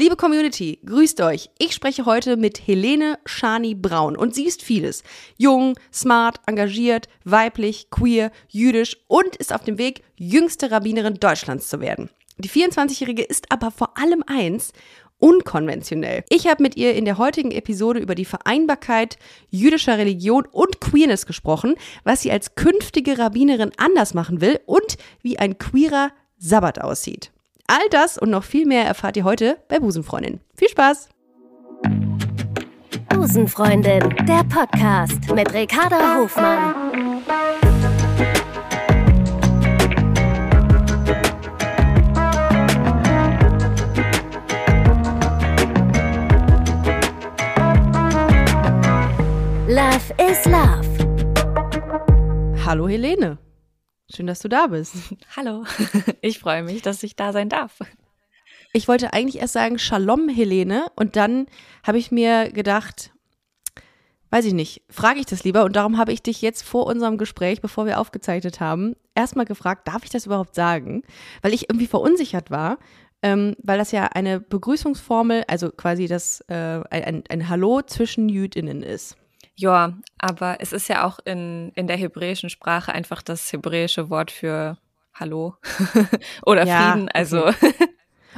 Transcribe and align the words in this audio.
Liebe 0.00 0.14
Community, 0.14 0.78
grüßt 0.86 1.20
euch. 1.22 1.50
Ich 1.58 1.74
spreche 1.74 2.06
heute 2.06 2.36
mit 2.36 2.68
Helene 2.68 3.18
Shani 3.26 3.74
Braun 3.74 4.16
und 4.16 4.32
sie 4.32 4.46
ist 4.46 4.62
vieles. 4.62 5.02
Jung, 5.38 5.74
smart, 5.92 6.36
engagiert, 6.46 7.08
weiblich, 7.24 7.90
queer, 7.90 8.30
jüdisch 8.48 8.96
und 9.08 9.34
ist 9.34 9.52
auf 9.52 9.64
dem 9.64 9.76
Weg, 9.76 10.04
jüngste 10.14 10.70
Rabbinerin 10.70 11.14
Deutschlands 11.14 11.66
zu 11.66 11.80
werden. 11.80 12.10
Die 12.36 12.48
24-Jährige 12.48 13.24
ist 13.24 13.50
aber 13.50 13.72
vor 13.72 13.98
allem 13.98 14.22
eins, 14.28 14.72
unkonventionell. 15.18 16.22
Ich 16.28 16.46
habe 16.46 16.62
mit 16.62 16.76
ihr 16.76 16.94
in 16.94 17.04
der 17.04 17.18
heutigen 17.18 17.50
Episode 17.50 17.98
über 17.98 18.14
die 18.14 18.24
Vereinbarkeit 18.24 19.18
jüdischer 19.50 19.98
Religion 19.98 20.46
und 20.46 20.80
Queerness 20.80 21.26
gesprochen, 21.26 21.74
was 22.04 22.22
sie 22.22 22.30
als 22.30 22.54
künftige 22.54 23.18
Rabbinerin 23.18 23.72
anders 23.78 24.14
machen 24.14 24.40
will 24.40 24.60
und 24.64 24.96
wie 25.22 25.40
ein 25.40 25.58
queerer 25.58 26.12
Sabbat 26.38 26.82
aussieht. 26.82 27.32
All 27.70 27.86
das 27.90 28.16
und 28.16 28.30
noch 28.30 28.44
viel 28.44 28.64
mehr 28.64 28.86
erfahrt 28.86 29.18
ihr 29.18 29.24
heute 29.24 29.58
bei 29.68 29.78
Busenfreundin. 29.78 30.40
Viel 30.56 30.70
Spaß! 30.70 31.10
Busenfreundin, 33.10 34.08
der 34.26 34.42
Podcast 34.48 35.30
mit 35.34 35.52
Ricarda 35.52 36.16
Hofmann. 36.16 37.22
Love 49.68 50.14
is 50.30 50.46
Love. 50.46 50.88
Hallo 52.64 52.88
Helene. 52.88 53.36
Schön, 54.14 54.26
dass 54.26 54.40
du 54.40 54.48
da 54.48 54.68
bist. 54.68 54.94
Hallo, 55.36 55.64
ich 56.22 56.38
freue 56.38 56.62
mich, 56.62 56.80
dass 56.80 57.02
ich 57.02 57.14
da 57.14 57.32
sein 57.32 57.50
darf. 57.50 57.78
Ich 58.72 58.88
wollte 58.88 59.12
eigentlich 59.12 59.40
erst 59.40 59.52
sagen 59.52 59.78
Shalom, 59.78 60.28
Helene, 60.28 60.86
und 60.96 61.16
dann 61.16 61.46
habe 61.86 61.98
ich 61.98 62.10
mir 62.10 62.50
gedacht, 62.50 63.12
weiß 64.30 64.46
ich 64.46 64.54
nicht, 64.54 64.82
frage 64.88 65.20
ich 65.20 65.26
das 65.26 65.44
lieber 65.44 65.64
und 65.64 65.76
darum 65.76 65.98
habe 65.98 66.12
ich 66.12 66.22
dich 66.22 66.40
jetzt 66.40 66.62
vor 66.62 66.86
unserem 66.86 67.18
Gespräch, 67.18 67.60
bevor 67.60 67.84
wir 67.84 68.00
aufgezeichnet 68.00 68.60
haben, 68.60 68.94
erstmal 69.14 69.44
gefragt, 69.44 69.86
darf 69.88 70.04
ich 70.04 70.10
das 70.10 70.26
überhaupt 70.26 70.54
sagen? 70.54 71.02
Weil 71.42 71.52
ich 71.52 71.68
irgendwie 71.68 71.86
verunsichert 71.86 72.50
war, 72.50 72.78
ähm, 73.22 73.56
weil 73.62 73.78
das 73.78 73.92
ja 73.92 74.04
eine 74.06 74.40
Begrüßungsformel, 74.40 75.44
also 75.48 75.70
quasi 75.70 76.06
das 76.06 76.40
äh, 76.48 76.80
ein, 76.90 77.24
ein 77.28 77.48
Hallo 77.48 77.82
zwischen 77.82 78.30
Jüdinnen 78.30 78.82
ist. 78.82 79.16
Ja, 79.58 79.94
aber 80.18 80.58
es 80.60 80.72
ist 80.72 80.86
ja 80.88 81.04
auch 81.04 81.18
in, 81.24 81.72
in 81.74 81.88
der 81.88 81.96
hebräischen 81.96 82.48
Sprache 82.48 82.92
einfach 82.92 83.22
das 83.22 83.52
hebräische 83.52 84.08
Wort 84.08 84.30
für 84.30 84.78
Hallo 85.12 85.56
oder 86.46 86.64
ja, 86.64 86.92
Frieden. 86.92 87.08
Also. 87.08 87.48
Okay. 87.48 87.74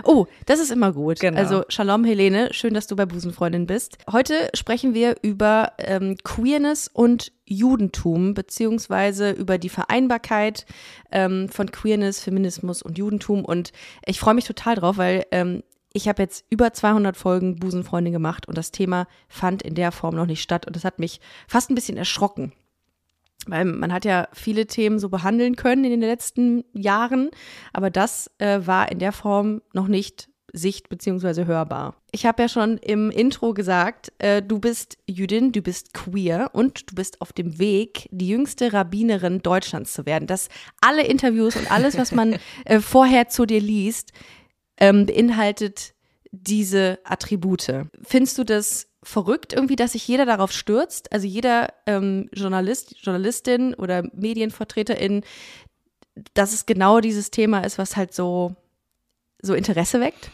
Oh, 0.04 0.26
das 0.46 0.60
ist 0.60 0.70
immer 0.70 0.92
gut. 0.92 1.20
Genau. 1.20 1.38
Also 1.38 1.64
Shalom 1.68 2.04
Helene, 2.04 2.54
schön, 2.54 2.72
dass 2.72 2.86
du 2.86 2.96
bei 2.96 3.04
Busenfreundin 3.04 3.66
bist. 3.66 3.98
Heute 4.10 4.48
sprechen 4.54 4.94
wir 4.94 5.16
über 5.20 5.72
ähm, 5.76 6.16
Queerness 6.24 6.88
und 6.88 7.32
Judentum, 7.44 8.32
beziehungsweise 8.32 9.32
über 9.32 9.58
die 9.58 9.68
Vereinbarkeit 9.68 10.64
ähm, 11.10 11.50
von 11.50 11.70
Queerness, 11.70 12.22
Feminismus 12.22 12.80
und 12.80 12.96
Judentum. 12.96 13.44
Und 13.44 13.72
ich 14.06 14.20
freue 14.20 14.34
mich 14.34 14.46
total 14.46 14.76
drauf, 14.76 14.96
weil 14.96 15.26
ähm, 15.32 15.64
ich 15.92 16.08
habe 16.08 16.22
jetzt 16.22 16.44
über 16.50 16.72
200 16.72 17.16
Folgen 17.16 17.56
Busenfreundin 17.56 18.12
gemacht 18.12 18.46
und 18.46 18.56
das 18.56 18.70
Thema 18.70 19.06
fand 19.28 19.62
in 19.62 19.74
der 19.74 19.92
Form 19.92 20.14
noch 20.14 20.26
nicht 20.26 20.42
statt 20.42 20.66
und 20.66 20.76
das 20.76 20.84
hat 20.84 20.98
mich 20.98 21.20
fast 21.48 21.70
ein 21.70 21.74
bisschen 21.74 21.96
erschrocken. 21.96 22.52
Weil 23.46 23.64
man 23.64 23.92
hat 23.92 24.04
ja 24.04 24.28
viele 24.32 24.66
Themen 24.66 24.98
so 24.98 25.08
behandeln 25.08 25.56
können 25.56 25.84
in 25.84 25.90
den 25.90 26.00
letzten 26.00 26.64
Jahren, 26.74 27.30
aber 27.72 27.90
das 27.90 28.30
äh, 28.38 28.60
war 28.64 28.92
in 28.92 28.98
der 28.98 29.12
Form 29.12 29.62
noch 29.72 29.88
nicht 29.88 30.28
sicht- 30.52 30.88
bzw. 30.88 31.46
hörbar. 31.46 31.94
Ich 32.12 32.26
habe 32.26 32.42
ja 32.42 32.48
schon 32.48 32.76
im 32.78 33.10
Intro 33.10 33.54
gesagt, 33.54 34.12
äh, 34.18 34.42
du 34.42 34.58
bist 34.58 34.98
Jüdin, 35.06 35.52
du 35.52 35.62
bist 35.62 35.94
queer 35.94 36.50
und 36.52 36.90
du 36.90 36.96
bist 36.96 37.20
auf 37.20 37.32
dem 37.32 37.58
Weg, 37.58 38.08
die 38.10 38.28
jüngste 38.28 38.72
Rabbinerin 38.72 39.42
Deutschlands 39.42 39.92
zu 39.92 40.06
werden. 40.06 40.26
Das 40.26 40.48
alle 40.80 41.06
Interviews 41.06 41.56
und 41.56 41.70
alles, 41.70 41.96
was 41.96 42.12
man 42.12 42.36
äh, 42.64 42.80
vorher 42.80 43.28
zu 43.28 43.46
dir 43.46 43.60
liest, 43.60 44.12
ähm, 44.80 45.06
beinhaltet 45.06 45.94
diese 46.32 46.98
Attribute. 47.04 47.86
Findest 48.02 48.38
du 48.38 48.44
das 48.44 48.88
verrückt 49.02 49.52
irgendwie, 49.52 49.76
dass 49.76 49.92
sich 49.92 50.06
jeder 50.06 50.26
darauf 50.26 50.52
stürzt? 50.52 51.12
Also 51.12 51.26
jeder 51.26 51.72
ähm, 51.86 52.28
Journalist, 52.32 52.96
Journalistin 53.00 53.74
oder 53.74 54.04
Medienvertreterin, 54.12 55.22
dass 56.34 56.52
es 56.52 56.66
genau 56.66 57.00
dieses 57.00 57.30
Thema 57.30 57.60
ist, 57.64 57.78
was 57.78 57.96
halt 57.96 58.12
so, 58.12 58.54
so 59.40 59.54
Interesse 59.54 60.00
weckt? 60.00 60.30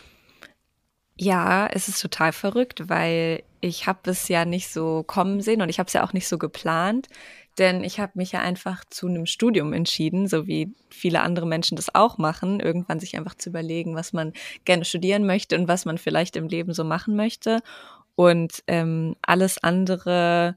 Ja, 1.18 1.66
es 1.68 1.88
ist 1.88 2.02
total 2.02 2.32
verrückt, 2.32 2.88
weil 2.88 3.42
ich 3.60 3.86
habe 3.86 4.10
es 4.10 4.28
ja 4.28 4.44
nicht 4.44 4.68
so 4.68 5.02
kommen 5.02 5.40
sehen 5.40 5.62
und 5.62 5.68
ich 5.68 5.78
habe 5.78 5.86
es 5.86 5.92
ja 5.92 6.04
auch 6.04 6.12
nicht 6.12 6.28
so 6.28 6.36
geplant. 6.36 7.08
Denn 7.58 7.84
ich 7.84 8.00
habe 8.00 8.12
mich 8.14 8.32
ja 8.32 8.40
einfach 8.40 8.84
zu 8.84 9.06
einem 9.06 9.26
Studium 9.26 9.72
entschieden, 9.72 10.28
so 10.28 10.46
wie 10.46 10.74
viele 10.90 11.22
andere 11.22 11.46
Menschen 11.46 11.76
das 11.76 11.94
auch 11.94 12.18
machen, 12.18 12.60
irgendwann 12.60 13.00
sich 13.00 13.16
einfach 13.16 13.34
zu 13.34 13.48
überlegen, 13.48 13.94
was 13.94 14.12
man 14.12 14.32
gerne 14.64 14.84
studieren 14.84 15.26
möchte 15.26 15.56
und 15.58 15.66
was 15.68 15.84
man 15.84 15.98
vielleicht 15.98 16.36
im 16.36 16.48
Leben 16.48 16.74
so 16.74 16.84
machen 16.84 17.16
möchte. 17.16 17.60
Und 18.14 18.62
ähm, 18.66 19.16
alles 19.22 19.62
andere 19.62 20.56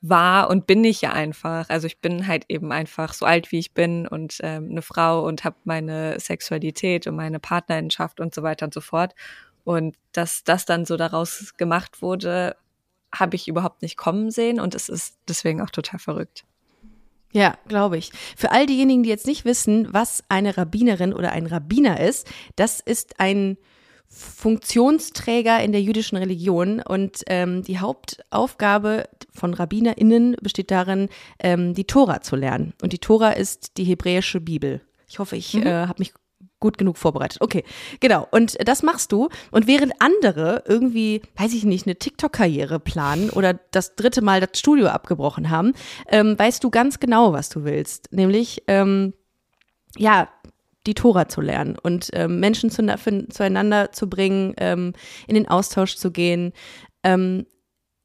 war 0.00 0.50
und 0.50 0.66
bin 0.66 0.84
ich 0.84 1.00
ja 1.00 1.12
einfach. 1.12 1.68
Also 1.68 1.86
ich 1.86 2.00
bin 2.00 2.26
halt 2.26 2.44
eben 2.48 2.72
einfach 2.72 3.12
so 3.12 3.26
alt, 3.26 3.50
wie 3.52 3.58
ich 3.58 3.72
bin 3.72 4.06
und 4.06 4.38
ähm, 4.42 4.68
eine 4.70 4.82
Frau 4.82 5.24
und 5.24 5.44
habe 5.44 5.56
meine 5.64 6.18
Sexualität 6.20 7.06
und 7.06 7.16
meine 7.16 7.40
Partnerschaft 7.40 8.20
und 8.20 8.34
so 8.34 8.42
weiter 8.42 8.66
und 8.66 8.74
so 8.74 8.80
fort. 8.80 9.14
Und 9.64 9.96
dass 10.12 10.44
das 10.44 10.64
dann 10.64 10.84
so 10.84 10.96
daraus 10.96 11.54
gemacht 11.56 12.02
wurde, 12.02 12.56
habe 13.20 13.36
ich 13.36 13.48
überhaupt 13.48 13.82
nicht 13.82 13.96
kommen 13.96 14.30
sehen 14.30 14.60
und 14.60 14.74
es 14.74 14.88
ist 14.88 15.16
deswegen 15.28 15.60
auch 15.60 15.70
total 15.70 15.98
verrückt. 15.98 16.44
Ja, 17.32 17.58
glaube 17.68 17.98
ich. 17.98 18.12
Für 18.36 18.50
all 18.52 18.66
diejenigen, 18.66 19.02
die 19.02 19.10
jetzt 19.10 19.26
nicht 19.26 19.44
wissen, 19.44 19.92
was 19.92 20.24
eine 20.28 20.56
Rabbinerin 20.56 21.12
oder 21.12 21.32
ein 21.32 21.46
Rabbiner 21.46 22.00
ist, 22.00 22.26
das 22.56 22.80
ist 22.80 23.20
ein 23.20 23.58
Funktionsträger 24.08 25.62
in 25.62 25.72
der 25.72 25.82
jüdischen 25.82 26.16
Religion 26.16 26.80
und 26.80 27.22
ähm, 27.26 27.62
die 27.62 27.78
Hauptaufgabe 27.78 29.08
von 29.34 29.52
RabbinerInnen 29.52 30.36
besteht 30.40 30.70
darin, 30.70 31.08
ähm, 31.40 31.74
die 31.74 31.84
Tora 31.84 32.22
zu 32.22 32.36
lernen. 32.36 32.72
Und 32.82 32.92
die 32.92 32.98
Tora 32.98 33.32
ist 33.32 33.76
die 33.76 33.84
hebräische 33.84 34.40
Bibel. 34.40 34.80
Ich 35.08 35.18
hoffe, 35.18 35.36
ich 35.36 35.54
mhm. 35.54 35.66
äh, 35.66 35.86
habe 35.86 35.96
mich 35.98 36.14
gut 36.60 36.78
genug 36.78 36.96
vorbereitet. 36.96 37.40
Okay, 37.40 37.64
genau. 38.00 38.26
Und 38.30 38.56
das 38.66 38.82
machst 38.82 39.12
du. 39.12 39.28
Und 39.50 39.66
während 39.66 39.92
andere 39.98 40.64
irgendwie, 40.66 41.22
weiß 41.36 41.52
ich 41.54 41.64
nicht, 41.64 41.86
eine 41.86 41.96
TikTok-Karriere 41.96 42.80
planen 42.80 43.30
oder 43.30 43.58
das 43.70 43.94
dritte 43.96 44.22
Mal 44.22 44.40
das 44.40 44.58
Studio 44.58 44.88
abgebrochen 44.88 45.50
haben, 45.50 45.74
ähm, 46.08 46.38
weißt 46.38 46.62
du 46.64 46.70
ganz 46.70 47.00
genau, 47.00 47.32
was 47.32 47.48
du 47.48 47.64
willst. 47.64 48.12
Nämlich, 48.12 48.62
ähm, 48.68 49.12
ja, 49.96 50.28
die 50.86 50.94
Tora 50.94 51.28
zu 51.28 51.40
lernen 51.40 51.76
und 51.82 52.10
ähm, 52.12 52.40
Menschen 52.40 52.70
zu, 52.70 52.82
für, 52.96 53.28
zueinander 53.28 53.92
zu 53.92 54.08
bringen, 54.08 54.54
ähm, 54.58 54.92
in 55.26 55.34
den 55.34 55.48
Austausch 55.48 55.96
zu 55.96 56.10
gehen. 56.10 56.52
Ähm, 57.02 57.46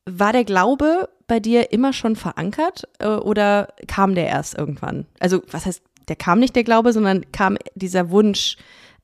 war 0.10 0.34
der 0.34 0.46
Glaube 0.46 1.10
bei 1.28 1.40
dir 1.40 1.72
immer 1.72 1.94
schon 1.94 2.16
verankert 2.16 2.88
äh, 3.00 3.08
oder 3.08 3.70
kam 3.88 4.16
der 4.16 4.28
erst 4.28 4.58
irgendwann? 4.58 5.06
Also, 5.20 5.42
was 5.52 5.66
heißt 5.66 5.84
der 6.12 6.18
kam 6.18 6.40
nicht 6.40 6.58
der 6.58 6.66
Glaube, 6.66 6.92
sondern 6.92 7.32
kam 7.32 7.58
dieser 7.74 8.10
Wunsch, 8.10 8.58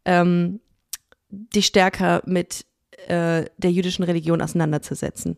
ähm, 0.03 0.59
dich 1.29 1.67
stärker 1.67 2.21
mit 2.25 2.65
äh, 3.07 3.45
der 3.55 3.71
jüdischen 3.71 4.03
Religion 4.03 4.41
auseinanderzusetzen? 4.41 5.37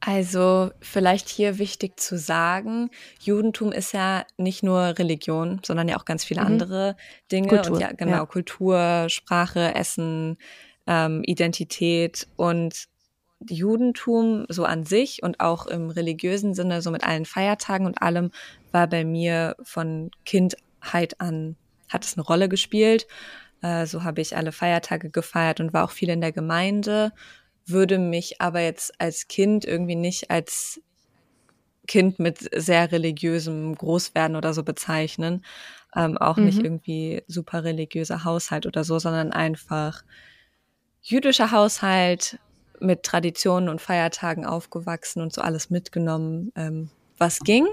Also 0.00 0.70
vielleicht 0.80 1.28
hier 1.28 1.58
wichtig 1.58 2.00
zu 2.00 2.16
sagen, 2.16 2.88
Judentum 3.20 3.72
ist 3.72 3.92
ja 3.92 4.24
nicht 4.38 4.62
nur 4.62 4.98
Religion, 4.98 5.60
sondern 5.62 5.86
ja 5.86 5.98
auch 5.98 6.06
ganz 6.06 6.24
viele 6.24 6.40
mhm. 6.40 6.46
andere 6.46 6.96
Dinge. 7.30 7.48
Kultur, 7.48 7.74
und 7.74 7.80
ja, 7.82 7.92
genau, 7.92 8.12
ja. 8.12 8.24
Kultur, 8.24 9.04
Sprache, 9.10 9.74
Essen, 9.74 10.38
ähm, 10.86 11.22
Identität 11.24 12.26
und 12.36 12.88
Judentum 13.46 14.46
so 14.48 14.64
an 14.64 14.84
sich 14.84 15.22
und 15.22 15.40
auch 15.40 15.66
im 15.66 15.90
religiösen 15.90 16.54
Sinne, 16.54 16.80
so 16.80 16.90
mit 16.90 17.04
allen 17.04 17.26
Feiertagen 17.26 17.86
und 17.86 18.00
allem, 18.00 18.30
war 18.72 18.86
bei 18.86 19.04
mir 19.04 19.56
von 19.62 20.10
Kindheit 20.24 21.20
an, 21.20 21.56
hat 21.88 22.04
es 22.04 22.16
eine 22.16 22.24
Rolle 22.24 22.48
gespielt. 22.48 23.06
Äh, 23.62 23.86
so 23.86 24.04
habe 24.04 24.20
ich 24.20 24.36
alle 24.36 24.52
Feiertage 24.52 25.10
gefeiert 25.10 25.60
und 25.60 25.72
war 25.72 25.84
auch 25.84 25.90
viel 25.90 26.10
in 26.10 26.20
der 26.20 26.32
Gemeinde, 26.32 27.12
würde 27.66 27.98
mich 27.98 28.40
aber 28.40 28.60
jetzt 28.60 29.00
als 29.00 29.28
Kind 29.28 29.64
irgendwie 29.64 29.96
nicht 29.96 30.30
als 30.30 30.80
Kind 31.86 32.18
mit 32.18 32.48
sehr 32.54 32.92
religiösem 32.92 33.74
Großwerden 33.74 34.36
oder 34.36 34.52
so 34.52 34.62
bezeichnen. 34.62 35.44
Ähm, 35.96 36.18
auch 36.18 36.36
mhm. 36.36 36.44
nicht 36.44 36.58
irgendwie 36.58 37.22
super 37.26 37.64
religiöser 37.64 38.24
Haushalt 38.24 38.66
oder 38.66 38.84
so, 38.84 38.98
sondern 38.98 39.32
einfach 39.32 40.02
jüdischer 41.00 41.50
Haushalt, 41.50 42.38
mit 42.80 43.02
Traditionen 43.02 43.68
und 43.68 43.80
Feiertagen 43.80 44.44
aufgewachsen 44.46 45.22
und 45.22 45.32
so 45.32 45.40
alles 45.40 45.70
mitgenommen, 45.70 46.52
ähm, 46.56 46.90
was 47.18 47.40
ging. 47.40 47.66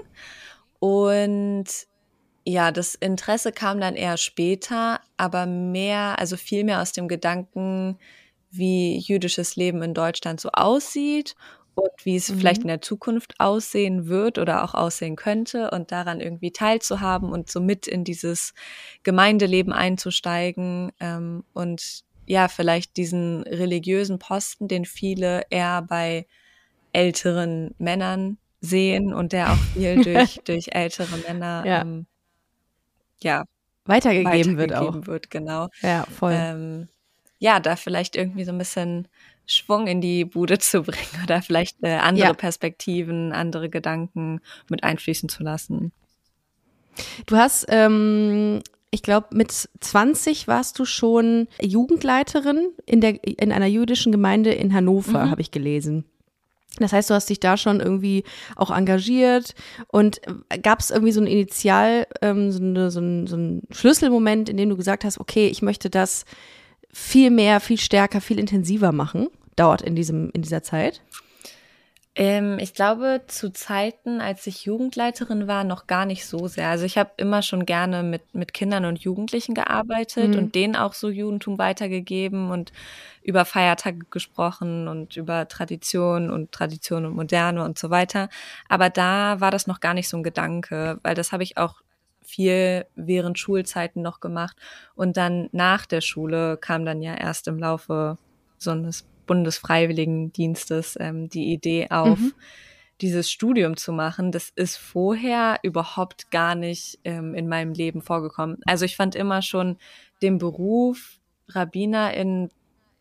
Und 0.78 1.66
ja, 2.44 2.70
das 2.70 2.94
Interesse 2.94 3.50
kam 3.52 3.80
dann 3.80 3.96
eher 3.96 4.16
später, 4.16 5.00
aber 5.16 5.46
mehr, 5.46 6.18
also 6.18 6.36
viel 6.36 6.64
mehr 6.64 6.80
aus 6.80 6.92
dem 6.92 7.08
Gedanken, 7.08 7.98
wie 8.50 8.98
jüdisches 8.98 9.56
Leben 9.56 9.82
in 9.82 9.94
Deutschland 9.94 10.40
so 10.40 10.50
aussieht 10.52 11.34
und 11.74 11.90
wie 12.04 12.16
es 12.16 12.30
mhm. 12.30 12.38
vielleicht 12.38 12.62
in 12.62 12.68
der 12.68 12.80
Zukunft 12.80 13.34
aussehen 13.38 14.06
wird 14.06 14.38
oder 14.38 14.64
auch 14.64 14.74
aussehen 14.74 15.16
könnte 15.16 15.70
und 15.70 15.92
daran 15.92 16.20
irgendwie 16.20 16.52
teilzuhaben 16.52 17.30
und 17.30 17.50
so 17.50 17.60
mit 17.60 17.86
in 17.86 18.04
dieses 18.04 18.54
Gemeindeleben 19.02 19.72
einzusteigen 19.72 20.92
ähm, 21.00 21.44
und 21.52 22.04
ja, 22.26 22.48
vielleicht 22.48 22.96
diesen 22.96 23.42
religiösen 23.42 24.18
Posten, 24.18 24.68
den 24.68 24.84
viele 24.84 25.42
eher 25.50 25.82
bei 25.82 26.26
älteren 26.92 27.74
Männern 27.78 28.38
sehen 28.60 29.12
und 29.12 29.32
der 29.32 29.52
auch 29.52 29.58
viel 29.74 30.02
durch, 30.04 30.40
durch 30.44 30.68
ältere 30.72 31.16
Männer 31.26 31.64
ja, 31.66 31.80
ähm, 31.82 32.06
ja 33.22 33.44
weitergegeben, 33.84 34.32
weitergegeben 34.32 34.58
wird 34.58 34.74
auch. 34.74 35.06
Wird, 35.06 35.30
genau. 35.30 35.68
Ja, 35.82 36.04
voll. 36.04 36.34
Ähm, 36.34 36.88
ja, 37.38 37.60
da 37.60 37.76
vielleicht 37.76 38.16
irgendwie 38.16 38.44
so 38.44 38.52
ein 38.52 38.58
bisschen 38.58 39.08
Schwung 39.46 39.86
in 39.86 40.00
die 40.00 40.24
Bude 40.24 40.58
zu 40.58 40.82
bringen 40.82 41.22
oder 41.22 41.42
vielleicht 41.42 41.76
äh, 41.82 41.96
andere 41.96 42.28
ja. 42.28 42.34
Perspektiven, 42.34 43.32
andere 43.32 43.68
Gedanken 43.68 44.40
mit 44.68 44.84
einfließen 44.84 45.28
zu 45.28 45.42
lassen. 45.42 45.92
Du 47.26 47.36
hast, 47.36 47.66
ähm, 47.68 48.62
ich 48.90 49.02
glaube, 49.02 49.28
mit 49.32 49.52
20 49.52 50.48
warst 50.48 50.78
du 50.78 50.86
schon 50.86 51.46
Jugendleiterin 51.60 52.70
in, 52.86 53.02
der, 53.02 53.22
in 53.22 53.52
einer 53.52 53.66
jüdischen 53.66 54.12
Gemeinde 54.12 54.52
in 54.52 54.72
Hannover, 54.72 55.26
mhm. 55.26 55.30
habe 55.30 55.42
ich 55.42 55.50
gelesen. 55.50 56.06
Das 56.84 56.92
heißt, 56.92 57.10
du 57.10 57.14
hast 57.14 57.28
dich 57.30 57.40
da 57.40 57.56
schon 57.56 57.80
irgendwie 57.80 58.24
auch 58.54 58.70
engagiert 58.70 59.54
und 59.88 60.20
äh, 60.48 60.58
gab 60.58 60.80
es 60.80 60.90
irgendwie 60.90 61.12
so 61.12 61.20
ein 61.20 61.26
Initial, 61.26 62.06
ähm, 62.22 62.52
so, 62.52 62.60
eine, 62.60 62.90
so, 62.90 63.00
ein, 63.00 63.26
so 63.26 63.36
ein 63.36 63.62
Schlüsselmoment, 63.70 64.48
in 64.48 64.56
dem 64.56 64.68
du 64.68 64.76
gesagt 64.76 65.04
hast, 65.04 65.18
okay, 65.18 65.48
ich 65.48 65.62
möchte 65.62 65.90
das 65.90 66.24
viel 66.92 67.30
mehr, 67.30 67.60
viel 67.60 67.78
stärker, 67.78 68.20
viel 68.20 68.38
intensiver 68.38 68.92
machen, 68.92 69.28
dauert 69.56 69.82
in 69.82 69.94
diesem, 69.96 70.30
in 70.30 70.42
dieser 70.42 70.62
Zeit? 70.62 71.02
Ähm, 72.18 72.58
ich 72.58 72.72
glaube, 72.72 73.20
zu 73.26 73.52
Zeiten, 73.52 74.22
als 74.22 74.46
ich 74.46 74.64
Jugendleiterin 74.64 75.46
war, 75.48 75.64
noch 75.64 75.86
gar 75.86 76.06
nicht 76.06 76.24
so 76.24 76.48
sehr. 76.48 76.70
Also 76.70 76.86
ich 76.86 76.96
habe 76.96 77.10
immer 77.18 77.42
schon 77.42 77.66
gerne 77.66 78.02
mit, 78.02 78.34
mit 78.34 78.54
Kindern 78.54 78.86
und 78.86 78.98
Jugendlichen 78.98 79.54
gearbeitet 79.54 80.30
mhm. 80.30 80.38
und 80.38 80.54
denen 80.54 80.76
auch 80.76 80.94
so 80.94 81.10
Judentum 81.10 81.58
weitergegeben 81.58 82.50
und 82.50 82.72
über 83.22 83.44
Feiertage 83.44 84.06
gesprochen 84.10 84.88
und 84.88 85.16
über 85.16 85.46
Tradition 85.46 86.30
und 86.30 86.52
Tradition 86.52 87.04
und 87.04 87.14
Moderne 87.14 87.62
und 87.62 87.78
so 87.78 87.90
weiter. 87.90 88.30
Aber 88.66 88.88
da 88.88 89.40
war 89.40 89.50
das 89.50 89.66
noch 89.66 89.80
gar 89.80 89.92
nicht 89.92 90.08
so 90.08 90.16
ein 90.16 90.22
Gedanke, 90.22 90.98
weil 91.02 91.14
das 91.14 91.32
habe 91.32 91.42
ich 91.42 91.58
auch 91.58 91.82
viel 92.22 92.86
während 92.94 93.38
Schulzeiten 93.38 94.00
noch 94.00 94.20
gemacht. 94.20 94.56
Und 94.94 95.18
dann 95.18 95.50
nach 95.52 95.84
der 95.84 96.00
Schule 96.00 96.56
kam 96.56 96.86
dann 96.86 97.02
ja 97.02 97.14
erst 97.14 97.46
im 97.46 97.58
Laufe 97.58 98.16
so 98.56 98.70
eines 98.70 99.04
Bundesfreiwilligendienstes 99.26 100.96
ähm, 101.00 101.28
die 101.28 101.52
Idee 101.52 101.88
auf, 101.90 102.18
mhm. 102.18 102.32
dieses 103.00 103.30
Studium 103.30 103.76
zu 103.76 103.92
machen. 103.92 104.32
Das 104.32 104.50
ist 104.50 104.76
vorher 104.76 105.58
überhaupt 105.62 106.30
gar 106.30 106.54
nicht 106.54 106.98
ähm, 107.04 107.34
in 107.34 107.48
meinem 107.48 107.72
Leben 107.72 108.02
vorgekommen. 108.02 108.58
Also 108.64 108.84
ich 108.84 108.96
fand 108.96 109.14
immer 109.14 109.42
schon 109.42 109.76
den 110.22 110.38
Beruf 110.38 111.20
Rabbinerin 111.48 112.50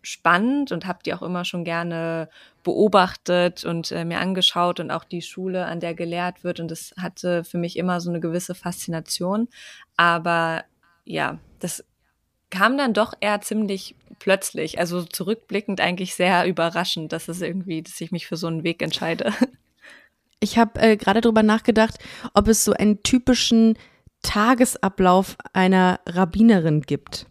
spannend 0.06 0.72
und 0.72 0.86
habe 0.86 1.00
die 1.04 1.14
auch 1.14 1.22
immer 1.22 1.46
schon 1.46 1.64
gerne 1.64 2.30
beobachtet 2.64 3.66
und 3.66 3.92
äh, 3.92 4.06
mir 4.06 4.20
angeschaut 4.20 4.80
und 4.80 4.92
auch 4.92 5.04
die 5.04 5.22
Schule, 5.22 5.66
an 5.66 5.80
der 5.80 5.96
gelehrt 5.96 6.44
wird. 6.44 6.60
Und 6.60 6.70
das 6.70 6.94
hatte 6.98 7.44
für 7.44 7.58
mich 7.58 7.78
immer 7.78 8.00
so 8.00 8.10
eine 8.10 8.20
gewisse 8.20 8.56
Faszination. 8.56 9.48
Aber 9.98 10.64
ja, 11.06 11.40
das 11.60 11.84
kam 12.50 12.78
dann 12.78 12.94
doch 12.94 13.14
eher 13.20 13.42
ziemlich 13.42 13.96
plötzlich. 14.20 14.80
Also 14.80 15.04
zurückblickend 15.04 15.82
eigentlich 15.82 16.16
sehr 16.16 16.46
überraschend, 16.48 17.12
dass 17.12 17.28
es 17.28 17.42
irgendwie, 17.42 17.82
dass 17.82 18.00
ich 18.02 18.12
mich 18.12 18.28
für 18.28 18.38
so 18.38 18.48
einen 18.48 18.64
Weg 18.64 18.82
entscheide. 18.82 19.34
Ich 20.42 20.58
habe 20.60 20.80
äh, 20.80 20.98
gerade 20.98 21.22
darüber 21.22 21.44
nachgedacht, 21.44 21.98
ob 22.34 22.50
es 22.50 22.66
so 22.66 22.74
einen 22.74 23.02
typischen 23.02 23.78
Tagesablauf 24.22 25.38
einer 25.54 26.02
Rabbinerin 26.06 26.82
gibt. 26.82 27.26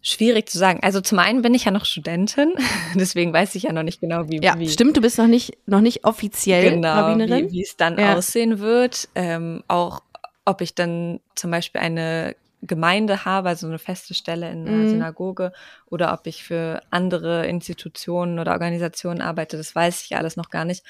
Schwierig 0.00 0.48
zu 0.48 0.58
sagen. 0.58 0.80
Also 0.82 1.00
zum 1.00 1.18
einen 1.18 1.42
bin 1.42 1.54
ich 1.54 1.66
ja 1.66 1.70
noch 1.70 1.84
Studentin, 1.84 2.54
deswegen 2.94 3.32
weiß 3.32 3.54
ich 3.56 3.64
ja 3.64 3.72
noch 3.72 3.82
nicht 3.82 4.00
genau, 4.00 4.28
wie. 4.28 4.40
Ja, 4.40 4.58
wie, 4.58 4.68
stimmt, 4.68 4.96
du 4.96 5.00
bist 5.00 5.18
noch 5.18 5.26
nicht, 5.26 5.58
noch 5.66 5.80
nicht 5.80 6.04
offiziell 6.04 6.70
genau, 6.70 6.94
Rabbinerin. 6.94 7.48
Wie, 7.48 7.52
wie 7.52 7.62
es 7.62 7.76
dann 7.76 7.98
ja. 7.98 8.16
aussehen 8.16 8.58
wird. 8.58 9.08
Ähm, 9.14 9.62
auch 9.68 10.02
ob 10.44 10.60
ich 10.60 10.74
dann 10.74 11.20
zum 11.34 11.50
Beispiel 11.50 11.80
eine 11.80 12.36
Gemeinde 12.62 13.24
habe, 13.24 13.48
also 13.48 13.66
eine 13.66 13.78
feste 13.78 14.14
Stelle 14.14 14.50
in 14.50 14.66
einer 14.66 14.76
mhm. 14.76 14.88
Synagoge, 14.90 15.52
oder 15.86 16.12
ob 16.12 16.26
ich 16.26 16.42
für 16.42 16.80
andere 16.90 17.46
Institutionen 17.46 18.38
oder 18.38 18.52
Organisationen 18.52 19.20
arbeite, 19.20 19.56
das 19.56 19.74
weiß 19.74 20.04
ich 20.04 20.16
alles 20.16 20.36
noch 20.36 20.50
gar 20.50 20.64
nicht. 20.64 20.84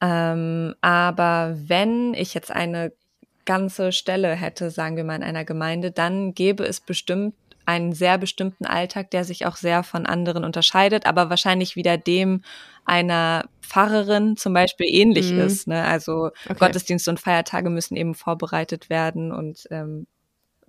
Ähm, 0.00 0.74
aber 0.80 1.56
wenn 1.56 2.14
ich 2.14 2.34
jetzt 2.34 2.50
eine 2.50 2.92
ganze 3.44 3.92
Stelle 3.92 4.34
hätte, 4.34 4.70
sagen 4.70 4.96
wir 4.96 5.04
mal 5.04 5.16
in 5.16 5.22
einer 5.22 5.44
Gemeinde, 5.44 5.90
dann 5.90 6.34
gäbe 6.34 6.64
es 6.64 6.80
bestimmt 6.80 7.34
einen 7.64 7.92
sehr 7.92 8.18
bestimmten 8.18 8.66
Alltag, 8.66 9.10
der 9.12 9.24
sich 9.24 9.46
auch 9.46 9.56
sehr 9.56 9.84
von 9.84 10.06
anderen 10.06 10.44
unterscheidet, 10.44 11.06
aber 11.06 11.30
wahrscheinlich 11.30 11.76
wieder 11.76 11.96
dem 11.96 12.42
einer 12.84 13.44
Pfarrerin 13.60 14.36
zum 14.36 14.52
Beispiel 14.52 14.86
ähnlich 14.88 15.30
mhm. 15.30 15.40
ist. 15.40 15.68
Ne? 15.68 15.84
Also 15.84 16.30
okay. 16.46 16.56
Gottesdienste 16.58 17.10
und 17.10 17.20
Feiertage 17.20 17.70
müssen 17.70 17.96
eben 17.96 18.14
vorbereitet 18.14 18.90
werden 18.90 19.30
und 19.30 19.68
ähm, 19.70 20.06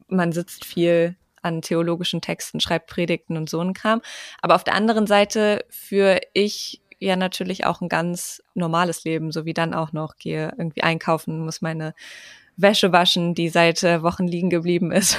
man 0.07 0.31
sitzt 0.31 0.65
viel 0.65 1.15
an 1.41 1.61
theologischen 1.61 2.21
Texten, 2.21 2.59
schreibt 2.59 2.89
Predigten 2.89 3.37
und 3.37 3.49
so 3.49 3.59
ein 3.59 3.73
Kram. 3.73 4.01
Aber 4.41 4.55
auf 4.55 4.63
der 4.63 4.75
anderen 4.75 5.07
Seite 5.07 5.65
führe 5.69 6.21
ich 6.33 6.81
ja 6.99 7.15
natürlich 7.15 7.65
auch 7.65 7.81
ein 7.81 7.89
ganz 7.89 8.41
normales 8.53 9.03
Leben, 9.03 9.31
so 9.31 9.45
wie 9.45 9.53
dann 9.53 9.73
auch 9.73 9.91
noch 9.91 10.15
gehe 10.15 10.53
irgendwie 10.57 10.83
einkaufen, 10.83 11.43
muss 11.43 11.61
meine 11.61 11.93
Wäsche 12.55 12.91
waschen, 12.91 13.33
die 13.33 13.49
seit 13.49 13.83
äh, 13.83 14.03
Wochen 14.03 14.27
liegen 14.27 14.49
geblieben 14.49 14.91
ist. 14.91 15.17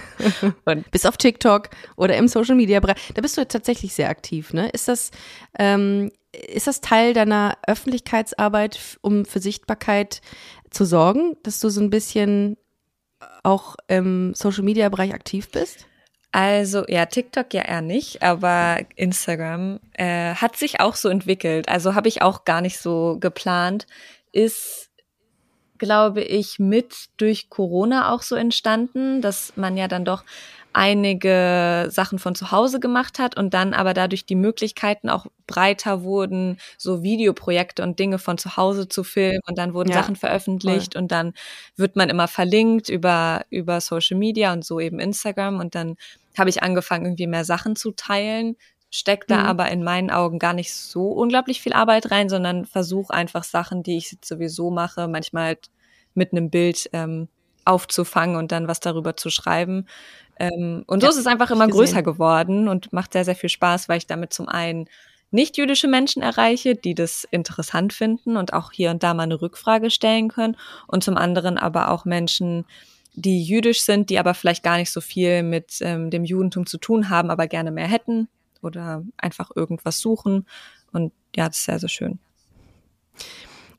und 0.64 0.90
Bis 0.90 1.06
auf 1.06 1.16
TikTok 1.16 1.70
oder 1.96 2.16
im 2.16 2.28
Social 2.28 2.54
Media 2.54 2.78
Bereich. 2.80 2.96
Da 3.14 3.22
bist 3.22 3.38
du 3.38 3.46
tatsächlich 3.46 3.94
sehr 3.94 4.10
aktiv, 4.10 4.52
ne? 4.52 4.68
Ist 4.68 4.86
das, 4.86 5.10
ähm, 5.58 6.12
ist 6.32 6.66
das 6.66 6.80
Teil 6.80 7.14
deiner 7.14 7.56
Öffentlichkeitsarbeit, 7.66 8.98
um 9.00 9.24
für 9.24 9.40
Sichtbarkeit 9.40 10.20
zu 10.70 10.84
sorgen, 10.84 11.36
dass 11.42 11.58
du 11.60 11.70
so 11.70 11.80
ein 11.80 11.90
bisschen 11.90 12.58
auch 13.42 13.76
im 13.86 14.34
Social 14.34 14.62
Media 14.64 14.88
Bereich 14.88 15.12
aktiv 15.12 15.50
bist? 15.50 15.86
Also 16.30 16.84
ja, 16.88 17.06
TikTok 17.06 17.54
ja 17.54 17.62
eher 17.62 17.80
nicht, 17.80 18.22
aber 18.22 18.80
Instagram 18.96 19.80
äh, 19.94 20.34
hat 20.34 20.56
sich 20.56 20.80
auch 20.80 20.94
so 20.94 21.08
entwickelt. 21.08 21.68
Also 21.68 21.94
habe 21.94 22.08
ich 22.08 22.20
auch 22.22 22.44
gar 22.44 22.60
nicht 22.60 22.78
so 22.78 23.16
geplant. 23.18 23.86
Ist, 24.30 24.90
glaube 25.78 26.22
ich, 26.22 26.58
mit 26.58 26.94
durch 27.16 27.48
Corona 27.48 28.12
auch 28.12 28.20
so 28.22 28.36
entstanden, 28.36 29.22
dass 29.22 29.54
man 29.56 29.76
ja 29.78 29.88
dann 29.88 30.04
doch 30.04 30.24
einige 30.72 31.88
Sachen 31.90 32.18
von 32.18 32.34
zu 32.34 32.52
Hause 32.52 32.80
gemacht 32.80 33.18
hat 33.18 33.36
und 33.36 33.54
dann 33.54 33.74
aber 33.74 33.94
dadurch 33.94 34.26
die 34.26 34.34
Möglichkeiten 34.34 35.08
auch 35.08 35.26
breiter 35.46 36.02
wurden, 36.02 36.58
so 36.76 37.02
Videoprojekte 37.02 37.82
und 37.82 37.98
Dinge 37.98 38.18
von 38.18 38.38
zu 38.38 38.56
Hause 38.56 38.88
zu 38.88 39.02
filmen 39.02 39.40
und 39.46 39.58
dann 39.58 39.74
wurden 39.74 39.90
ja, 39.90 39.96
Sachen 39.96 40.16
veröffentlicht 40.16 40.94
voll. 40.94 41.02
und 41.02 41.12
dann 41.12 41.32
wird 41.76 41.96
man 41.96 42.08
immer 42.10 42.28
verlinkt 42.28 42.88
über, 42.88 43.44
über 43.50 43.80
Social 43.80 44.18
Media 44.18 44.52
und 44.52 44.64
so 44.64 44.78
eben 44.78 45.00
Instagram 45.00 45.58
und 45.58 45.74
dann 45.74 45.96
habe 46.36 46.50
ich 46.50 46.62
angefangen, 46.62 47.06
irgendwie 47.06 47.26
mehr 47.26 47.44
Sachen 47.44 47.74
zu 47.74 47.92
teilen, 47.92 48.56
steckt 48.90 49.30
da 49.30 49.38
mhm. 49.38 49.46
aber 49.46 49.70
in 49.70 49.82
meinen 49.82 50.10
Augen 50.10 50.38
gar 50.38 50.52
nicht 50.52 50.72
so 50.72 51.08
unglaublich 51.08 51.60
viel 51.60 51.72
Arbeit 51.72 52.10
rein, 52.10 52.28
sondern 52.28 52.64
versuche 52.64 53.12
einfach 53.12 53.44
Sachen, 53.44 53.82
die 53.82 53.96
ich 53.96 54.16
sowieso 54.24 54.70
mache, 54.70 55.08
manchmal 55.08 55.44
halt 55.44 55.70
mit 56.14 56.32
einem 56.32 56.50
Bild 56.50 56.88
ähm, 56.92 57.28
aufzufangen 57.68 58.36
und 58.36 58.50
dann 58.50 58.66
was 58.66 58.80
darüber 58.80 59.16
zu 59.16 59.30
schreiben. 59.30 59.86
Ähm, 60.38 60.84
und 60.86 61.02
so 61.02 61.08
ist 61.08 61.16
es 61.16 61.26
einfach 61.26 61.50
immer 61.50 61.68
größer 61.68 62.02
geworden 62.02 62.68
und 62.68 62.92
macht 62.92 63.12
sehr, 63.12 63.24
sehr 63.24 63.34
viel 63.34 63.50
Spaß, 63.50 63.88
weil 63.88 63.98
ich 63.98 64.06
damit 64.06 64.32
zum 64.32 64.48
einen 64.48 64.88
nicht 65.30 65.58
jüdische 65.58 65.88
Menschen 65.88 66.22
erreiche, 66.22 66.74
die 66.74 66.94
das 66.94 67.24
interessant 67.30 67.92
finden 67.92 68.36
und 68.36 68.52
auch 68.52 68.72
hier 68.72 68.90
und 68.90 69.02
da 69.02 69.14
mal 69.14 69.24
eine 69.24 69.40
Rückfrage 69.40 69.90
stellen 69.90 70.28
können 70.28 70.56
und 70.86 71.04
zum 71.04 71.16
anderen 71.16 71.58
aber 71.58 71.90
auch 71.90 72.04
Menschen, 72.04 72.64
die 73.14 73.42
jüdisch 73.42 73.82
sind, 73.82 74.10
die 74.10 74.18
aber 74.18 74.32
vielleicht 74.32 74.62
gar 74.62 74.78
nicht 74.78 74.90
so 74.90 75.00
viel 75.00 75.42
mit 75.42 75.78
ähm, 75.80 76.10
dem 76.10 76.24
Judentum 76.24 76.66
zu 76.66 76.78
tun 76.78 77.10
haben, 77.10 77.30
aber 77.30 77.46
gerne 77.46 77.70
mehr 77.70 77.88
hätten 77.88 78.28
oder 78.62 79.04
einfach 79.16 79.50
irgendwas 79.54 79.98
suchen 79.98 80.46
und 80.92 81.12
ja, 81.36 81.48
das 81.48 81.58
ist 81.58 81.64
sehr, 81.64 81.78
sehr 81.78 81.88
schön. 81.88 82.18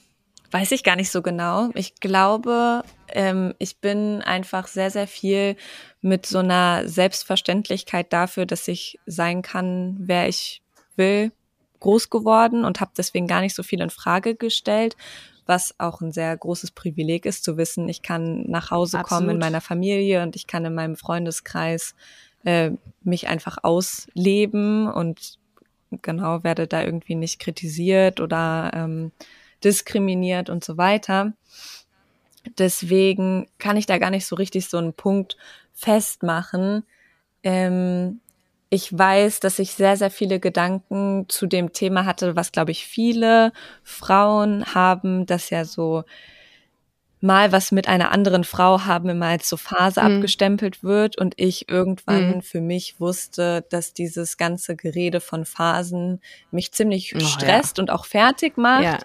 weiß 0.51 0.71
ich 0.71 0.83
gar 0.83 0.95
nicht 0.95 1.11
so 1.11 1.21
genau. 1.21 1.69
Ich 1.75 1.95
glaube, 1.95 2.83
ähm, 3.09 3.53
ich 3.59 3.77
bin 3.77 4.21
einfach 4.21 4.67
sehr, 4.67 4.91
sehr 4.91 5.07
viel 5.07 5.55
mit 6.01 6.25
so 6.25 6.39
einer 6.39 6.87
Selbstverständlichkeit 6.87 8.11
dafür, 8.11 8.45
dass 8.45 8.67
ich 8.67 8.99
sein 9.05 9.41
kann, 9.41 9.97
wer 9.99 10.27
ich 10.27 10.61
will, 10.95 11.31
groß 11.79 12.09
geworden 12.09 12.65
und 12.65 12.81
habe 12.81 12.91
deswegen 12.97 13.27
gar 13.27 13.41
nicht 13.41 13.55
so 13.55 13.61
viel 13.61 13.81
in 13.81 13.89
Frage 13.89 14.35
gestellt, 14.35 14.95
was 15.45 15.75
auch 15.79 16.01
ein 16.01 16.11
sehr 16.11 16.35
großes 16.35 16.71
Privileg 16.71 17.25
ist, 17.25 17.43
zu 17.43 17.57
wissen, 17.57 17.89
ich 17.89 18.01
kann 18.01 18.43
nach 18.43 18.71
Hause 18.71 18.99
Absolut. 18.99 19.19
kommen 19.19 19.29
in 19.31 19.39
meiner 19.39 19.61
Familie 19.61 20.23
und 20.23 20.35
ich 20.35 20.47
kann 20.47 20.65
in 20.65 20.73
meinem 20.73 20.95
Freundeskreis 20.95 21.95
äh, 22.45 22.71
mich 23.01 23.27
einfach 23.27 23.57
ausleben 23.61 24.87
und 24.87 25.39
genau 26.01 26.43
werde 26.43 26.67
da 26.67 26.83
irgendwie 26.83 27.15
nicht 27.15 27.39
kritisiert 27.39 28.19
oder 28.19 28.71
ähm, 28.73 29.11
diskriminiert 29.63 30.49
und 30.49 30.63
so 30.63 30.77
weiter. 30.77 31.33
Deswegen 32.57 33.47
kann 33.57 33.77
ich 33.77 33.85
da 33.85 33.97
gar 33.97 34.09
nicht 34.09 34.25
so 34.25 34.35
richtig 34.35 34.67
so 34.67 34.77
einen 34.77 34.93
Punkt 34.93 35.37
festmachen. 35.73 36.83
Ähm, 37.43 38.19
ich 38.73 38.97
weiß, 38.97 39.39
dass 39.39 39.59
ich 39.59 39.73
sehr, 39.73 39.97
sehr 39.97 40.09
viele 40.09 40.39
Gedanken 40.39 41.25
zu 41.29 41.45
dem 41.45 41.73
Thema 41.73 42.05
hatte, 42.05 42.35
was, 42.35 42.51
glaube 42.51 42.71
ich, 42.71 42.87
viele 42.87 43.53
Frauen 43.83 44.65
haben, 44.73 45.27
dass 45.27 45.51
ja 45.51 45.63
so 45.63 46.05
mal 47.21 47.51
was 47.51 47.71
mit 47.71 47.87
einer 47.87 48.11
anderen 48.11 48.43
Frau 48.43 48.81
haben 48.81 49.09
immer 49.09 49.27
als 49.27 49.47
so 49.47 49.57
Phase 49.57 50.01
mhm. 50.01 50.15
abgestempelt 50.15 50.83
wird 50.83 51.19
und 51.19 51.35
ich 51.37 51.69
irgendwann 51.69 52.37
mhm. 52.37 52.41
für 52.41 52.61
mich 52.61 52.99
wusste, 52.99 53.63
dass 53.69 53.93
dieses 53.93 54.37
ganze 54.37 54.75
Gerede 54.75 55.21
von 55.21 55.45
Phasen 55.45 56.19
mich 56.49 56.71
ziemlich 56.71 57.15
oh, 57.15 57.19
stresst 57.19 57.77
ja. 57.77 57.83
und 57.83 57.91
auch 57.91 58.05
fertig 58.05 58.57
macht. 58.57 58.83
Ja. 58.83 58.97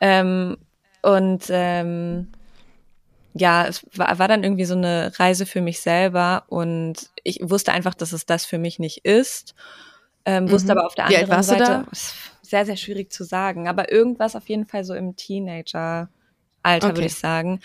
Ähm, 0.00 0.56
und 1.00 1.44
ähm, 1.48 2.26
ja, 3.34 3.66
es 3.66 3.84
war, 3.96 4.18
war 4.18 4.28
dann 4.28 4.44
irgendwie 4.44 4.64
so 4.64 4.74
eine 4.74 5.12
Reise 5.18 5.46
für 5.46 5.60
mich 5.60 5.80
selber 5.80 6.44
und 6.48 7.10
ich 7.24 7.40
wusste 7.42 7.72
einfach, 7.72 7.94
dass 7.94 8.12
es 8.12 8.26
das 8.26 8.44
für 8.44 8.58
mich 8.58 8.78
nicht 8.78 9.04
ist. 9.04 9.54
Ähm, 10.24 10.50
wusste 10.50 10.72
mhm. 10.72 10.78
aber 10.78 10.86
auf 10.86 10.94
der 10.94 11.06
anderen 11.06 11.42
Seite, 11.42 11.86
sehr, 12.42 12.66
sehr 12.66 12.76
schwierig 12.76 13.10
zu 13.12 13.24
sagen, 13.24 13.66
aber 13.66 13.90
irgendwas 13.90 14.36
auf 14.36 14.48
jeden 14.48 14.66
Fall 14.66 14.84
so 14.84 14.94
im 14.94 15.16
Teenager-Alter, 15.16 16.86
okay. 16.86 16.96
würde 16.96 17.06
ich 17.06 17.14
sagen. 17.14 17.60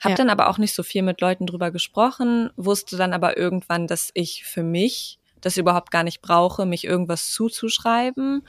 Hab 0.00 0.10
ja. 0.10 0.16
dann 0.16 0.30
aber 0.30 0.48
auch 0.48 0.58
nicht 0.58 0.74
so 0.74 0.82
viel 0.82 1.02
mit 1.02 1.20
Leuten 1.20 1.46
drüber 1.46 1.70
gesprochen, 1.70 2.50
wusste 2.56 2.96
dann 2.96 3.12
aber 3.12 3.36
irgendwann, 3.36 3.86
dass 3.86 4.10
ich 4.14 4.44
für 4.44 4.62
mich 4.62 5.18
das 5.40 5.56
überhaupt 5.56 5.90
gar 5.90 6.02
nicht 6.02 6.22
brauche, 6.22 6.66
mich 6.66 6.84
irgendwas 6.84 7.30
zuzuschreiben. 7.30 8.46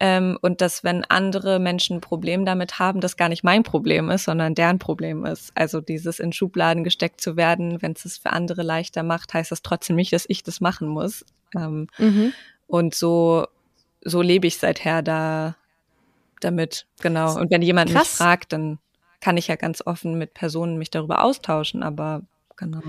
Ähm, 0.00 0.38
und 0.42 0.60
dass, 0.60 0.84
wenn 0.84 1.04
andere 1.04 1.58
Menschen 1.58 1.96
ein 1.96 2.00
Problem 2.00 2.44
damit 2.44 2.78
haben, 2.78 3.00
das 3.00 3.16
gar 3.16 3.28
nicht 3.28 3.42
mein 3.42 3.64
Problem 3.64 4.10
ist, 4.10 4.24
sondern 4.24 4.54
deren 4.54 4.78
Problem 4.78 5.24
ist. 5.24 5.50
Also 5.56 5.80
dieses 5.80 6.20
in 6.20 6.32
Schubladen 6.32 6.84
gesteckt 6.84 7.20
zu 7.20 7.36
werden, 7.36 7.82
wenn 7.82 7.92
es 7.92 8.04
es 8.04 8.18
für 8.18 8.30
andere 8.30 8.62
leichter 8.62 9.02
macht, 9.02 9.34
heißt 9.34 9.50
das 9.50 9.62
trotzdem 9.62 9.96
nicht, 9.96 10.12
dass 10.12 10.24
ich 10.28 10.44
das 10.44 10.60
machen 10.60 10.86
muss. 10.88 11.24
Ähm, 11.56 11.88
mhm. 11.98 12.32
Und 12.68 12.94
so, 12.94 13.48
so 14.04 14.22
lebe 14.22 14.46
ich 14.46 14.58
seither 14.58 15.02
da 15.02 15.56
damit, 16.40 16.86
genau. 17.00 17.36
Und 17.36 17.50
wenn 17.50 17.62
jemand 17.62 17.90
Krass. 17.90 18.02
mich 18.02 18.10
fragt, 18.10 18.52
dann 18.52 18.78
kann 19.20 19.36
ich 19.36 19.48
ja 19.48 19.56
ganz 19.56 19.82
offen 19.84 20.16
mit 20.16 20.34
Personen 20.34 20.78
mich 20.78 20.90
darüber 20.90 21.24
austauschen, 21.24 21.82
aber 21.82 22.22
genau. 22.56 22.80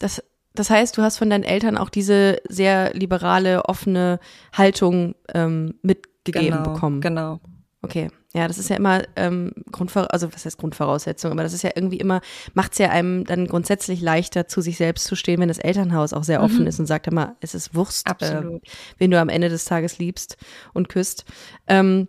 Das, 0.00 0.20
das 0.54 0.70
heißt, 0.70 0.96
du 0.98 1.02
hast 1.02 1.18
von 1.18 1.30
deinen 1.30 1.44
Eltern 1.44 1.78
auch 1.78 1.90
diese 1.90 2.40
sehr 2.48 2.92
liberale, 2.94 3.66
offene 3.66 4.18
Haltung 4.52 5.14
ähm, 5.32 5.78
mit 5.82 6.08
gegeben 6.26 6.58
genau, 6.58 6.72
bekommen. 6.74 7.00
Genau. 7.00 7.40
Okay, 7.82 8.10
ja, 8.34 8.48
das 8.48 8.58
ist 8.58 8.68
ja 8.68 8.76
immer 8.76 9.02
ähm, 9.14 9.52
Grundvoraussetzung, 9.70 10.12
also 10.12 10.32
was 10.32 10.44
heißt 10.44 10.58
Grundvoraussetzung, 10.58 11.30
aber 11.30 11.42
das 11.42 11.52
ist 11.52 11.62
ja 11.62 11.70
irgendwie 11.74 11.98
immer, 11.98 12.20
macht 12.52 12.72
es 12.72 12.78
ja 12.78 12.90
einem 12.90 13.24
dann 13.24 13.46
grundsätzlich 13.46 14.00
leichter, 14.00 14.48
zu 14.48 14.60
sich 14.60 14.76
selbst 14.76 15.04
zu 15.04 15.14
stehen, 15.14 15.40
wenn 15.40 15.48
das 15.48 15.58
Elternhaus 15.58 16.12
auch 16.12 16.24
sehr 16.24 16.42
offen 16.42 16.62
mhm. 16.62 16.66
ist 16.66 16.80
und 16.80 16.86
sagt 16.86 17.06
immer, 17.06 17.36
es 17.40 17.54
ist 17.54 17.74
Wurst, 17.74 18.08
äh, 18.20 18.42
wen 18.98 19.10
du 19.10 19.20
am 19.20 19.28
Ende 19.28 19.48
des 19.48 19.66
Tages 19.66 19.98
liebst 19.98 20.36
und 20.74 20.88
küsst. 20.88 21.24
Ähm, 21.68 22.08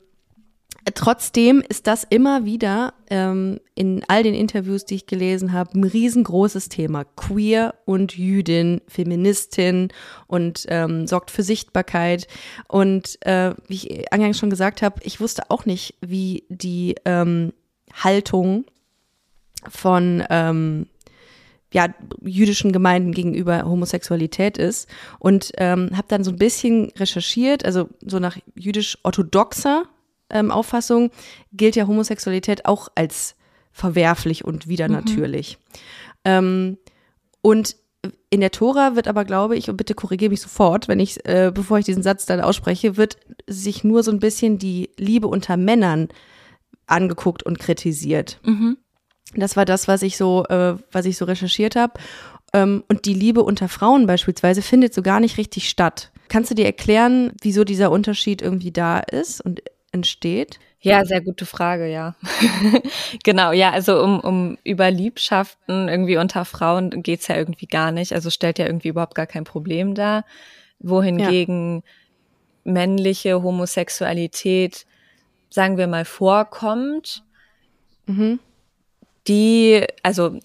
Trotzdem 0.94 1.62
ist 1.68 1.86
das 1.88 2.06
immer 2.06 2.46
wieder 2.46 2.94
ähm, 3.10 3.60
in 3.76 4.06
all 4.08 4.24
den 4.24 4.34
Interviews, 4.34 4.86
die 4.86 4.96
ich 4.96 5.06
gelesen 5.06 5.52
habe, 5.52 5.78
ein 5.78 5.84
riesengroßes 5.84 6.70
Thema. 6.70 7.04
Queer 7.04 7.76
und 7.86 8.18
Jüdin, 8.18 8.82
Feministin 8.88 9.90
und 10.28 10.66
ähm, 10.70 11.06
sorgt 11.06 11.32
für 11.32 11.44
Sichtbarkeit. 11.44 12.28
Und 12.70 13.18
äh, 13.26 13.54
wie 13.68 13.74
ich 13.74 14.14
eingangs 14.14 14.40
schon 14.40 14.50
gesagt 14.50 14.82
habe, 14.82 15.02
ich 15.04 15.20
wusste 15.20 15.50
auch 15.50 15.66
nicht, 15.66 15.96
wie 16.00 16.46
die 16.48 16.96
ähm, 17.04 17.52
Haltung 17.94 18.64
von 19.70 20.24
ähm, 20.30 20.88
ja, 21.74 21.88
jüdischen 22.22 22.72
Gemeinden 22.72 23.12
gegenüber 23.12 23.64
Homosexualität 23.64 24.58
ist 24.58 24.88
und 25.20 25.52
ähm, 25.58 25.90
habe 25.98 26.08
dann 26.08 26.24
so 26.24 26.32
ein 26.32 26.38
bisschen 26.38 26.92
recherchiert, 26.96 27.66
also 27.66 27.90
so 28.06 28.20
nach 28.20 28.38
jüdisch-orthodoxer 28.56 29.84
ähm, 30.30 30.52
Auffassung 30.52 31.12
gilt 31.54 31.76
ja 31.76 31.88
Homosexualität 31.88 32.66
auch 32.66 32.90
als 32.96 33.36
verwerflich 33.72 34.44
und 34.44 34.68
wieder 34.68 34.88
natürlich. 34.88 35.58
Mhm. 35.58 35.78
Ähm, 36.26 36.78
und 37.42 37.76
in 38.30 38.42
der 38.42 38.52
Tora 38.52 38.96
wird 38.96 39.08
aber, 39.08 39.26
glaube 39.26 39.56
ich, 39.56 39.70
und 39.70 39.78
bitte 39.78 39.94
korrigiere 39.94 40.32
mich 40.32 40.42
sofort, 40.42 40.88
wenn 40.88 41.00
ich, 41.00 41.26
äh, 41.26 41.52
bevor 41.54 41.80
ich 41.80 41.86
diesen 41.86 42.04
Satz 42.04 42.26
dann 42.26 42.42
ausspreche, 42.42 42.98
wird 42.98 43.18
sich 43.48 43.84
nur 43.84 44.04
so 44.04 44.12
ein 44.12 44.20
bisschen 44.20 44.58
die 44.58 44.90
Liebe 44.98 45.28
unter 45.28 45.58
Männern 45.58 46.10
angeguckt 46.88 47.44
und 47.44 47.60
kritisiert. 47.60 48.40
Mhm. 48.44 48.78
Das 49.36 49.56
war 49.56 49.66
das, 49.66 49.88
was 49.88 50.02
ich 50.02 50.18
so, 50.18 50.46
äh, 50.46 50.76
was 50.92 51.06
ich 51.06 51.18
so 51.18 51.26
recherchiert 51.26 51.76
habe. 51.76 51.94
Ähm, 52.54 52.84
und 52.88 53.06
die 53.06 53.14
Liebe 53.14 53.44
unter 53.44 53.68
Frauen 53.68 54.08
beispielsweise 54.08 54.62
findet 54.62 54.94
so 54.94 55.02
gar 55.02 55.20
nicht 55.20 55.38
richtig 55.38 55.70
statt. 55.70 56.12
Kannst 56.30 56.52
du 56.52 56.56
dir 56.56 56.66
erklären, 56.66 57.32
wieso 57.42 57.64
dieser 57.64 57.92
Unterschied 57.92 58.42
irgendwie 58.42 58.72
da 58.72 59.00
ist 59.00 59.42
und 59.42 59.62
entsteht? 59.92 60.60
Ja, 60.80 61.06
sehr 61.06 61.22
gute 61.22 61.46
Frage, 61.46 61.92
ja. 61.92 62.16
genau, 63.24 63.52
ja, 63.52 63.72
also 63.72 64.02
um, 64.02 64.20
um 64.20 64.58
über 64.64 64.92
Liebschaften 64.92 65.90
irgendwie 65.90 66.18
unter 66.18 66.46
Frauen 66.46 67.02
geht's 67.04 67.28
ja 67.28 67.36
irgendwie 67.36 67.66
gar 67.66 67.92
nicht. 67.92 68.14
Also 68.14 68.30
stellt 68.30 68.60
ja 68.60 68.68
irgendwie 68.68 68.90
überhaupt 68.90 69.16
gar 69.16 69.26
kein 69.26 69.44
Problem 69.44 69.96
dar. 69.96 70.24
Wohingegen 70.80 71.78
ja. 71.78 72.72
männliche 72.74 73.42
Homosexualität, 73.42 74.86
sagen 75.50 75.78
wir 75.78 75.88
mal, 75.88 76.06
vorkommt, 76.06 77.24
mhm. 78.06 78.40
die, 79.28 79.84
also 80.04 80.40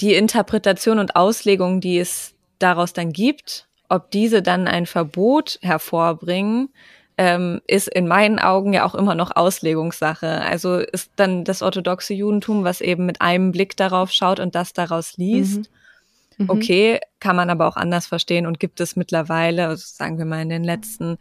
die 0.00 0.14
Interpretation 0.14 0.98
und 0.98 1.16
Auslegung, 1.16 1.80
die 1.80 1.98
es 1.98 2.34
daraus 2.58 2.92
dann 2.92 3.12
gibt, 3.12 3.68
ob 3.88 4.10
diese 4.10 4.42
dann 4.42 4.68
ein 4.68 4.86
Verbot 4.86 5.58
hervorbringen, 5.60 6.70
ähm, 7.16 7.60
ist 7.66 7.88
in 7.88 8.08
meinen 8.08 8.38
Augen 8.38 8.72
ja 8.72 8.84
auch 8.84 8.94
immer 8.94 9.14
noch 9.14 9.34
Auslegungssache. 9.34 10.40
Also 10.42 10.78
ist 10.78 11.12
dann 11.16 11.44
das 11.44 11.62
orthodoxe 11.62 12.14
Judentum, 12.14 12.64
was 12.64 12.80
eben 12.80 13.06
mit 13.06 13.20
einem 13.20 13.52
Blick 13.52 13.76
darauf 13.76 14.10
schaut 14.10 14.40
und 14.40 14.54
das 14.54 14.72
daraus 14.72 15.16
liest. 15.16 15.58
Mhm. 15.58 15.66
Mhm. 16.38 16.50
Okay, 16.50 17.00
kann 17.20 17.36
man 17.36 17.50
aber 17.50 17.68
auch 17.68 17.76
anders 17.76 18.06
verstehen 18.06 18.46
und 18.46 18.58
gibt 18.58 18.80
es 18.80 18.96
mittlerweile, 18.96 19.68
also 19.68 19.84
sagen 19.86 20.18
wir 20.18 20.24
mal 20.24 20.42
in 20.42 20.48
den 20.48 20.64
letzten 20.64 21.18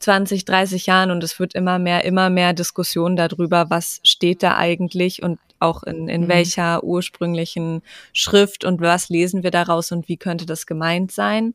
20, 0.00 0.44
30 0.44 0.86
Jahren 0.86 1.10
und 1.10 1.22
es 1.22 1.38
wird 1.38 1.54
immer 1.54 1.78
mehr, 1.78 2.04
immer 2.04 2.30
mehr 2.30 2.52
Diskussion 2.52 3.16
darüber, 3.16 3.70
was 3.70 4.00
steht 4.02 4.42
da 4.42 4.56
eigentlich 4.56 5.22
und 5.22 5.38
auch 5.60 5.84
in, 5.84 6.08
in 6.08 6.22
mhm. 6.22 6.28
welcher 6.28 6.82
ursprünglichen 6.82 7.82
Schrift 8.12 8.64
und 8.64 8.80
was 8.80 9.08
lesen 9.08 9.42
wir 9.42 9.50
daraus 9.50 9.92
und 9.92 10.08
wie 10.08 10.16
könnte 10.16 10.46
das 10.46 10.66
gemeint 10.66 11.12
sein. 11.12 11.54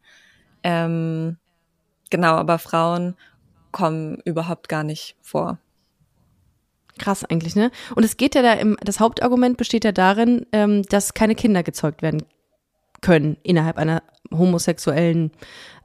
Ähm, 0.63 1.37
genau, 2.09 2.35
aber 2.35 2.59
Frauen 2.59 3.15
kommen 3.71 4.17
überhaupt 4.25 4.69
gar 4.69 4.83
nicht 4.83 5.15
vor. 5.21 5.59
Krass 6.97 7.23
eigentlich, 7.23 7.55
ne? 7.55 7.71
Und 7.95 8.03
es 8.03 8.17
geht 8.17 8.35
ja 8.35 8.41
da 8.41 8.53
im, 8.53 8.77
das 8.83 8.99
Hauptargument 8.99 9.57
besteht 9.57 9.85
ja 9.85 9.91
darin, 9.91 10.45
ähm, 10.51 10.83
dass 10.83 11.13
keine 11.13 11.35
Kinder 11.35 11.63
gezeugt 11.63 12.01
werden 12.01 12.23
können 13.01 13.37
innerhalb 13.43 13.77
einer 13.77 14.03
homosexuellen 14.31 15.31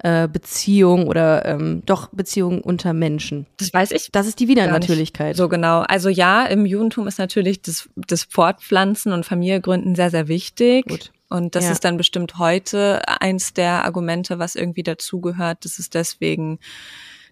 äh, 0.05 0.29
Beziehung 0.29 1.09
oder 1.09 1.45
ähm, 1.47 1.83
doch 1.85 2.11
Beziehung 2.13 2.61
unter 2.61 2.93
Menschen. 2.93 3.47
Das 3.57 3.73
weiß 3.73 3.91
ich. 3.93 4.11
Das 4.13 4.27
ist 4.27 4.39
die 4.39 4.49
Widernatürlichkeit. 4.49 5.37
So 5.37 5.49
genau. 5.49 5.81
Also 5.81 6.09
ja, 6.09 6.45
im 6.45 6.67
Judentum 6.67 7.09
ist 7.09 7.19
natürlich 7.19 7.63
das, 7.63 7.89
das 7.97 8.25
Fortpflanzen 8.25 9.13
und 9.13 9.25
Familiegründen 9.27 9.95
sehr, 9.95 10.11
sehr 10.11 10.29
wichtig. 10.29 10.87
Gut. 10.87 11.13
Und 11.29 11.57
das 11.57 11.65
ja. 11.65 11.73
ist 11.73 11.85
dann 11.85 11.97
bestimmt 11.97 12.39
heute 12.39 13.03
eins 13.21 13.53
der 13.53 13.85
Argumente, 13.85 14.39
was 14.39 14.55
irgendwie 14.55 14.85
dazugehört, 14.85 15.65
dass 15.65 15.81
es 15.81 15.91
deswegen 15.91 16.61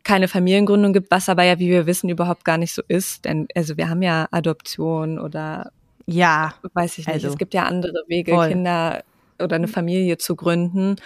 keine 0.04 0.28
Familiengründung 0.28 0.92
gibt, 0.92 1.11
was 1.11 1.28
aber 1.28 1.42
ja, 1.42 1.58
wie 1.58 1.70
wir 1.70 1.87
wissen, 1.87 2.08
überhaupt 2.08 2.44
gar 2.44 2.58
nicht 2.58 2.75
so 2.75 2.82
ist. 2.87 3.25
Denn 3.25 3.49
also 3.54 3.76
wir 3.76 3.88
haben 3.88 4.02
ja 4.02 4.28
Adoption 4.30 5.18
oder 5.18 5.70
ja, 6.06 6.54
weiß 6.75 6.99
ich 6.99 7.06
nicht. 7.06 7.14
Also, 7.14 7.28
es 7.28 7.38
gibt 7.38 7.54
ja 7.54 7.64
andere 7.64 8.02
Wege, 8.06 8.32
voll. 8.32 8.49
Kinder 8.49 9.02
oder 9.42 9.56
eine 9.56 9.68
Familie 9.68 10.18
zu 10.18 10.37
gründen 10.37 10.96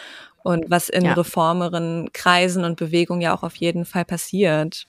und 0.42 0.70
was 0.70 0.88
in 0.88 1.04
ja. 1.04 1.14
reformeren 1.14 2.10
Kreisen 2.12 2.64
und 2.64 2.76
Bewegungen 2.76 3.20
ja 3.20 3.34
auch 3.34 3.42
auf 3.42 3.54
jeden 3.56 3.84
Fall 3.84 4.04
passiert. 4.04 4.86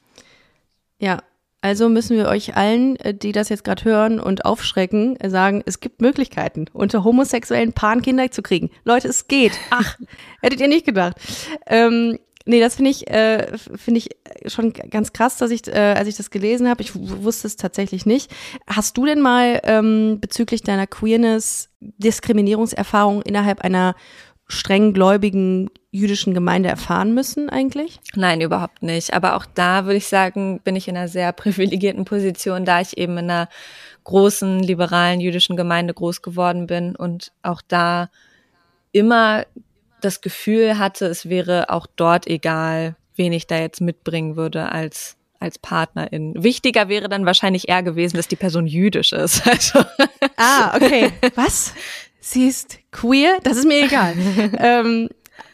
Ja, 0.99 1.19
also 1.61 1.89
müssen 1.89 2.15
wir 2.15 2.27
euch 2.27 2.55
allen, 2.55 2.95
äh, 2.97 3.13
die 3.13 3.33
das 3.33 3.49
jetzt 3.49 3.65
gerade 3.65 3.83
hören 3.83 4.19
und 4.19 4.45
aufschrecken, 4.45 5.17
sagen, 5.27 5.61
es 5.65 5.81
gibt 5.81 6.01
Möglichkeiten, 6.01 6.65
unter 6.71 7.03
homosexuellen 7.03 7.73
Paaren 7.73 8.01
Kinder 8.01 8.31
zu 8.31 8.41
kriegen. 8.41 8.69
Leute, 8.85 9.09
es 9.09 9.27
geht. 9.27 9.53
Ach, 9.69 9.97
hättet 10.41 10.61
ihr 10.61 10.69
nicht 10.69 10.85
gedacht. 10.85 11.17
Ähm, 11.65 12.17
nee, 12.45 12.59
das 12.59 12.75
finde 12.75 12.91
ich, 12.91 13.09
äh, 13.09 13.57
finde 13.57 13.99
ich 13.99 14.09
schon 14.51 14.73
ganz 14.73 15.13
krass, 15.13 15.37
dass 15.37 15.51
ich, 15.51 15.67
äh, 15.67 15.95
als 15.97 16.07
ich 16.07 16.17
das 16.17 16.31
gelesen 16.31 16.67
habe, 16.67 16.81
ich 16.81 16.91
wusste 16.95 17.47
es 17.47 17.55
tatsächlich 17.55 18.05
nicht. 18.05 18.31
Hast 18.67 18.97
du 18.97 19.05
denn 19.05 19.21
mal 19.21 19.59
ähm, 19.63 20.19
bezüglich 20.19 20.63
deiner 20.63 20.87
Queerness 20.87 21.69
Diskriminierungserfahrung 21.79 23.21
innerhalb 23.21 23.61
einer 23.61 23.95
streng 24.47 24.93
gläubigen 24.93 25.69
jüdischen 25.91 26.33
Gemeinde 26.33 26.69
erfahren 26.69 27.13
müssen 27.13 27.49
eigentlich? 27.49 27.99
Nein, 28.15 28.41
überhaupt 28.41 28.83
nicht. 28.83 29.13
Aber 29.13 29.35
auch 29.35 29.45
da 29.45 29.85
würde 29.85 29.97
ich 29.97 30.07
sagen, 30.07 30.59
bin 30.63 30.75
ich 30.75 30.87
in 30.87 30.97
einer 30.97 31.07
sehr 31.07 31.31
privilegierten 31.31 32.05
Position, 32.05 32.65
da 32.65 32.81
ich 32.81 32.97
eben 32.97 33.13
in 33.13 33.29
einer 33.29 33.49
großen 34.03 34.59
liberalen 34.59 35.19
jüdischen 35.19 35.55
Gemeinde 35.55 35.93
groß 35.93 36.21
geworden 36.21 36.67
bin 36.67 36.95
und 36.95 37.31
auch 37.43 37.61
da 37.67 38.09
immer 38.91 39.45
das 40.01 40.21
Gefühl 40.21 40.77
hatte, 40.77 41.05
es 41.05 41.29
wäre 41.29 41.69
auch 41.69 41.87
dort 41.95 42.27
egal, 42.27 42.95
wen 43.15 43.33
ich 43.33 43.47
da 43.47 43.59
jetzt 43.59 43.81
mitbringen 43.81 44.35
würde 44.35 44.71
als 44.71 45.15
als 45.39 45.57
Partnerin. 45.57 46.33
Wichtiger 46.35 46.89
wäre 46.89 47.07
dann 47.07 47.25
wahrscheinlich 47.25 47.69
eher 47.69 47.81
gewesen, 47.81 48.17
dass 48.17 48.27
die 48.27 48.35
Person 48.35 48.67
jüdisch 48.67 49.13
ist. 49.13 49.43
Also. 49.49 49.79
Ah, 50.35 50.75
okay. 50.75 51.11
Was? 51.35 51.73
Sie 52.19 52.47
ist 52.47 52.79
queer? 52.91 53.37
Das 53.43 53.57
ist 53.57 53.65
mir 53.65 53.85
egal. 53.85 54.15
ähm, 54.57 55.09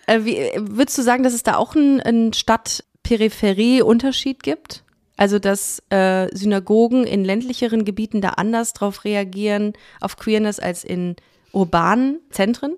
äh, 0.07 0.21
wie, 0.23 0.37
würdest 0.57 0.97
du 0.97 1.01
sagen, 1.01 1.23
dass 1.23 1.33
es 1.33 1.43
da 1.43 1.55
auch 1.55 1.75
einen, 1.75 2.01
einen 2.01 2.33
Stadt-Peripherie-Unterschied 2.33 4.43
gibt? 4.43 4.83
Also, 5.17 5.39
dass 5.39 5.81
äh, 5.89 6.27
Synagogen 6.35 7.05
in 7.05 7.23
ländlicheren 7.23 7.85
Gebieten 7.85 8.19
da 8.21 8.29
anders 8.29 8.73
drauf 8.73 9.05
reagieren, 9.05 9.73
auf 10.01 10.17
Queerness, 10.17 10.59
als 10.59 10.83
in 10.83 11.15
urbanen 11.51 12.19
Zentren? 12.31 12.75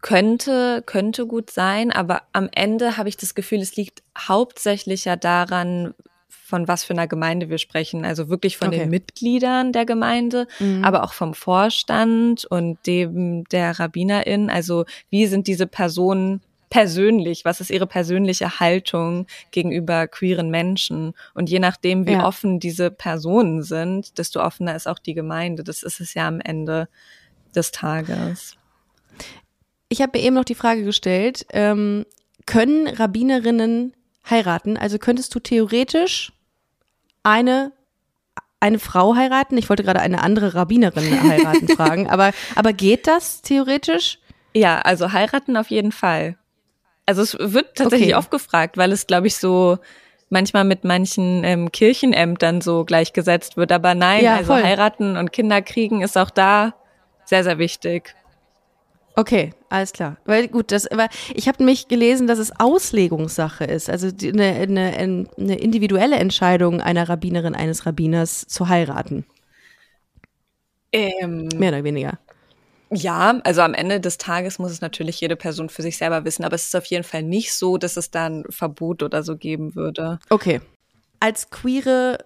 Könnte, 0.00 0.82
könnte 0.84 1.26
gut 1.26 1.50
sein, 1.50 1.90
aber 1.92 2.22
am 2.32 2.48
Ende 2.52 2.96
habe 2.96 3.08
ich 3.08 3.16
das 3.16 3.34
Gefühl, 3.34 3.60
es 3.60 3.76
liegt 3.76 4.02
hauptsächlich 4.16 5.04
ja 5.04 5.16
daran, 5.16 5.94
von 6.52 6.68
was 6.68 6.84
für 6.84 6.92
einer 6.92 7.06
Gemeinde 7.06 7.48
wir 7.48 7.56
sprechen. 7.56 8.04
Also 8.04 8.28
wirklich 8.28 8.58
von 8.58 8.68
okay. 8.68 8.80
den 8.80 8.90
Mitgliedern 8.90 9.72
der 9.72 9.86
Gemeinde, 9.86 10.46
mhm. 10.58 10.84
aber 10.84 11.02
auch 11.02 11.14
vom 11.14 11.32
Vorstand 11.32 12.44
und 12.44 12.78
dem 12.86 13.44
der 13.44 13.78
Rabbinerin. 13.78 14.50
Also 14.50 14.84
wie 15.08 15.26
sind 15.26 15.46
diese 15.46 15.66
Personen 15.66 16.42
persönlich? 16.68 17.46
Was 17.46 17.60
ist 17.60 17.70
ihre 17.70 17.86
persönliche 17.86 18.60
Haltung 18.60 19.26
gegenüber 19.50 20.06
queeren 20.08 20.50
Menschen? 20.50 21.14
Und 21.32 21.48
je 21.48 21.58
nachdem, 21.58 22.06
wie 22.06 22.12
ja. 22.12 22.26
offen 22.26 22.60
diese 22.60 22.90
Personen 22.90 23.62
sind, 23.62 24.18
desto 24.18 24.42
offener 24.42 24.76
ist 24.76 24.86
auch 24.86 24.98
die 24.98 25.14
Gemeinde. 25.14 25.64
Das 25.64 25.82
ist 25.82 26.00
es 26.00 26.12
ja 26.12 26.28
am 26.28 26.40
Ende 26.40 26.88
des 27.54 27.72
Tages. 27.72 28.58
Ich 29.92 30.00
habe 30.00 30.18
mir 30.18 30.24
eben 30.24 30.34
noch 30.34 30.44
die 30.44 30.54
Frage 30.54 30.84
gestellt, 30.84 31.44
ähm, 31.52 32.06
können 32.46 32.88
Rabbinerinnen 32.88 33.92
heiraten? 34.28 34.78
Also 34.78 34.96
könntest 34.96 35.34
du 35.34 35.38
theoretisch 35.38 36.32
eine 37.22 37.72
eine 38.58 38.78
Frau 38.78 39.16
heiraten? 39.16 39.58
Ich 39.58 39.68
wollte 39.68 39.82
gerade 39.82 40.00
eine 40.00 40.22
andere 40.22 40.54
Rabbinerin 40.54 41.22
heiraten 41.28 41.68
fragen, 41.76 42.08
aber, 42.08 42.30
aber 42.54 42.72
geht 42.72 43.06
das 43.06 43.42
theoretisch? 43.42 44.18
Ja, 44.54 44.78
also 44.78 45.12
heiraten 45.12 45.58
auf 45.58 45.68
jeden 45.68 45.92
Fall. 45.92 46.38
Also 47.04 47.20
es 47.20 47.36
wird 47.38 47.74
tatsächlich 47.74 48.14
okay. 48.14 48.18
oft 48.18 48.30
gefragt, 48.30 48.78
weil 48.78 48.92
es, 48.92 49.06
glaube 49.06 49.26
ich, 49.26 49.36
so 49.36 49.76
manchmal 50.30 50.64
mit 50.64 50.84
manchen 50.84 51.44
ähm, 51.44 51.70
Kirchenämtern 51.70 52.62
so 52.62 52.86
gleichgesetzt 52.86 53.58
wird. 53.58 53.72
Aber 53.72 53.94
nein, 53.94 54.24
ja, 54.24 54.36
also 54.36 54.54
heiraten 54.54 55.18
und 55.18 55.32
Kinder 55.32 55.60
kriegen 55.60 56.00
ist 56.00 56.16
auch 56.16 56.30
da 56.30 56.72
sehr, 57.26 57.44
sehr 57.44 57.58
wichtig. 57.58 58.14
Okay, 59.14 59.52
alles 59.68 59.92
klar. 59.92 60.16
Weil 60.24 60.48
gut, 60.48 60.72
das, 60.72 60.86
aber 60.86 61.08
ich 61.34 61.48
habe 61.48 61.58
nämlich 61.58 61.88
gelesen, 61.88 62.26
dass 62.26 62.38
es 62.38 62.58
Auslegungssache 62.58 63.64
ist, 63.64 63.90
also 63.90 64.08
eine, 64.08 64.54
eine, 64.54 65.26
eine 65.38 65.58
individuelle 65.58 66.16
Entscheidung 66.16 66.80
einer 66.80 67.08
Rabbinerin, 67.08 67.54
eines 67.54 67.84
Rabbiners 67.84 68.46
zu 68.46 68.68
heiraten. 68.68 69.26
Ähm, 70.92 71.48
Mehr 71.56 71.70
oder 71.70 71.84
weniger. 71.84 72.18
Ja, 72.90 73.40
also 73.44 73.62
am 73.62 73.72
Ende 73.72 74.00
des 74.00 74.18
Tages 74.18 74.58
muss 74.58 74.70
es 74.70 74.82
natürlich 74.82 75.18
jede 75.20 75.36
Person 75.36 75.70
für 75.70 75.80
sich 75.80 75.96
selber 75.96 76.26
wissen, 76.26 76.44
aber 76.44 76.56
es 76.56 76.66
ist 76.66 76.76
auf 76.76 76.84
jeden 76.86 77.04
Fall 77.04 77.22
nicht 77.22 77.54
so, 77.54 77.78
dass 77.78 77.96
es 77.96 78.10
da 78.10 78.26
ein 78.26 78.44
Verbot 78.50 79.02
oder 79.02 79.22
so 79.22 79.36
geben 79.36 79.74
würde. 79.74 80.18
Okay. 80.28 80.60
Als 81.18 81.48
queere 81.48 82.18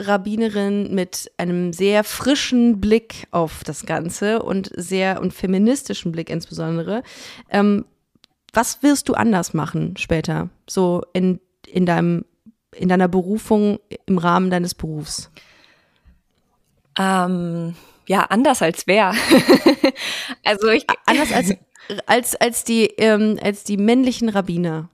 Rabbinerin 0.00 0.94
mit 0.94 1.30
einem 1.38 1.72
sehr 1.72 2.04
frischen 2.04 2.80
Blick 2.80 3.26
auf 3.30 3.64
das 3.64 3.84
Ganze 3.84 4.42
und 4.42 4.70
sehr 4.74 5.20
und 5.20 5.34
feministischen 5.34 6.12
Blick 6.12 6.30
insbesondere. 6.30 7.02
Ähm, 7.50 7.84
was 8.52 8.82
wirst 8.82 9.08
du 9.08 9.14
anders 9.14 9.54
machen 9.54 9.96
später, 9.96 10.50
so 10.68 11.02
in, 11.12 11.40
in 11.66 11.84
deinem 11.86 12.24
in 12.74 12.88
deiner 12.88 13.08
Berufung 13.08 13.80
im 14.06 14.18
Rahmen 14.18 14.50
deines 14.50 14.74
Berufs? 14.74 15.30
Ähm, 16.98 17.74
ja, 18.06 18.22
anders 18.24 18.62
als 18.62 18.86
wer. 18.86 19.14
also 20.44 20.68
ich 20.68 20.84
anders 21.06 21.32
als 21.32 21.54
als 22.06 22.36
als 22.36 22.64
die 22.64 22.86
ähm, 22.86 23.38
als 23.42 23.64
die 23.64 23.76
männlichen 23.76 24.28
Rabbiner 24.28 24.90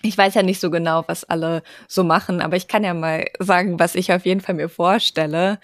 ich 0.00 0.16
weiß 0.16 0.34
ja 0.34 0.42
nicht 0.42 0.60
so 0.60 0.70
genau, 0.70 1.04
was 1.06 1.24
alle 1.24 1.62
so 1.86 2.02
machen, 2.02 2.40
aber 2.40 2.56
ich 2.56 2.66
kann 2.66 2.82
ja 2.82 2.94
mal 2.94 3.26
sagen, 3.38 3.78
was 3.78 3.94
ich 3.94 4.12
auf 4.12 4.24
jeden 4.24 4.40
Fall 4.40 4.54
mir 4.54 4.68
vorstelle, 4.68 5.58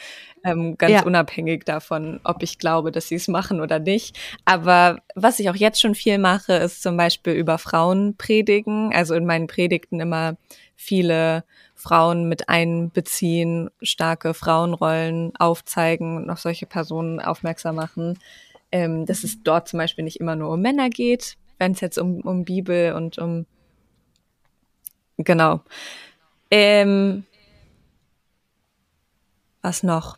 ähm, 0.44 0.76
ganz 0.78 0.92
ja. 0.92 1.02
unabhängig 1.04 1.64
davon, 1.64 2.20
ob 2.24 2.42
ich 2.42 2.58
glaube, 2.58 2.92
dass 2.92 3.08
sie 3.08 3.16
es 3.16 3.28
machen 3.28 3.60
oder 3.60 3.78
nicht. 3.78 4.18
Aber 4.44 4.98
was 5.14 5.40
ich 5.40 5.50
auch 5.50 5.56
jetzt 5.56 5.80
schon 5.80 5.94
viel 5.94 6.18
mache, 6.18 6.54
ist 6.54 6.82
zum 6.82 6.96
Beispiel 6.96 7.32
über 7.32 7.58
Frauen 7.58 8.16
predigen, 8.16 8.92
also 8.94 9.14
in 9.14 9.26
meinen 9.26 9.46
Predigten 9.46 10.00
immer 10.00 10.36
viele 10.76 11.44
Frauen 11.74 12.28
mit 12.28 12.48
einbeziehen, 12.48 13.70
starke 13.82 14.34
Frauenrollen 14.34 15.34
aufzeigen 15.36 16.16
und 16.16 16.30
auf 16.30 16.40
solche 16.40 16.66
Personen 16.66 17.20
aufmerksam 17.20 17.76
machen. 17.76 18.18
Ähm, 18.70 19.06
dass 19.06 19.24
es 19.24 19.42
dort 19.42 19.66
zum 19.66 19.78
Beispiel 19.78 20.04
nicht 20.04 20.20
immer 20.20 20.36
nur 20.36 20.52
um 20.52 20.60
Männer 20.60 20.90
geht, 20.90 21.36
wenn 21.58 21.72
es 21.72 21.80
jetzt 21.80 21.96
um, 21.96 22.20
um 22.20 22.44
Bibel 22.44 22.92
und 22.92 23.16
um 23.18 23.46
Genau. 25.18 25.62
Ähm, 26.50 27.24
was 29.62 29.83
noch? 29.83 30.16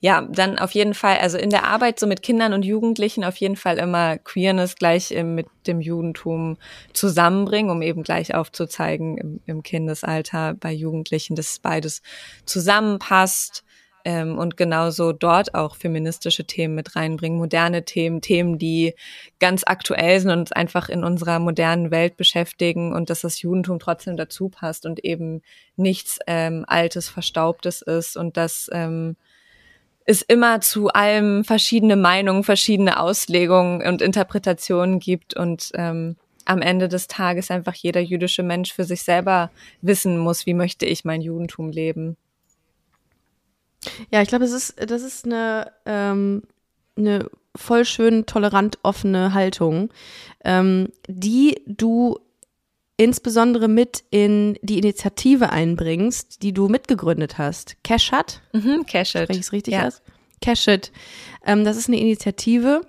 Ja, 0.00 0.22
dann 0.22 0.58
auf 0.58 0.72
jeden 0.72 0.94
Fall, 0.94 1.18
also 1.18 1.38
in 1.38 1.50
der 1.50 1.64
Arbeit 1.66 2.00
so 2.00 2.06
mit 2.06 2.22
Kindern 2.22 2.54
und 2.54 2.64
Jugendlichen 2.64 3.24
auf 3.24 3.36
jeden 3.38 3.56
Fall 3.56 3.78
immer 3.78 4.18
Queerness 4.18 4.76
gleich 4.76 5.10
mit 5.24 5.48
dem 5.66 5.80
Judentum 5.80 6.58
zusammenbringen, 6.94 7.70
um 7.70 7.82
eben 7.82 8.04
gleich 8.04 8.34
aufzuzeigen 8.34 9.18
im, 9.18 9.40
im 9.46 9.62
Kindesalter 9.64 10.54
bei 10.54 10.72
Jugendlichen, 10.72 11.36
dass 11.36 11.58
beides 11.60 12.02
zusammenpasst 12.46 13.64
ähm, 14.06 14.38
und 14.38 14.56
genauso 14.56 15.10
dort 15.10 15.56
auch 15.56 15.74
feministische 15.74 16.44
Themen 16.44 16.76
mit 16.76 16.94
reinbringen, 16.94 17.38
moderne 17.38 17.84
Themen, 17.84 18.20
Themen, 18.20 18.56
die 18.56 18.94
ganz 19.40 19.64
aktuell 19.66 20.20
sind 20.20 20.30
und 20.30 20.38
uns 20.38 20.52
einfach 20.52 20.88
in 20.88 21.02
unserer 21.02 21.40
modernen 21.40 21.90
Welt 21.90 22.16
beschäftigen 22.16 22.94
und 22.94 23.10
dass 23.10 23.22
das 23.22 23.42
Judentum 23.42 23.80
trotzdem 23.80 24.16
dazu 24.16 24.48
passt 24.48 24.86
und 24.86 25.04
eben 25.04 25.42
nichts 25.74 26.20
ähm, 26.28 26.64
Altes, 26.68 27.08
Verstaubtes 27.08 27.82
ist 27.82 28.16
und 28.16 28.36
dass 28.36 28.70
ähm, 28.72 29.16
es 30.04 30.22
immer 30.22 30.60
zu 30.60 30.86
allem 30.86 31.42
verschiedene 31.42 31.96
Meinungen, 31.96 32.44
verschiedene 32.44 33.00
Auslegungen 33.00 33.84
und 33.84 34.02
Interpretationen 34.02 35.00
gibt 35.00 35.34
und 35.34 35.72
ähm, 35.74 36.14
am 36.44 36.62
Ende 36.62 36.86
des 36.86 37.08
Tages 37.08 37.50
einfach 37.50 37.74
jeder 37.74 38.02
jüdische 38.02 38.44
Mensch 38.44 38.72
für 38.72 38.84
sich 38.84 39.02
selber 39.02 39.50
wissen 39.82 40.16
muss, 40.16 40.46
wie 40.46 40.54
möchte 40.54 40.86
ich 40.86 41.04
mein 41.04 41.22
Judentum 41.22 41.70
leben. 41.70 42.16
Ja, 44.10 44.22
ich 44.22 44.28
glaube, 44.28 44.44
das 44.44 44.52
ist, 44.52 44.74
das 44.90 45.02
ist 45.02 45.24
eine, 45.24 45.72
ähm, 45.84 46.42
eine 46.96 47.28
voll 47.54 47.84
schön 47.84 48.26
tolerant 48.26 48.78
offene 48.82 49.34
Haltung, 49.34 49.90
ähm, 50.44 50.88
die 51.08 51.62
du 51.66 52.18
insbesondere 52.96 53.68
mit 53.68 54.04
in 54.10 54.58
die 54.62 54.78
Initiative 54.78 55.50
einbringst, 55.50 56.42
die 56.42 56.52
du 56.52 56.68
mitgegründet 56.68 57.38
hast. 57.38 57.76
Cashit? 57.84 58.40
Mhm, 58.52 58.86
Cashit. 58.86 59.24
Spreche 59.24 59.40
ich 59.40 59.46
es 59.46 59.52
richtig 59.52 59.74
ja. 59.74 59.86
aus? 59.86 60.02
Cashit. 60.40 60.92
Ähm, 61.44 61.64
das 61.64 61.76
ist 61.76 61.88
eine 61.88 62.00
Initiative, 62.00 62.82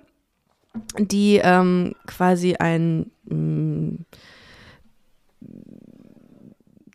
die 0.98 1.40
ähm, 1.42 1.94
quasi 2.06 2.54
ein 2.54 3.10
mh, 3.24 3.36
mm, 3.36 4.04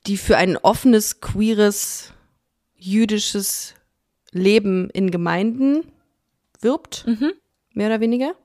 die 0.05 0.17
für 0.17 0.37
ein 0.37 0.57
offenes, 0.57 1.21
queeres, 1.21 2.11
jüdisches 2.75 3.75
Leben 4.33 4.89
in 4.89 5.11
Gemeinden 5.11 5.83
wirbt, 6.59 7.05
mhm. 7.07 7.31
mehr 7.73 7.87
oder 7.87 7.99
weniger. 7.99 8.35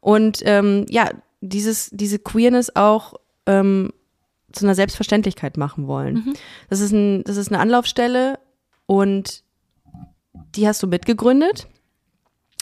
Und 0.00 0.40
ähm, 0.44 0.86
ja, 0.88 1.10
dieses, 1.40 1.90
diese 1.90 2.18
Queerness 2.18 2.74
auch 2.74 3.14
ähm, 3.46 3.92
zu 4.52 4.64
einer 4.64 4.74
Selbstverständlichkeit 4.74 5.56
machen 5.56 5.86
wollen. 5.86 6.14
Mhm. 6.14 6.34
Das, 6.70 6.80
ist 6.80 6.92
ein, 6.92 7.24
das 7.24 7.36
ist 7.36 7.50
eine 7.50 7.60
Anlaufstelle 7.60 8.38
und 8.86 9.42
die 10.54 10.66
hast 10.66 10.82
du 10.82 10.86
mitgegründet 10.86 11.66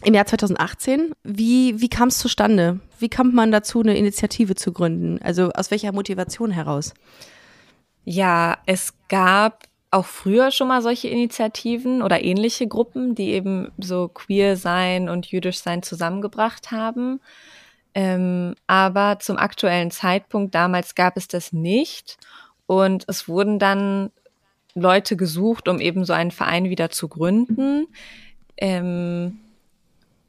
im 0.04 0.14
Jahr 0.14 0.26
2018. 0.26 1.12
Wie, 1.24 1.80
wie 1.80 1.88
kam 1.88 2.08
es 2.08 2.18
zustande? 2.18 2.80
Wie 2.98 3.08
kam 3.08 3.34
man 3.34 3.52
dazu, 3.52 3.80
eine 3.80 3.96
Initiative 3.96 4.54
zu 4.54 4.72
gründen? 4.72 5.20
Also 5.22 5.50
aus 5.50 5.70
welcher 5.70 5.92
Motivation 5.92 6.50
heraus? 6.50 6.94
Ja, 8.04 8.58
es 8.66 8.94
gab 9.08 9.64
auch 9.90 10.06
früher 10.06 10.50
schon 10.50 10.68
mal 10.68 10.82
solche 10.82 11.08
Initiativen 11.08 12.02
oder 12.02 12.22
ähnliche 12.22 12.68
Gruppen, 12.68 13.14
die 13.14 13.30
eben 13.30 13.72
so 13.78 14.08
queer 14.08 14.56
sein 14.56 15.08
und 15.08 15.26
jüdisch 15.26 15.58
sein 15.58 15.82
zusammengebracht 15.82 16.70
haben. 16.70 17.20
Ähm, 17.94 18.54
aber 18.68 19.18
zum 19.18 19.36
aktuellen 19.36 19.90
Zeitpunkt 19.90 20.54
damals 20.54 20.94
gab 20.94 21.16
es 21.16 21.26
das 21.26 21.52
nicht. 21.52 22.18
Und 22.66 23.04
es 23.08 23.26
wurden 23.28 23.58
dann 23.58 24.10
Leute 24.74 25.16
gesucht, 25.16 25.66
um 25.66 25.80
eben 25.80 26.04
so 26.04 26.12
einen 26.12 26.30
Verein 26.30 26.70
wieder 26.70 26.90
zu 26.90 27.08
gründen. 27.08 27.88
Ähm, 28.56 29.40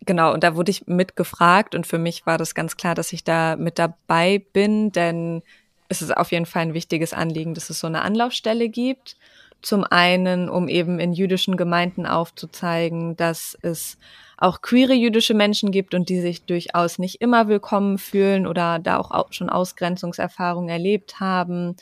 genau, 0.06 0.34
und 0.34 0.44
da 0.44 0.56
wurde 0.56 0.72
ich 0.72 0.88
mitgefragt 0.88 1.76
und 1.76 1.86
für 1.86 2.00
mich 2.00 2.26
war 2.26 2.40
das 2.40 2.56
ganz 2.56 2.78
klar, 2.78 2.96
dass 2.96 3.14
ich 3.14 3.24
da 3.24 3.56
mit 3.58 3.78
dabei 3.78 4.44
bin, 4.54 4.92
denn 4.92 5.44
es 5.88 6.02
ist 6.02 6.16
auf 6.16 6.32
jeden 6.32 6.46
Fall 6.46 6.64
ein 6.64 6.74
wichtiges 6.74 7.14
Anliegen, 7.14 7.54
dass 7.54 7.70
es 7.70 7.80
so 7.80 7.88
eine 7.88 8.02
Anlaufstelle 8.02 8.70
gibt. 8.70 9.18
Zum 9.62 9.84
einen, 9.84 10.50
um 10.50 10.68
eben 10.68 11.00
in 11.00 11.14
jüdischen 11.14 11.58
Gemeinden 11.58 12.06
aufzuzeigen, 12.06 13.16
dass 13.16 13.58
es 13.62 13.98
auch 14.38 14.62
queere 14.62 14.94
jüdische 14.94 15.36
Menschen 15.36 15.72
gibt 15.72 15.94
und 15.94 16.10
die 16.10 16.20
sich 16.20 16.46
durchaus 16.46 16.98
nicht 16.98 17.22
immer 17.22 17.48
willkommen 17.48 18.00
fühlen 18.00 18.48
oder 18.48 18.80
da 18.80 18.98
auch 18.98 19.32
schon 19.32 19.50
Ausgrenzungserfahrungen 19.50 20.70
erlebt 20.70 21.20
haben 21.20 21.76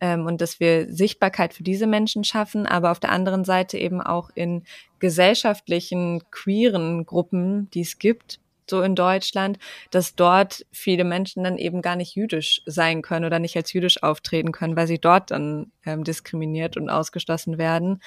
ähm, 0.00 0.26
und 0.26 0.40
dass 0.40 0.58
wir 0.58 0.92
Sichtbarkeit 0.92 1.52
für 1.52 1.62
diese 1.62 1.86
Menschen 1.86 2.24
schaffen, 2.24 2.66
aber 2.66 2.90
auf 2.92 3.00
der 3.00 3.12
anderen 3.12 3.44
Seite 3.44 3.76
eben 3.76 4.00
auch 4.00 4.30
in 4.34 4.64
gesellschaftlichen 4.98 6.22
queeren 6.30 7.04
Gruppen, 7.04 7.68
die 7.70 7.82
es 7.82 7.98
gibt, 7.98 8.40
so 8.70 8.82
in 8.82 8.94
Deutschland, 8.94 9.58
dass 9.90 10.14
dort 10.14 10.66
viele 10.72 11.04
Menschen 11.04 11.44
dann 11.44 11.58
eben 11.58 11.82
gar 11.82 11.96
nicht 11.96 12.14
jüdisch 12.14 12.62
sein 12.66 13.02
können 13.02 13.24
oder 13.24 13.38
nicht 13.38 13.56
als 13.56 13.72
jüdisch 13.72 14.02
auftreten 14.02 14.52
können, 14.52 14.76
weil 14.76 14.86
sie 14.86 14.98
dort 14.98 15.30
dann 15.30 15.72
ähm, 15.84 16.04
diskriminiert 16.04 16.76
und 16.76 16.90
ausgeschlossen 16.90 17.58
werden. 17.58 18.00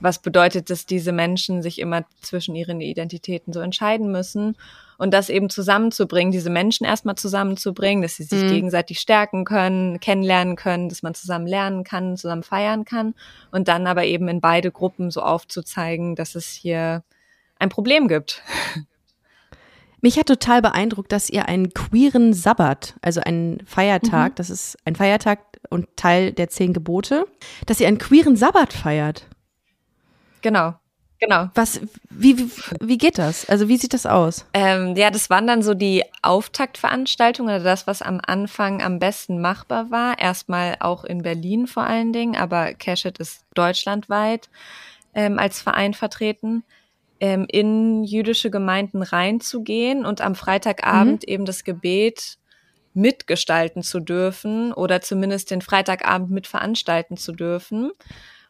Was 0.00 0.20
bedeutet, 0.20 0.68
dass 0.68 0.84
diese 0.84 1.12
Menschen 1.12 1.62
sich 1.62 1.78
immer 1.78 2.04
zwischen 2.20 2.54
ihren 2.54 2.80
Identitäten 2.80 3.52
so 3.52 3.60
entscheiden 3.60 4.10
müssen 4.12 4.56
und 4.98 5.12
das 5.14 5.30
eben 5.30 5.48
zusammenzubringen, 5.48 6.32
diese 6.32 6.50
Menschen 6.50 6.84
erstmal 6.84 7.16
zusammenzubringen, 7.16 8.02
dass 8.02 8.16
sie 8.16 8.24
sich 8.24 8.42
mhm. 8.42 8.48
gegenseitig 8.48 9.00
stärken 9.00 9.44
können, 9.44 9.98
kennenlernen 10.00 10.56
können, 10.56 10.88
dass 10.90 11.02
man 11.02 11.14
zusammen 11.14 11.46
lernen 11.46 11.82
kann, 11.82 12.16
zusammen 12.16 12.42
feiern 12.42 12.84
kann 12.84 13.14
und 13.50 13.68
dann 13.68 13.86
aber 13.86 14.04
eben 14.04 14.28
in 14.28 14.40
beide 14.40 14.70
Gruppen 14.70 15.10
so 15.10 15.22
aufzuzeigen, 15.22 16.14
dass 16.14 16.34
es 16.34 16.50
hier 16.50 17.02
ein 17.58 17.68
Problem 17.68 18.08
gibt. 18.08 18.42
Mich 20.00 20.18
hat 20.18 20.26
total 20.26 20.62
beeindruckt, 20.62 21.10
dass 21.12 21.30
ihr 21.30 21.46
einen 21.46 21.72
queeren 21.72 22.32
Sabbat, 22.32 22.94
also 23.02 23.20
einen 23.20 23.64
Feiertag, 23.66 24.32
mhm. 24.32 24.34
das 24.36 24.50
ist 24.50 24.76
ein 24.84 24.94
Feiertag 24.94 25.40
und 25.70 25.88
Teil 25.96 26.32
der 26.32 26.48
zehn 26.48 26.72
Gebote, 26.72 27.26
dass 27.66 27.80
ihr 27.80 27.88
einen 27.88 27.98
queeren 27.98 28.36
Sabbat 28.36 28.72
feiert. 28.72 29.26
Genau. 30.42 30.74
Genau. 31.18 31.48
Was, 31.54 31.80
wie, 32.10 32.38
wie, 32.38 32.50
wie 32.80 32.98
geht 32.98 33.16
das? 33.16 33.48
Also 33.48 33.68
wie 33.68 33.78
sieht 33.78 33.94
das 33.94 34.04
aus? 34.04 34.44
Ähm, 34.52 34.94
ja, 34.96 35.10
das 35.10 35.30
waren 35.30 35.46
dann 35.46 35.62
so 35.62 35.72
die 35.72 36.04
Auftaktveranstaltungen 36.20 37.54
oder 37.54 37.64
das, 37.64 37.86
was 37.86 38.02
am 38.02 38.20
Anfang 38.24 38.82
am 38.82 38.98
besten 38.98 39.40
machbar 39.40 39.90
war. 39.90 40.18
Erstmal 40.18 40.76
auch 40.80 41.04
in 41.04 41.22
Berlin 41.22 41.66
vor 41.66 41.84
allen 41.84 42.12
Dingen, 42.12 42.36
aber 42.36 42.74
Cashit 42.74 43.18
ist 43.18 43.46
deutschlandweit 43.54 44.50
ähm, 45.14 45.38
als 45.38 45.62
Verein 45.62 45.94
vertreten 45.94 46.64
ähm, 47.20 47.46
in 47.48 48.04
jüdische 48.04 48.50
Gemeinden 48.50 49.02
reinzugehen 49.02 50.04
und 50.04 50.20
am 50.20 50.34
Freitagabend 50.34 51.22
mhm. 51.22 51.32
eben 51.32 51.44
das 51.44 51.64
Gebet 51.64 52.38
mitgestalten 52.94 53.82
zu 53.82 54.00
dürfen 54.00 54.72
oder 54.72 55.02
zumindest 55.02 55.50
den 55.50 55.60
Freitagabend 55.60 56.30
mitveranstalten 56.30 57.16
zu 57.16 57.32
dürfen. 57.32 57.90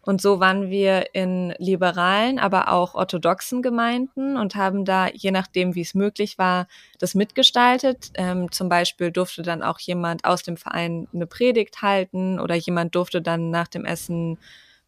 Und 0.07 0.23
so 0.23 0.39
waren 0.39 0.71
wir 0.71 1.17
in 1.17 1.53
liberalen, 1.59 2.39
aber 2.39 2.71
auch 2.71 2.95
orthodoxen 2.95 3.61
Gemeinden 3.61 4.37
und 4.37 4.55
haben 4.55 4.85
da, 4.85 5.09
je 5.09 5.33
nachdem, 5.33 5.75
wie 5.75 5.81
es 5.81 5.95
möglich 5.95 6.39
war, 6.39 6.69
das 7.01 7.17
mitgestaltet. 7.17 8.13
Ähm, 8.15 8.53
zum 8.53 8.69
Beispiel 8.69 9.11
durfte 9.11 9.43
dann 9.43 9.65
auch 9.65 9.81
jemand 9.81 10.25
aus 10.25 10.45
dem 10.45 10.57
Verein 10.57 11.09
eine 11.13 11.27
Predigt 11.27 11.83
halten 11.83 12.39
oder 12.39 12.55
jemand 12.55 12.95
durfte 12.95 13.21
dann 13.21 13.51
nach 13.51 13.67
dem 13.67 13.85
Essen 13.85 14.39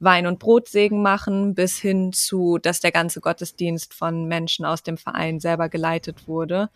Wein- 0.01 0.27
und 0.27 0.39
Brotsegen 0.39 1.03
machen, 1.03 1.55
bis 1.55 1.79
hin 1.79 2.13
zu, 2.13 2.59
dass 2.59 2.81
der 2.81 2.93
ganze 2.93 3.21
Gottesdienst 3.21 3.95
von 3.95 4.27
Menschen 4.27 4.65
aus 4.65 4.83
dem 4.83 4.97
Verein 4.97 5.41
selber 5.41 5.69
geleitet 5.69 6.29
wurde. 6.29 6.71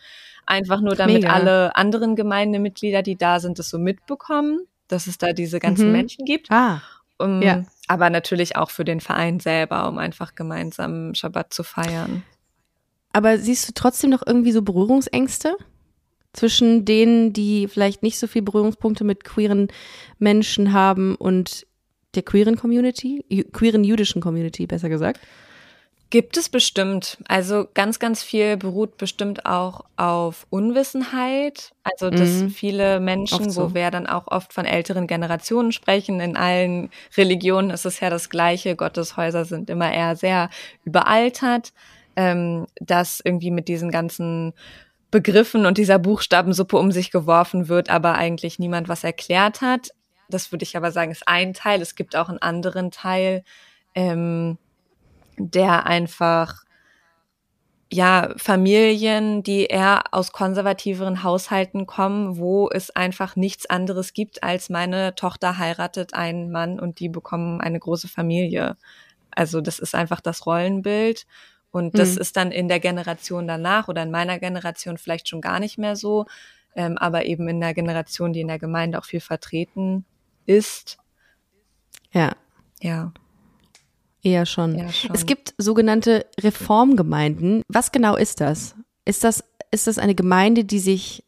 Einfach 0.44 0.80
nur, 0.80 0.96
damit 0.96 1.22
Mega. 1.22 1.32
alle 1.32 1.76
anderen 1.76 2.16
Gemeindemitglieder, 2.16 3.02
die 3.02 3.16
da 3.16 3.38
sind, 3.38 3.58
das 3.58 3.70
so 3.70 3.78
mitbekommen, 3.78 4.66
dass 4.88 5.06
es 5.06 5.18
da 5.18 5.32
diese 5.32 5.60
ganzen 5.60 5.86
mhm. 5.86 5.92
Menschen 5.92 6.24
gibt. 6.24 6.50
Ah. 6.50 6.82
Um, 7.18 7.40
ja. 7.42 7.64
Aber 7.86 8.10
natürlich 8.10 8.56
auch 8.56 8.70
für 8.70 8.84
den 8.84 9.00
Verein 9.00 9.38
selber, 9.38 9.88
um 9.88 9.98
einfach 9.98 10.34
gemeinsam 10.34 11.14
Schabbat 11.14 11.54
zu 11.54 11.62
feiern. 11.62 12.24
Aber 13.12 13.38
siehst 13.38 13.68
du 13.68 13.72
trotzdem 13.74 14.10
noch 14.10 14.26
irgendwie 14.26 14.52
so 14.52 14.62
Berührungsängste? 14.62 15.56
zwischen 16.32 16.84
denen, 16.84 17.32
die 17.32 17.68
vielleicht 17.68 18.02
nicht 18.02 18.18
so 18.18 18.26
viel 18.26 18.42
Berührungspunkte 18.42 19.04
mit 19.04 19.24
queeren 19.24 19.68
Menschen 20.18 20.72
haben 20.72 21.14
und 21.14 21.66
der 22.14 22.22
queeren 22.22 22.56
Community, 22.56 23.24
queeren 23.52 23.84
jüdischen 23.84 24.20
Community, 24.20 24.66
besser 24.66 24.88
gesagt? 24.88 25.20
Gibt 26.12 26.36
es 26.36 26.50
bestimmt. 26.50 27.16
Also 27.26 27.66
ganz, 27.72 27.98
ganz 27.98 28.22
viel 28.22 28.58
beruht 28.58 28.98
bestimmt 28.98 29.46
auch 29.46 29.86
auf 29.96 30.46
Unwissenheit. 30.50 31.72
Also 31.84 32.10
dass 32.10 32.28
mhm. 32.28 32.50
viele 32.50 33.00
Menschen, 33.00 33.48
so. 33.48 33.70
wo 33.70 33.74
wir 33.74 33.90
dann 33.90 34.06
auch 34.06 34.26
oft 34.26 34.52
von 34.52 34.66
älteren 34.66 35.06
Generationen 35.06 35.72
sprechen, 35.72 36.20
in 36.20 36.36
allen 36.36 36.90
Religionen 37.16 37.70
ist 37.70 37.86
es 37.86 38.00
ja 38.00 38.10
das 38.10 38.28
Gleiche. 38.28 38.76
Gotteshäuser 38.76 39.46
sind 39.46 39.70
immer 39.70 39.90
eher 39.90 40.14
sehr 40.14 40.50
überaltert, 40.84 41.72
ähm, 42.14 42.66
dass 42.78 43.22
irgendwie 43.24 43.50
mit 43.50 43.68
diesen 43.68 43.90
ganzen 43.90 44.52
Begriffen 45.10 45.64
und 45.64 45.78
dieser 45.78 45.98
Buchstabensuppe 45.98 46.76
um 46.76 46.92
sich 46.92 47.10
geworfen 47.10 47.68
wird, 47.68 47.88
aber 47.88 48.16
eigentlich 48.16 48.58
niemand 48.58 48.90
was 48.90 49.02
erklärt 49.02 49.62
hat. 49.62 49.92
Das 50.32 50.52
würde 50.52 50.64
ich 50.64 50.76
aber 50.76 50.90
sagen, 50.92 51.10
ist 51.10 51.28
ein 51.28 51.54
Teil. 51.54 51.80
Es 51.82 51.94
gibt 51.94 52.16
auch 52.16 52.28
einen 52.28 52.38
anderen 52.38 52.90
Teil, 52.90 53.44
ähm, 53.94 54.58
der 55.38 55.86
einfach 55.86 56.64
ja, 57.92 58.32
Familien, 58.38 59.42
die 59.42 59.66
eher 59.66 60.04
aus 60.12 60.32
konservativeren 60.32 61.22
Haushalten 61.22 61.86
kommen, 61.86 62.38
wo 62.38 62.70
es 62.70 62.90
einfach 62.90 63.36
nichts 63.36 63.66
anderes 63.66 64.14
gibt, 64.14 64.42
als 64.42 64.70
meine 64.70 65.14
Tochter 65.14 65.58
heiratet 65.58 66.14
einen 66.14 66.50
Mann 66.50 66.80
und 66.80 67.00
die 67.00 67.10
bekommen 67.10 67.60
eine 67.60 67.78
große 67.78 68.08
Familie. 68.08 68.78
Also 69.30 69.60
das 69.60 69.78
ist 69.78 69.94
einfach 69.94 70.22
das 70.22 70.46
Rollenbild. 70.46 71.26
Und 71.70 71.98
das 71.98 72.14
mhm. 72.14 72.20
ist 72.22 72.36
dann 72.36 72.50
in 72.50 72.68
der 72.68 72.80
Generation 72.80 73.46
danach 73.46 73.88
oder 73.88 74.02
in 74.02 74.10
meiner 74.10 74.38
Generation 74.38 74.96
vielleicht 74.96 75.28
schon 75.28 75.42
gar 75.42 75.60
nicht 75.60 75.76
mehr 75.76 75.94
so, 75.94 76.24
ähm, 76.74 76.96
aber 76.96 77.26
eben 77.26 77.46
in 77.48 77.60
der 77.60 77.74
Generation, 77.74 78.32
die 78.32 78.40
in 78.40 78.48
der 78.48 78.58
Gemeinde 78.58 78.98
auch 78.98 79.04
viel 79.04 79.20
vertreten 79.20 80.06
ist. 80.46 80.98
Ja. 82.12 82.32
Ja. 82.80 83.12
Eher 84.22 84.46
schon. 84.46 84.76
Eher 84.76 84.92
schon. 84.92 85.14
Es 85.14 85.26
gibt 85.26 85.54
sogenannte 85.58 86.26
Reformgemeinden. 86.40 87.62
Was 87.68 87.92
genau 87.92 88.16
ist 88.16 88.40
das? 88.40 88.74
Ist 89.04 89.24
das, 89.24 89.44
ist 89.70 89.86
das 89.86 89.98
eine 89.98 90.14
Gemeinde, 90.14 90.64
die 90.64 90.78
sich 90.78 91.24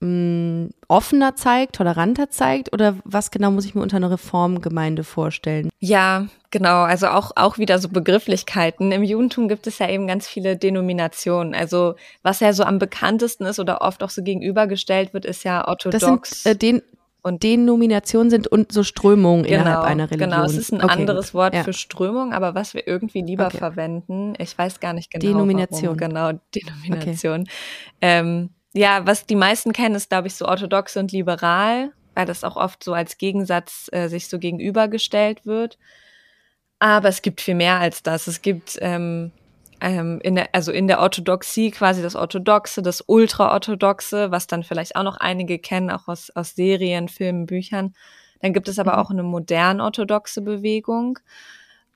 mh, 0.00 0.06
ähm, 0.06 0.70
offener 0.88 1.36
zeigt, 1.36 1.76
toleranter 1.76 2.30
zeigt? 2.30 2.72
Oder 2.72 2.96
was 3.04 3.30
genau 3.30 3.50
muss 3.50 3.64
ich 3.64 3.74
mir 3.74 3.82
unter 3.82 3.96
einer 3.96 4.10
Reformgemeinde 4.10 5.04
vorstellen? 5.04 5.70
Ja, 5.78 6.26
genau. 6.50 6.82
Also 6.82 7.08
auch, 7.08 7.32
auch 7.36 7.58
wieder 7.58 7.78
so 7.78 7.88
Begrifflichkeiten. 7.88 8.92
Im 8.92 9.02
Judentum 9.02 9.48
gibt 9.48 9.66
es 9.66 9.78
ja 9.78 9.88
eben 9.88 10.06
ganz 10.06 10.26
viele 10.26 10.56
Denominationen. 10.56 11.54
Also 11.54 11.94
was 12.22 12.40
ja 12.40 12.52
so 12.52 12.64
am 12.64 12.78
bekanntesten 12.78 13.46
ist 13.46 13.58
oder 13.58 13.82
oft 13.82 14.02
auch 14.02 14.10
so 14.10 14.22
gegenübergestellt 14.22 15.14
wird, 15.14 15.24
ist 15.24 15.44
ja 15.44 15.66
orthodox. 15.66 16.30
Das 16.30 16.42
sind, 16.42 16.52
äh, 16.52 16.56
den 16.56 16.82
und 17.22 17.42
Denominationen 17.42 18.30
sind 18.30 18.46
und 18.46 18.72
so 18.72 18.82
Strömungen 18.82 19.44
genau, 19.44 19.62
innerhalb 19.62 19.84
einer 19.84 20.10
Religion. 20.10 20.30
Genau, 20.30 20.44
es 20.44 20.56
ist 20.56 20.72
ein 20.72 20.82
okay, 20.82 20.92
anderes. 20.92 21.34
Wort 21.34 21.54
ja. 21.54 21.64
für 21.64 21.72
Strömung, 21.72 22.32
aber 22.32 22.54
was 22.54 22.74
wir 22.74 22.86
irgendwie 22.86 23.22
lieber 23.22 23.46
okay. 23.46 23.58
verwenden, 23.58 24.34
ich 24.38 24.56
weiß 24.56 24.80
gar 24.80 24.92
nicht 24.92 25.10
genau. 25.10 25.26
Denomination. 25.26 25.82
Warum. 25.82 25.96
Genau, 25.96 26.32
Denomination. 26.54 27.40
Okay. 27.42 27.50
Ähm, 28.00 28.50
ja, 28.72 29.06
was 29.06 29.26
die 29.26 29.36
meisten 29.36 29.72
kennen, 29.72 29.94
ist, 29.94 30.10
glaube 30.10 30.28
ich, 30.28 30.34
so 30.34 30.46
orthodox 30.46 30.96
und 30.96 31.12
liberal, 31.12 31.92
weil 32.14 32.26
das 32.26 32.44
auch 32.44 32.56
oft 32.56 32.84
so 32.84 32.92
als 32.92 33.18
Gegensatz 33.18 33.88
äh, 33.92 34.08
sich 34.08 34.28
so 34.28 34.38
gegenübergestellt 34.38 35.44
wird. 35.44 35.78
Aber 36.78 37.08
es 37.08 37.22
gibt 37.22 37.40
viel 37.40 37.56
mehr 37.56 37.78
als 37.78 38.02
das. 38.02 38.26
Es 38.26 38.42
gibt 38.42 38.78
ähm, 38.80 39.32
ähm, 39.80 40.20
in 40.22 40.34
der, 40.34 40.48
also 40.52 40.72
in 40.72 40.86
der 40.86 41.00
Orthodoxie 41.00 41.70
quasi 41.70 42.02
das 42.02 42.16
Orthodoxe, 42.16 42.82
das 42.82 43.02
Ultraorthodoxe, 43.06 44.30
was 44.30 44.46
dann 44.46 44.62
vielleicht 44.62 44.96
auch 44.96 45.02
noch 45.02 45.16
einige 45.16 45.58
kennen, 45.58 45.90
auch 45.90 46.08
aus, 46.08 46.30
aus 46.30 46.54
Serien, 46.54 47.08
Filmen, 47.08 47.46
Büchern. 47.46 47.94
Dann 48.40 48.52
gibt 48.52 48.68
es 48.68 48.78
aber 48.78 48.94
mhm. 48.94 48.98
auch 48.98 49.10
eine 49.10 49.22
modern 49.22 49.80
orthodoxe 49.80 50.42
Bewegung. 50.42 51.18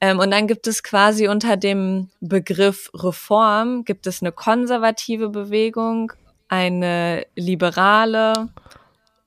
Ähm, 0.01 0.19
und 0.19 0.31
dann 0.31 0.47
gibt 0.47 0.67
es 0.67 0.83
quasi 0.83 1.29
unter 1.29 1.57
dem 1.57 2.11
Begriff 2.21 2.91
Reform, 2.95 3.85
gibt 3.85 4.07
es 4.07 4.23
eine 4.23 4.33
konservative 4.33 5.29
Bewegung, 5.29 6.13
eine 6.49 7.27
liberale. 7.35 8.49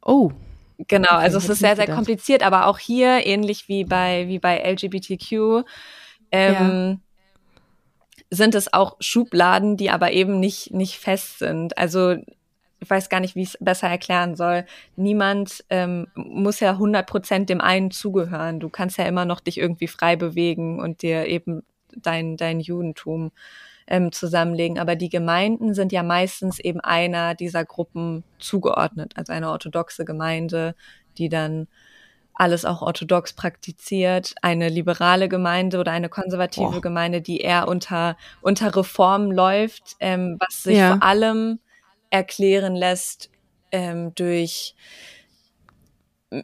Oh. 0.04 0.32
Genau, 0.88 1.16
also 1.16 1.40
es 1.40 1.50
ist 1.50 1.60
sehr, 1.60 1.76
sehr 1.76 1.88
kompliziert, 1.88 2.44
aber 2.44 2.68
auch 2.68 2.78
hier, 2.78 3.26
ähnlich 3.26 3.68
wie 3.68 3.84
bei, 3.84 4.28
wie 4.28 4.38
bei 4.38 4.60
LGBTQ, 4.60 5.64
ähm, 6.32 7.00
ja 7.02 7.07
sind 8.30 8.56
es 8.56 8.72
auch 8.74 8.98
Schubladen, 9.00 9.78
die 9.78 9.90
aber 9.90 10.12
eben 10.12 10.40
nicht, 10.40 10.72
nicht 10.74 10.98
fest 10.98 11.40
sind. 11.40 11.78
Also 11.78 12.16
ich 12.80 12.90
weiß 12.90 13.10
gar 13.10 13.20
nicht, 13.20 13.36
wie 13.36 13.42
ich 13.42 13.50
es 13.50 13.58
besser 13.60 13.88
erklären 13.88 14.36
soll. 14.36 14.66
Niemand 14.96 15.64
ähm, 15.70 16.08
muss 16.16 16.60
ja 16.60 16.72
100 16.72 17.08
Prozent 17.08 17.50
dem 17.50 17.62
einen 17.62 17.92
zugehören. 17.92 18.60
Du 18.60 18.70
kannst 18.70 18.98
ja 18.98 19.06
immer 19.06 19.26
noch 19.26 19.40
dich 19.40 19.58
irgendwie 19.58 19.88
frei 19.88 20.16
bewegen 20.16 20.80
und 20.80 21.02
dir 21.02 21.26
eben 21.26 21.64
dein, 21.96 22.38
dein 22.38 22.60
Judentum 22.60 23.32
ähm, 23.88 24.12
zusammenlegen. 24.12 24.78
Aber 24.78 24.96
die 24.96 25.10
Gemeinden 25.10 25.74
sind 25.74 25.92
ja 25.92 26.04
meistens 26.04 26.60
eben 26.60 26.80
einer 26.82 27.34
dieser 27.34 27.66
Gruppen 27.66 28.24
zugeordnet, 28.38 29.14
also 29.16 29.34
eine 29.34 29.50
orthodoxe 29.50 30.06
Gemeinde, 30.06 30.76
die 31.18 31.30
dann 31.30 31.68
alles 32.40 32.66
auch 32.66 32.82
orthodox 32.82 33.34
praktiziert, 33.34 34.36
eine 34.42 34.70
liberale 34.70 35.28
Gemeinde 35.28 35.80
oder 35.80 35.92
eine 35.92 36.10
konservative 36.10 36.72
Boah. 36.72 36.82
Gemeinde, 36.82 37.22
die 37.22 37.40
eher 37.40 37.68
unter, 37.68 38.16
unter 38.42 38.76
Reform 38.76 39.32
läuft, 39.32 39.96
ähm, 40.00 40.38
was 40.40 40.64
sich 40.64 40.78
ja. 40.78 40.94
vor 40.94 41.04
allem 41.04 41.60
erklären 42.10 42.76
lässt 42.76 43.30
ähm, 43.72 44.14
durch 44.16 44.76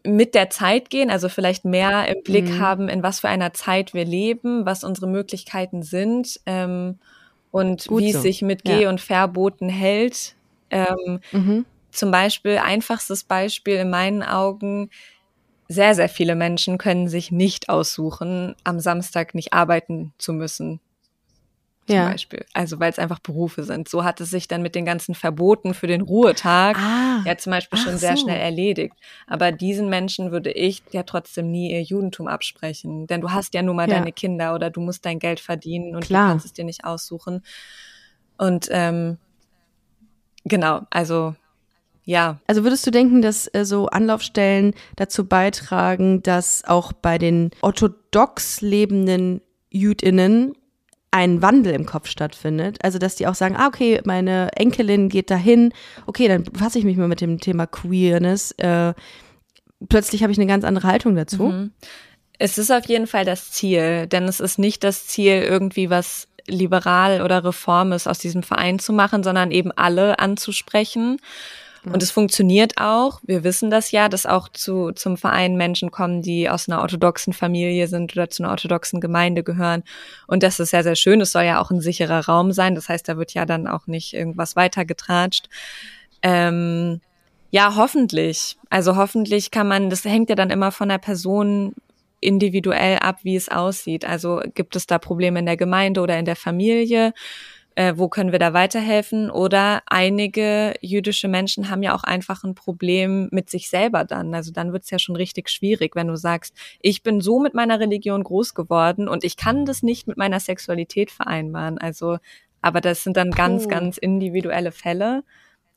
mit 0.03 0.34
der 0.34 0.49
Zeit 0.49 0.89
gehen, 0.89 1.10
also 1.10 1.27
vielleicht 1.27 1.65
mehr 1.65 2.08
im 2.08 2.23
Blick 2.23 2.45
mhm. 2.45 2.60
haben, 2.60 2.89
in 2.89 3.03
was 3.03 3.19
für 3.19 3.27
einer 3.27 3.53
Zeit 3.53 3.93
wir 3.93 4.06
leben, 4.06 4.65
was 4.65 4.84
unsere 4.84 5.08
Möglichkeiten 5.08 5.84
sind 5.84 6.39
ähm, 6.45 6.99
und 7.51 7.88
Gut 7.88 8.01
wie 8.01 8.12
so. 8.13 8.17
es 8.17 8.23
sich 8.23 8.41
mit 8.41 8.63
Geh- 8.63 8.84
ja. 8.84 8.89
und 8.89 9.01
Verboten 9.01 9.69
hält. 9.69 10.36
Ähm, 10.69 11.19
mhm. 11.32 11.65
Zum 11.91 12.12
Beispiel, 12.12 12.58
einfachstes 12.58 13.25
Beispiel 13.25 13.75
in 13.75 13.89
meinen 13.89 14.23
Augen, 14.23 14.89
sehr, 15.73 15.95
sehr 15.95 16.09
viele 16.09 16.36
Menschen 16.36 16.77
können 16.77 17.07
sich 17.07 17.31
nicht 17.31 17.69
aussuchen, 17.69 18.55
am 18.63 18.79
Samstag 18.79 19.36
nicht 19.36 19.53
arbeiten 19.53 20.13
zu 20.17 20.33
müssen. 20.33 20.79
Zum 21.88 21.97
ja. 21.97 22.09
Beispiel. 22.09 22.45
Also 22.53 22.79
weil 22.79 22.91
es 22.91 22.99
einfach 22.99 23.19
Berufe 23.19 23.63
sind. 23.63 23.89
So 23.89 24.05
hat 24.05 24.21
es 24.21 24.29
sich 24.29 24.47
dann 24.47 24.62
mit 24.62 24.73
den 24.73 24.86
ganzen 24.86 25.15
Verboten 25.15 25.73
für 25.73 25.88
den 25.88 26.01
Ruhetag 26.01 26.77
ah, 26.77 27.21
ja 27.25 27.38
zum 27.38 27.51
Beispiel 27.51 27.77
schon 27.77 27.97
sehr 27.97 28.15
so. 28.15 28.23
schnell 28.23 28.39
erledigt. 28.39 28.95
Aber 29.27 29.51
diesen 29.51 29.89
Menschen 29.89 30.31
würde 30.31 30.51
ich 30.51 30.81
ja 30.91 31.03
trotzdem 31.03 31.51
nie 31.51 31.71
ihr 31.73 31.81
Judentum 31.81 32.27
absprechen. 32.27 33.05
Denn 33.07 33.19
du 33.19 33.31
hast 33.31 33.53
ja 33.53 33.62
nun 33.62 33.75
mal 33.75 33.89
ja. 33.89 33.95
deine 33.95 34.13
Kinder 34.13 34.55
oder 34.55 34.69
du 34.69 34.79
musst 34.79 35.05
dein 35.05 35.19
Geld 35.19 35.41
verdienen 35.41 35.93
und 35.93 36.05
Klar. 36.05 36.27
du 36.27 36.31
kannst 36.31 36.45
es 36.45 36.53
dir 36.53 36.63
nicht 36.63 36.86
aussuchen. 36.86 37.43
Und 38.38 38.69
ähm, 38.71 39.17
genau, 40.45 40.81
also 40.89 41.36
ja. 42.05 42.39
Also 42.47 42.63
würdest 42.63 42.85
du 42.85 42.91
denken, 42.91 43.21
dass 43.21 43.47
äh, 43.53 43.65
so 43.65 43.87
Anlaufstellen 43.87 44.73
dazu 44.95 45.25
beitragen, 45.25 46.21
dass 46.23 46.63
auch 46.65 46.93
bei 46.93 47.17
den 47.17 47.51
orthodox 47.61 48.61
lebenden 48.61 49.41
Jüdinnen 49.69 50.53
ein 51.11 51.41
Wandel 51.41 51.73
im 51.73 51.85
Kopf 51.85 52.07
stattfindet. 52.07 52.79
Also, 52.81 52.97
dass 52.97 53.15
die 53.15 53.27
auch 53.27 53.35
sagen, 53.35 53.55
ah, 53.55 53.67
okay, 53.67 54.01
meine 54.03 54.49
Enkelin 54.55 55.09
geht 55.09 55.29
dahin, 55.29 55.71
okay, 56.07 56.27
dann 56.27 56.43
befasse 56.43 56.79
ich 56.79 56.85
mich 56.85 56.97
mal 56.97 57.07
mit 57.07 57.21
dem 57.21 57.39
Thema 57.39 57.67
Queerness. 57.67 58.51
Äh, 58.53 58.93
plötzlich 59.87 60.23
habe 60.23 60.31
ich 60.31 60.39
eine 60.39 60.47
ganz 60.47 60.63
andere 60.63 60.87
Haltung 60.87 61.15
dazu. 61.15 61.43
Mhm. 61.43 61.71
Es 62.39 62.57
ist 62.57 62.71
auf 62.71 62.85
jeden 62.87 63.05
Fall 63.05 63.25
das 63.25 63.51
Ziel, 63.51 64.07
denn 64.07 64.23
es 64.23 64.39
ist 64.39 64.57
nicht 64.57 64.83
das 64.83 65.05
Ziel, 65.05 65.43
irgendwie 65.43 65.91
was 65.91 66.27
liberal 66.47 67.21
oder 67.21 67.43
reform 67.43 67.91
ist 67.91 68.07
aus 68.07 68.17
diesem 68.17 68.41
Verein 68.43 68.79
zu 68.79 68.91
machen, 68.91 69.23
sondern 69.23 69.51
eben 69.51 69.71
alle 69.71 70.19
anzusprechen 70.19 71.19
und 71.85 72.01
es 72.01 72.11
funktioniert 72.11 72.73
auch. 72.77 73.19
Wir 73.23 73.43
wissen 73.43 73.69
das 73.69 73.91
ja, 73.91 74.07
dass 74.07 74.25
auch 74.25 74.47
zu, 74.49 74.91
zum 74.91 75.17
Verein 75.17 75.57
Menschen 75.57 75.91
kommen, 75.91 76.21
die 76.21 76.49
aus 76.49 76.69
einer 76.69 76.81
orthodoxen 76.81 77.33
Familie 77.33 77.87
sind 77.87 78.13
oder 78.13 78.29
zu 78.29 78.43
einer 78.43 78.51
orthodoxen 78.51 79.01
Gemeinde 79.01 79.43
gehören. 79.43 79.83
Und 80.27 80.43
das 80.43 80.59
ist 80.59 80.69
sehr, 80.69 80.83
sehr 80.83 80.95
schön. 80.95 81.19
Es 81.19 81.31
soll 81.31 81.43
ja 81.43 81.61
auch 81.61 81.71
ein 81.71 81.81
sicherer 81.81 82.25
Raum 82.25 82.53
sein. 82.53 82.75
Das 82.75 82.87
heißt, 82.87 83.07
da 83.09 83.17
wird 83.17 83.33
ja 83.33 83.45
dann 83.45 83.67
auch 83.67 83.87
nicht 83.87 84.13
irgendwas 84.13 84.55
weitergetratscht. 84.55 85.49
Ähm, 86.21 87.01
ja, 87.51 87.75
hoffentlich. 87.75 88.57
Also 88.69 88.95
hoffentlich 88.95 89.51
kann 89.51 89.67
man, 89.67 89.89
das 89.89 90.05
hängt 90.05 90.29
ja 90.29 90.35
dann 90.35 90.49
immer 90.49 90.71
von 90.71 90.89
der 90.89 90.99
Person 90.99 91.75
individuell 92.21 92.99
ab, 92.99 93.19
wie 93.23 93.35
es 93.35 93.49
aussieht. 93.49 94.05
Also 94.05 94.41
gibt 94.55 94.75
es 94.75 94.87
da 94.87 94.97
Probleme 94.97 95.39
in 95.39 95.45
der 95.45 95.57
Gemeinde 95.57 96.01
oder 96.01 96.17
in 96.17 96.25
der 96.25 96.37
Familie? 96.37 97.13
Äh, 97.75 97.93
wo 97.97 98.07
können 98.09 98.31
wir 98.31 98.39
da 98.39 98.53
weiterhelfen? 98.53 99.29
Oder 99.29 99.81
einige 99.86 100.73
jüdische 100.81 101.27
Menschen 101.27 101.69
haben 101.69 101.83
ja 101.83 101.95
auch 101.95 102.03
einfach 102.03 102.43
ein 102.43 102.55
Problem 102.55 103.29
mit 103.31 103.49
sich 103.49 103.69
selber 103.69 104.03
dann. 104.03 104.33
Also 104.33 104.51
dann 104.51 104.73
wird's 104.73 104.89
ja 104.89 104.99
schon 104.99 105.15
richtig 105.15 105.49
schwierig, 105.49 105.95
wenn 105.95 106.07
du 106.07 106.15
sagst, 106.15 106.55
ich 106.81 107.03
bin 107.03 107.21
so 107.21 107.39
mit 107.39 107.53
meiner 107.53 107.79
Religion 107.79 108.23
groß 108.23 108.53
geworden 108.53 109.07
und 109.07 109.23
ich 109.23 109.38
kann 109.38 109.65
das 109.65 109.83
nicht 109.83 110.07
mit 110.07 110.17
meiner 110.17 110.39
Sexualität 110.39 111.12
vereinbaren. 111.12 111.77
Also, 111.77 112.17
aber 112.62 112.81
das 112.81 113.03
sind 113.03 113.17
dann 113.17 113.31
ganz, 113.31 113.67
ganz 113.67 113.97
individuelle 113.97 114.71
Fälle. 114.71 115.23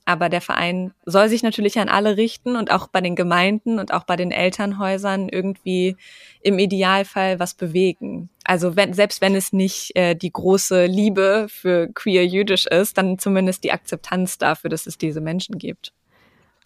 Aber 0.07 0.29
der 0.29 0.39
Verein 0.39 0.93
soll 1.05 1.27
sich 1.27 1.43
natürlich 1.43 1.79
an 1.79 1.89
alle 1.89 2.15
richten 2.15 2.55
und 2.55 2.71
auch 2.71 2.87
bei 2.87 3.01
den 3.01 3.17
Gemeinden 3.17 3.77
und 3.77 3.93
auch 3.93 4.05
bei 4.05 4.15
den 4.15 4.31
Elternhäusern 4.31 5.27
irgendwie 5.27 5.97
im 6.41 6.59
Idealfall 6.59 7.41
was 7.41 7.53
bewegen. 7.53 8.29
Also 8.45 8.77
wenn, 8.77 8.93
selbst 8.93 9.19
wenn 9.19 9.35
es 9.35 9.51
nicht 9.51 9.97
äh, 9.97 10.15
die 10.15 10.31
große 10.31 10.85
Liebe 10.85 11.47
für 11.49 11.89
queer 11.93 12.25
jüdisch 12.25 12.67
ist, 12.67 12.97
dann 12.97 13.19
zumindest 13.19 13.65
die 13.65 13.73
Akzeptanz 13.73 14.37
dafür, 14.37 14.69
dass 14.69 14.87
es 14.87 14.97
diese 14.97 15.19
Menschen 15.19 15.57
gibt. 15.57 15.91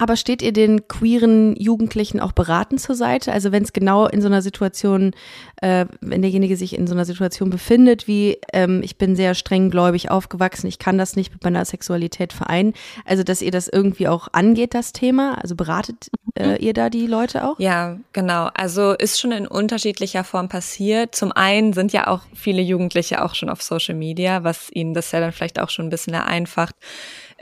Aber 0.02 0.16
steht 0.16 0.42
ihr 0.42 0.52
den 0.52 0.88
queeren 0.88 1.54
Jugendlichen 1.54 2.18
auch 2.18 2.32
beratend 2.32 2.80
zur 2.80 2.96
Seite? 2.96 3.30
Also 3.30 3.52
wenn 3.52 3.62
es 3.62 3.72
genau 3.72 4.08
in 4.08 4.20
so 4.20 4.26
einer 4.26 4.42
Situation, 4.42 5.12
äh, 5.60 5.86
wenn 6.00 6.22
derjenige 6.22 6.56
sich 6.56 6.76
in 6.76 6.88
so 6.88 6.94
einer 6.94 7.04
Situation 7.04 7.50
befindet, 7.50 8.08
wie 8.08 8.36
ähm, 8.52 8.82
ich 8.82 8.98
bin 8.98 9.14
sehr 9.14 9.36
streng 9.36 9.70
gläubig 9.70 10.10
aufgewachsen, 10.10 10.66
ich 10.66 10.80
kann 10.80 10.98
das 10.98 11.14
nicht 11.14 11.32
mit 11.32 11.44
meiner 11.44 11.64
Sexualität 11.64 12.32
vereinen. 12.32 12.74
Also 13.04 13.22
dass 13.22 13.42
ihr 13.42 13.52
das 13.52 13.68
irgendwie 13.68 14.08
auch 14.08 14.26
angeht, 14.32 14.74
das 14.74 14.92
Thema? 14.92 15.38
Also 15.40 15.54
beratet 15.54 16.10
äh, 16.34 16.48
mhm. 16.48 16.56
ihr 16.58 16.72
da 16.72 16.90
die 16.90 17.06
Leute 17.06 17.46
auch? 17.46 17.60
Ja, 17.60 17.96
genau. 18.12 18.48
Also 18.54 18.94
ist 18.94 19.20
schon 19.20 19.30
in 19.30 19.46
unterschiedlicher 19.46 20.24
Form 20.24 20.48
passiert. 20.48 21.14
Zum 21.14 21.30
einen 21.30 21.74
sind 21.74 21.92
ja 21.92 22.08
auch 22.08 22.22
viele 22.34 22.60
Jugendliche 22.60 23.24
auch 23.24 23.36
schon 23.36 23.50
auf 23.50 23.62
Social 23.62 23.94
Media, 23.94 24.42
was 24.42 24.68
ihnen 24.72 24.94
das 24.94 25.12
ja 25.12 25.20
dann 25.20 25.30
vielleicht 25.30 25.60
auch 25.60 25.70
schon 25.70 25.86
ein 25.86 25.90
bisschen 25.90 26.14
vereinfacht 26.14 26.74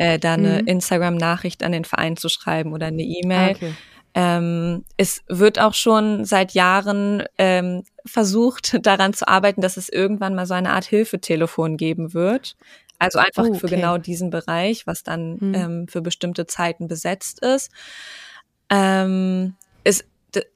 äh, 0.00 0.18
da 0.18 0.32
eine 0.32 0.62
mhm. 0.62 0.66
Instagram-Nachricht 0.66 1.62
an 1.62 1.72
den 1.72 1.84
Verein 1.84 2.16
zu 2.16 2.30
schreiben 2.30 2.72
oder 2.72 2.86
eine 2.86 3.02
E-Mail. 3.02 3.50
Ah, 3.50 3.56
okay. 3.56 3.72
Ähm, 4.14 4.84
es 4.96 5.22
wird 5.28 5.60
auch 5.60 5.74
schon 5.74 6.24
seit 6.24 6.52
Jahren 6.52 7.22
ähm, 7.36 7.84
versucht, 8.06 8.78
daran 8.86 9.12
zu 9.12 9.28
arbeiten, 9.28 9.60
dass 9.60 9.76
es 9.76 9.90
irgendwann 9.90 10.34
mal 10.34 10.46
so 10.46 10.54
eine 10.54 10.70
Art 10.72 10.86
Hilfetelefon 10.86 11.76
geben 11.76 12.14
wird. 12.14 12.56
Also 12.98 13.18
einfach 13.18 13.44
oh, 13.44 13.48
okay. 13.48 13.58
für 13.58 13.68
genau 13.68 13.98
diesen 13.98 14.30
Bereich, 14.30 14.86
was 14.86 15.02
dann 15.02 15.36
mhm. 15.38 15.54
ähm, 15.54 15.88
für 15.88 16.00
bestimmte 16.00 16.46
Zeiten 16.46 16.88
besetzt 16.88 17.44
ist. 17.44 17.70
Ähm, 18.70 19.54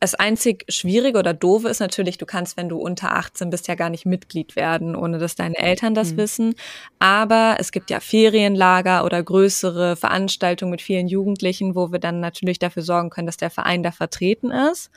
das 0.01 0.15
einzig 0.15 0.65
Schwierige 0.69 1.19
oder 1.19 1.35
Doofe 1.35 1.69
ist 1.69 1.81
natürlich, 1.81 2.19
du 2.19 2.27
kannst, 2.27 2.57
wenn 2.57 2.69
du 2.69 2.79
unter 2.79 3.13
18 3.13 3.51
bist, 3.51 3.69
ja 3.69 3.75
gar 3.75 3.91
nicht 3.91 4.07
Mitglied 4.07 4.57
werden, 4.57 4.95
ohne 4.95 5.19
dass 5.19 5.35
deine 5.35 5.57
Eltern 5.57 5.95
das 5.95 6.13
mhm. 6.13 6.17
wissen. 6.17 6.55
Aber 6.99 7.57
es 7.59 7.73
gibt 7.73 7.91
ja 7.91 8.01
Ferienlager 8.01 9.05
oder 9.05 9.23
größere 9.23 9.97
Veranstaltungen 9.97 10.71
mit 10.71 10.83
vielen 10.83 11.09
Jugendlichen, 11.09 11.75
wo 11.75 11.93
wir 11.93 11.99
dann 11.99 12.21
natürlich 12.21 12.59
dafür 12.59 12.83
sorgen 12.83 13.11
können, 13.11 13.27
dass 13.27 13.37
der 13.37 13.51
Verein 13.51 13.83
da 13.83 13.91
vertreten 13.91 14.51
ist. 14.51 14.91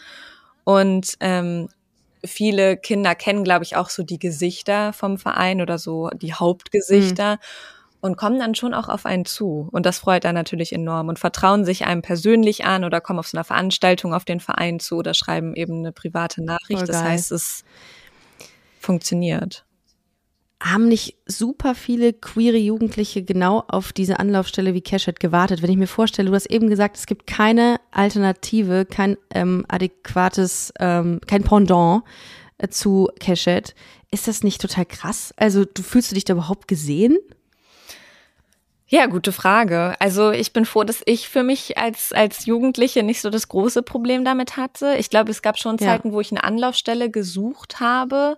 Und 0.64 1.16
ähm, 1.20 1.70
viele 2.24 2.78
Kinder 2.78 3.16
kennen, 3.16 3.44
glaube 3.44 3.64
ich, 3.64 3.76
auch 3.76 3.90
so 3.90 4.04
die 4.04 4.20
Gesichter 4.20 4.94
vom 4.94 5.18
Verein 5.18 5.62
oder 5.62 5.78
so 5.78 6.10
die 6.10 6.34
Hauptgesichter. 6.34 7.36
Mhm 7.36 7.77
und 8.02 8.18
kommen 8.18 8.40
dann 8.40 8.56
schon 8.56 8.74
auch 8.74 8.90
auf 8.90 9.06
einen 9.06 9.26
zu. 9.26 9.68
Und 9.72 9.86
das 9.86 10.00
freut 10.00 10.24
dann 10.24 10.36
natürlich 10.36 10.74
enorm 10.74 11.08
und 11.08 11.20
vertrauen 11.20 11.66
sich 11.66 11.86
einem 11.86 12.02
persönlich 12.02 12.66
an 12.66 12.84
oder 12.84 13.02
kommen 13.02 13.20
auf 13.20 13.28
so 13.28 13.38
einer 13.38 13.44
Veranstaltung 13.44 14.14
auf 14.14 14.26
den 14.26 14.40
Verein 14.40 14.80
zu 14.80 14.98
oder 14.98 15.14
schreiben 15.14 15.56
eben 15.56 15.80
eine 15.80 15.92
private 15.92 16.44
Nachricht. 16.44 16.88
Das 16.88 17.02
heißt, 17.04 17.32
es 17.32 17.64
funktioniert. 18.80 19.66
Haben 20.60 20.88
nicht 20.88 21.18
super 21.28 21.76
viele 21.76 22.14
queere 22.14 22.58
Jugendliche 22.58 23.22
genau 23.22 23.64
auf 23.68 23.94
diese 23.94 24.20
Anlaufstelle 24.20 24.74
wie 24.74 24.82
Cashhead 24.82 25.20
gewartet? 25.20 25.62
Wenn 25.62 25.70
ich 25.70 25.78
mir 25.78 25.88
vorstelle, 25.88 26.30
du 26.30 26.36
hast 26.36 26.48
eben 26.48 26.68
gesagt, 26.68 26.98
es 26.98 27.06
gibt 27.06 27.28
keine 27.28 27.80
Alternative, 27.92 28.86
kein 28.86 29.18
ähm, 29.32 29.66
adäquates, 29.68 30.74
ähm, 30.80 31.20
kein 31.28 31.44
Pendant 31.44 32.04
äh, 32.58 32.70
zu 32.70 33.08
Cashhead. 33.20 33.76
Ist 34.10 34.28
das 34.28 34.42
nicht 34.42 34.60
total 34.60 34.86
krass? 34.86 35.32
Also, 35.38 35.64
du 35.66 35.84
fühlst 35.84 36.10
du 36.10 36.16
dich 36.16 36.26
da 36.26 36.34
überhaupt 36.34 36.68
gesehen? 36.68 37.18
Ja, 38.90 39.06
gute 39.08 39.34
Frage. 39.34 39.96
Also 40.00 40.32
ich 40.32 40.54
bin 40.54 40.66
froh, 40.66 40.86
dass 40.86 41.02
ich 41.06 41.28
für 41.28 41.44
mich 41.44 41.78
als, 41.78 42.14
als 42.14 42.46
Jugendliche 42.46 43.04
nicht 43.04 43.22
so 43.22 43.30
das 43.30 43.50
große 43.50 43.84
Problem 43.84 44.24
damit 44.24 44.56
hatte. 44.56 44.96
Ich 44.98 45.10
glaube, 45.10 45.30
es 45.32 45.42
gab 45.42 45.58
schon 45.58 45.78
Zeiten, 45.78 46.10
ja. 46.10 46.14
wo 46.14 46.22
ich 46.22 46.32
eine 46.32 46.44
Anlaufstelle 46.44 47.10
gesucht 47.10 47.82
habe, 47.82 48.38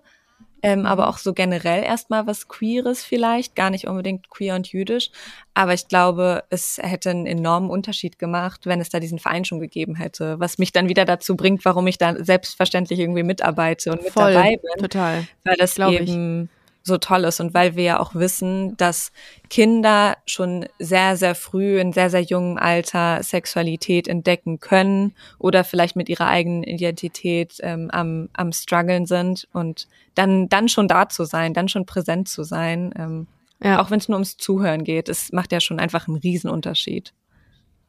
ähm, 0.62 0.86
aber 0.86 1.08
auch 1.08 1.18
so 1.18 1.34
generell 1.34 1.84
erstmal 1.84 2.26
was 2.26 2.48
Queeres 2.48 3.04
vielleicht, 3.04 3.54
gar 3.54 3.70
nicht 3.70 3.86
unbedingt 3.86 4.28
queer 4.28 4.56
und 4.56 4.66
jüdisch. 4.72 5.10
Aber 5.54 5.72
ich 5.72 5.86
glaube, 5.86 6.42
es 6.50 6.78
hätte 6.82 7.10
einen 7.10 7.26
enormen 7.26 7.70
Unterschied 7.70 8.18
gemacht, 8.18 8.66
wenn 8.66 8.80
es 8.80 8.90
da 8.90 8.98
diesen 8.98 9.20
Verein 9.20 9.44
schon 9.44 9.60
gegeben 9.60 9.94
hätte, 9.94 10.40
was 10.40 10.58
mich 10.58 10.72
dann 10.72 10.88
wieder 10.88 11.04
dazu 11.04 11.36
bringt, 11.36 11.64
warum 11.64 11.86
ich 11.86 11.96
da 11.96 12.22
selbstverständlich 12.22 12.98
irgendwie 12.98 13.22
mitarbeite 13.22 13.92
und 13.92 14.02
mit 14.02 14.12
Voll, 14.12 14.34
dabei 14.34 14.56
bin. 14.56 14.82
Total. 14.82 15.26
Weil 15.44 15.56
das 15.56 15.78
eben 15.78 16.44
ich 16.44 16.59
so 16.82 16.98
toll 16.98 17.24
ist 17.24 17.40
und 17.40 17.54
weil 17.54 17.76
wir 17.76 17.84
ja 17.84 18.00
auch 18.00 18.14
wissen, 18.14 18.76
dass 18.76 19.12
Kinder 19.48 20.16
schon 20.26 20.66
sehr, 20.78 21.16
sehr 21.16 21.34
früh 21.34 21.78
in 21.78 21.92
sehr, 21.92 22.10
sehr 22.10 22.22
jungem 22.22 22.58
Alter 22.58 23.22
Sexualität 23.22 24.08
entdecken 24.08 24.60
können 24.60 25.14
oder 25.38 25.64
vielleicht 25.64 25.96
mit 25.96 26.08
ihrer 26.08 26.26
eigenen 26.26 26.62
Identität 26.62 27.56
ähm, 27.60 27.90
am, 27.92 28.28
am 28.32 28.52
struggeln 28.52 29.06
sind 29.06 29.46
und 29.52 29.88
dann, 30.14 30.48
dann 30.48 30.68
schon 30.68 30.88
da 30.88 31.08
zu 31.08 31.24
sein, 31.24 31.54
dann 31.54 31.68
schon 31.68 31.86
präsent 31.86 32.28
zu 32.28 32.44
sein, 32.44 32.92
ähm, 32.96 33.26
ja. 33.62 33.82
auch 33.82 33.90
wenn 33.90 33.98
es 33.98 34.08
nur 34.08 34.16
ums 34.16 34.36
Zuhören 34.36 34.84
geht, 34.84 35.08
es 35.08 35.32
macht 35.32 35.52
ja 35.52 35.60
schon 35.60 35.80
einfach 35.80 36.08
einen 36.08 36.16
Riesenunterschied. 36.16 37.12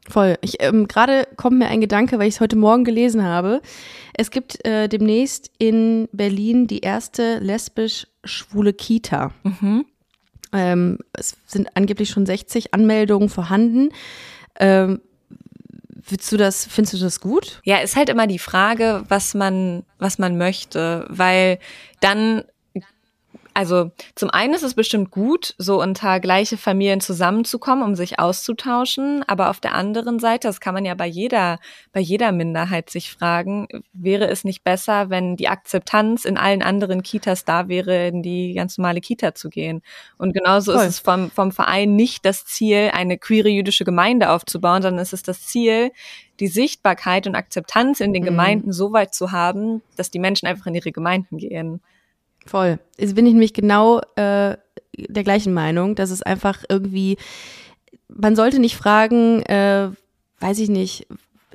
Voll. 0.10 0.38
Ich, 0.42 0.56
ähm, 0.62 0.88
Gerade 0.88 1.28
kommt 1.38 1.60
mir 1.60 1.68
ein 1.68 1.80
Gedanke, 1.80 2.18
weil 2.18 2.28
ich 2.28 2.36
es 2.36 2.42
heute 2.42 2.56
Morgen 2.56 2.84
gelesen 2.84 3.24
habe. 3.24 3.62
Es 4.14 4.32
gibt 4.32 4.66
äh, 4.66 4.88
demnächst 4.90 5.52
in 5.60 6.10
Berlin 6.12 6.66
die 6.66 6.80
erste 6.80 7.38
lesbisch-schwule 8.24 8.74
Kita. 8.74 9.32
Mhm. 9.44 9.86
Ähm, 10.54 10.98
es 11.14 11.38
sind 11.48 11.76
angeblich 11.76 12.10
schon 12.10 12.26
60 12.26 12.74
Anmeldungen 12.74 13.30
vorhanden. 13.30 13.90
Ähm, 14.60 15.02
du 16.32 16.38
das, 16.38 16.66
findest 16.66 16.96
du 16.96 16.98
das 16.98 17.22
gut? 17.22 17.62
Ja, 17.64 17.78
ist 17.78 17.96
halt 17.96 18.10
immer 18.10 18.28
die 18.28 18.40
Frage, 18.40 19.04
was 19.08 19.34
man, 19.34 19.84
was 19.98 20.20
man 20.20 20.38
möchte, 20.38 21.06
weil 21.10 21.60
dann 22.02 22.44
also 23.54 23.92
zum 24.16 24.30
einen 24.30 24.54
ist 24.54 24.64
es 24.64 24.74
bestimmt 24.74 25.12
gut, 25.12 25.56
so 25.58 25.82
unter 25.82 26.20
gleiche 26.20 26.58
Familien 26.58 27.02
zusammenzukommen, 27.02 27.84
um 27.84 27.96
sich 27.96 28.20
auszutauschen. 28.20 29.24
Aber 29.28 29.50
auf 29.50 29.60
der 29.60 29.76
anderen 29.76 30.20
Seite, 30.20 30.48
das 30.48 30.60
kann 30.60 30.74
man 30.74 30.86
ja 30.86 30.96
bei 30.96 31.08
jeder, 31.08 31.60
bei 31.92 32.00
jeder 32.00 32.32
Minderheit 32.32 32.90
sich 32.90 33.12
fragen, 33.12 33.68
wäre 33.94 34.28
es 34.28 34.44
nicht 34.44 34.64
besser, 34.64 35.10
wenn 35.10 35.36
die 35.36 35.50
Akzeptanz 35.50 36.26
in 36.26 36.38
allen 36.38 36.62
anderen 36.62 37.04
Kitas 37.04 37.44
da 37.44 37.68
wäre, 37.68 38.08
in 38.08 38.24
die 38.24 38.54
ganz 38.54 38.78
normale 38.78 39.02
Kita 39.02 39.36
zu 39.36 39.50
gehen? 39.50 39.82
Und 40.18 40.34
genauso 40.34 40.74
Voll. 40.74 40.84
ist 40.84 40.90
es 40.90 41.00
vom, 41.00 41.30
vom 41.32 41.52
Verein 41.52 41.96
nicht 41.96 42.26
das 42.26 42.46
Ziel, 42.46 42.92
eine 42.94 43.18
queere 43.18 43.50
jüdische 43.50 43.86
Gemeinde 43.86 44.30
aufzubauen, 44.30 44.82
sondern 44.82 45.02
es 45.02 45.14
ist 45.14 45.28
das 45.28 45.46
Ziel, 45.46 45.92
die 46.40 46.48
Sichtbarkeit 46.48 47.28
und 47.28 47.36
Akzeptanz 47.36 48.00
in 48.00 48.14
den 48.14 48.24
mhm. 48.24 48.28
Gemeinden 48.28 48.72
so 48.72 48.94
weit 48.94 49.14
zu 49.14 49.32
haben, 49.32 49.82
dass 49.96 50.10
die 50.10 50.20
Menschen 50.20 50.48
einfach 50.48 50.66
in 50.66 50.76
ihre 50.76 50.92
Gemeinden 50.92 51.38
gehen. 51.38 51.82
Voll. 52.46 52.80
Jetzt 52.98 53.16
bin 53.16 53.26
ich 53.26 53.34
nämlich 53.34 53.54
genau 53.54 54.00
äh, 54.16 54.58
der 54.98 55.24
gleichen 55.24 55.54
Meinung, 55.54 55.96
dass 55.96 56.12
es 56.12 56.22
einfach 56.22 56.64
irgendwie, 56.70 57.18
man 58.08 58.36
sollte 58.36 58.60
nicht 58.60 58.76
fragen, 58.76 59.42
äh, 59.44 59.90
weiß 60.40 60.60
ich 60.60 60.70
nicht, 60.70 61.08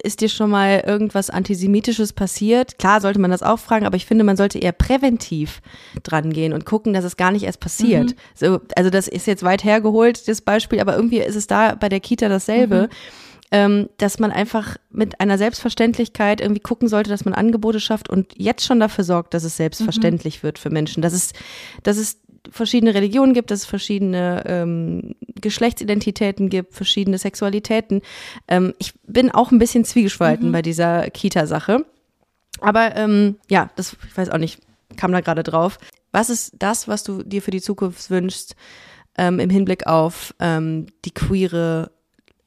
ist 0.03 0.21
dir 0.21 0.29
schon 0.29 0.51
mal 0.51 0.85
irgendwas 0.87 1.31
Antisemitisches 1.31 2.13
passiert? 2.13 2.79
Klar 2.79 3.01
sollte 3.01 3.19
man 3.19 3.31
das 3.31 3.43
auch 3.43 3.59
fragen, 3.59 3.87
aber 3.87 3.97
ich 3.97 4.07
finde, 4.07 4.25
man 4.25 4.37
sollte 4.37 4.59
eher 4.59 4.73
präventiv 4.73 5.61
dran 6.03 6.33
gehen 6.33 6.53
und 6.53 6.67
gucken, 6.67 6.93
dass 6.93 7.05
es 7.05 7.17
gar 7.17 7.33
nicht 7.33 7.45
erst 7.45 7.61
passiert. 7.61 8.11
Mhm. 8.11 8.17
So, 8.35 8.61
also 8.77 8.91
das 8.91 9.09
ist 9.09 9.27
jetzt 9.27 9.43
weit 9.43 9.65
hergeholt, 9.65 10.29
das 10.29 10.43
Beispiel, 10.43 10.81
aber 10.81 10.95
irgendwie 10.95 11.19
ist 11.19 11.35
es 11.35 11.47
da 11.47 11.75
bei 11.75 11.89
der 11.89 12.01
Kita 12.01 12.29
dasselbe. 12.29 12.83
Mhm 12.83 13.26
ähm, 13.53 13.89
dass 13.99 14.19
man 14.19 14.33
einfach 14.33 14.77
mit 14.91 15.21
einer 15.21 15.39
Selbstverständlichkeit 15.39 16.41
irgendwie 16.41 16.61
gucken 16.61 16.89
sollte, 16.89 17.11
dass 17.11 17.25
man 17.25 17.35
Angebote 17.35 17.81
schafft 17.81 18.09
und 18.09 18.33
jetzt 18.37 18.65
schon 18.65 18.81
dafür 18.81 19.05
sorgt, 19.05 19.35
dass 19.35 19.45
es 19.45 19.57
selbstverständlich 19.57 20.39
mhm. 20.39 20.43
wird 20.43 20.59
für 20.59 20.71
Menschen, 20.71 21.03
dass 21.03 21.13
es, 21.13 21.33
dass 21.83 21.97
es 21.97 22.19
verschiedene 22.51 22.95
Religionen 22.95 23.35
gibt, 23.35 23.51
dass 23.51 23.61
es 23.61 23.67
verschiedene 23.67 24.43
ähm, 24.47 25.15
Geschlechtsidentitäten 25.41 26.49
gibt, 26.49 26.75
verschiedene 26.75 27.19
Sexualitäten. 27.19 28.03
Ähm, 28.49 28.75
ich 28.79 28.95
bin 29.07 29.31
auch 29.31 29.51
ein 29.51 29.59
bisschen 29.59 29.85
zwiegespalten 29.85 30.49
mhm. 30.49 30.53
bei 30.53 30.63
dieser 30.63 31.11
Kita-Sache. 31.11 31.85
Aber 32.61 32.97
ähm, 32.97 33.37
ja, 33.49 33.71
das, 33.77 33.97
ich 34.07 34.17
weiß 34.17 34.31
auch 34.31 34.39
nicht, 34.39 34.61
kam 34.97 35.13
da 35.13 35.21
gerade 35.21 35.43
drauf. 35.43 35.79
Was 36.13 36.31
ist 36.31 36.55
das, 36.59 36.89
was 36.89 37.05
du 37.05 37.23
dir 37.23 37.43
für 37.43 37.51
die 37.51 37.61
Zukunft 37.61 38.11
wünschst 38.11 38.57
ähm, 39.19 39.39
im 39.41 39.51
Hinblick 39.51 39.87
auf 39.87 40.35
ähm, 40.41 40.87
die 41.05 41.13
queere 41.13 41.91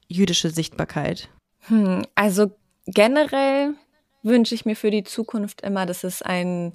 jüdische 0.10 0.50
Sichtbarkeit? 0.50 1.30
Hm, 1.68 2.06
also 2.16 2.52
generell 2.86 3.76
wünsche 4.24 4.56
ich 4.56 4.66
mir 4.66 4.76
für 4.76 4.92
die 4.92 5.04
Zukunft 5.04 5.62
immer, 5.62 5.86
dass 5.86 6.04
es 6.04 6.22
ein 6.22 6.74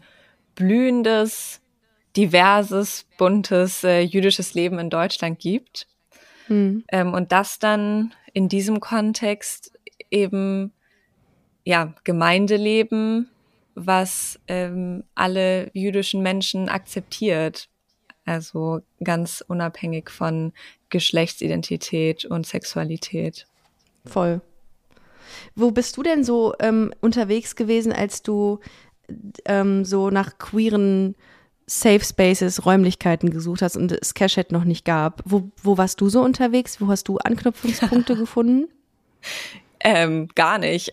blühendes, 0.54 1.60
diverses, 2.16 3.06
buntes 3.18 3.84
äh, 3.84 4.00
jüdisches 4.00 4.54
Leben 4.54 4.78
in 4.78 4.88
Deutschland 4.88 5.38
gibt. 5.38 5.86
Hm. 6.46 6.84
Ähm, 6.88 7.12
und 7.12 7.32
das 7.32 7.58
dann 7.58 8.14
in 8.32 8.48
diesem 8.48 8.80
Kontext 8.80 9.72
eben 10.10 10.72
ja 11.64 11.94
Gemeindeleben, 12.04 13.30
was 13.74 14.38
ähm, 14.46 15.04
alle 15.14 15.70
jüdischen 15.72 16.22
Menschen 16.22 16.68
akzeptiert. 16.68 17.68
Also 18.24 18.80
ganz 19.02 19.44
unabhängig 19.46 20.10
von 20.10 20.52
Geschlechtsidentität 20.88 22.24
und 22.24 22.46
Sexualität. 22.46 23.46
Voll. 24.06 24.40
Wo 25.54 25.70
bist 25.70 25.96
du 25.96 26.02
denn 26.02 26.24
so 26.24 26.54
ähm, 26.60 26.92
unterwegs 27.00 27.56
gewesen, 27.56 27.92
als 27.92 28.22
du 28.22 28.60
ähm, 29.44 29.84
so 29.84 30.10
nach 30.10 30.38
queeren 30.38 31.14
Safe 31.66 32.04
Spaces, 32.04 32.66
Räumlichkeiten 32.66 33.30
gesucht 33.30 33.62
hast 33.62 33.76
und 33.76 33.90
es 33.92 34.14
Cashhead 34.14 34.52
noch 34.52 34.64
nicht 34.64 34.84
gab? 34.84 35.22
Wo, 35.24 35.50
wo 35.62 35.78
warst 35.78 36.00
du 36.00 36.08
so 36.08 36.22
unterwegs? 36.22 36.80
Wo 36.80 36.88
hast 36.88 37.08
du 37.08 37.18
Anknüpfungspunkte 37.18 38.16
gefunden? 38.16 38.68
Ähm, 39.86 40.28
gar 40.34 40.56
nicht. 40.56 40.88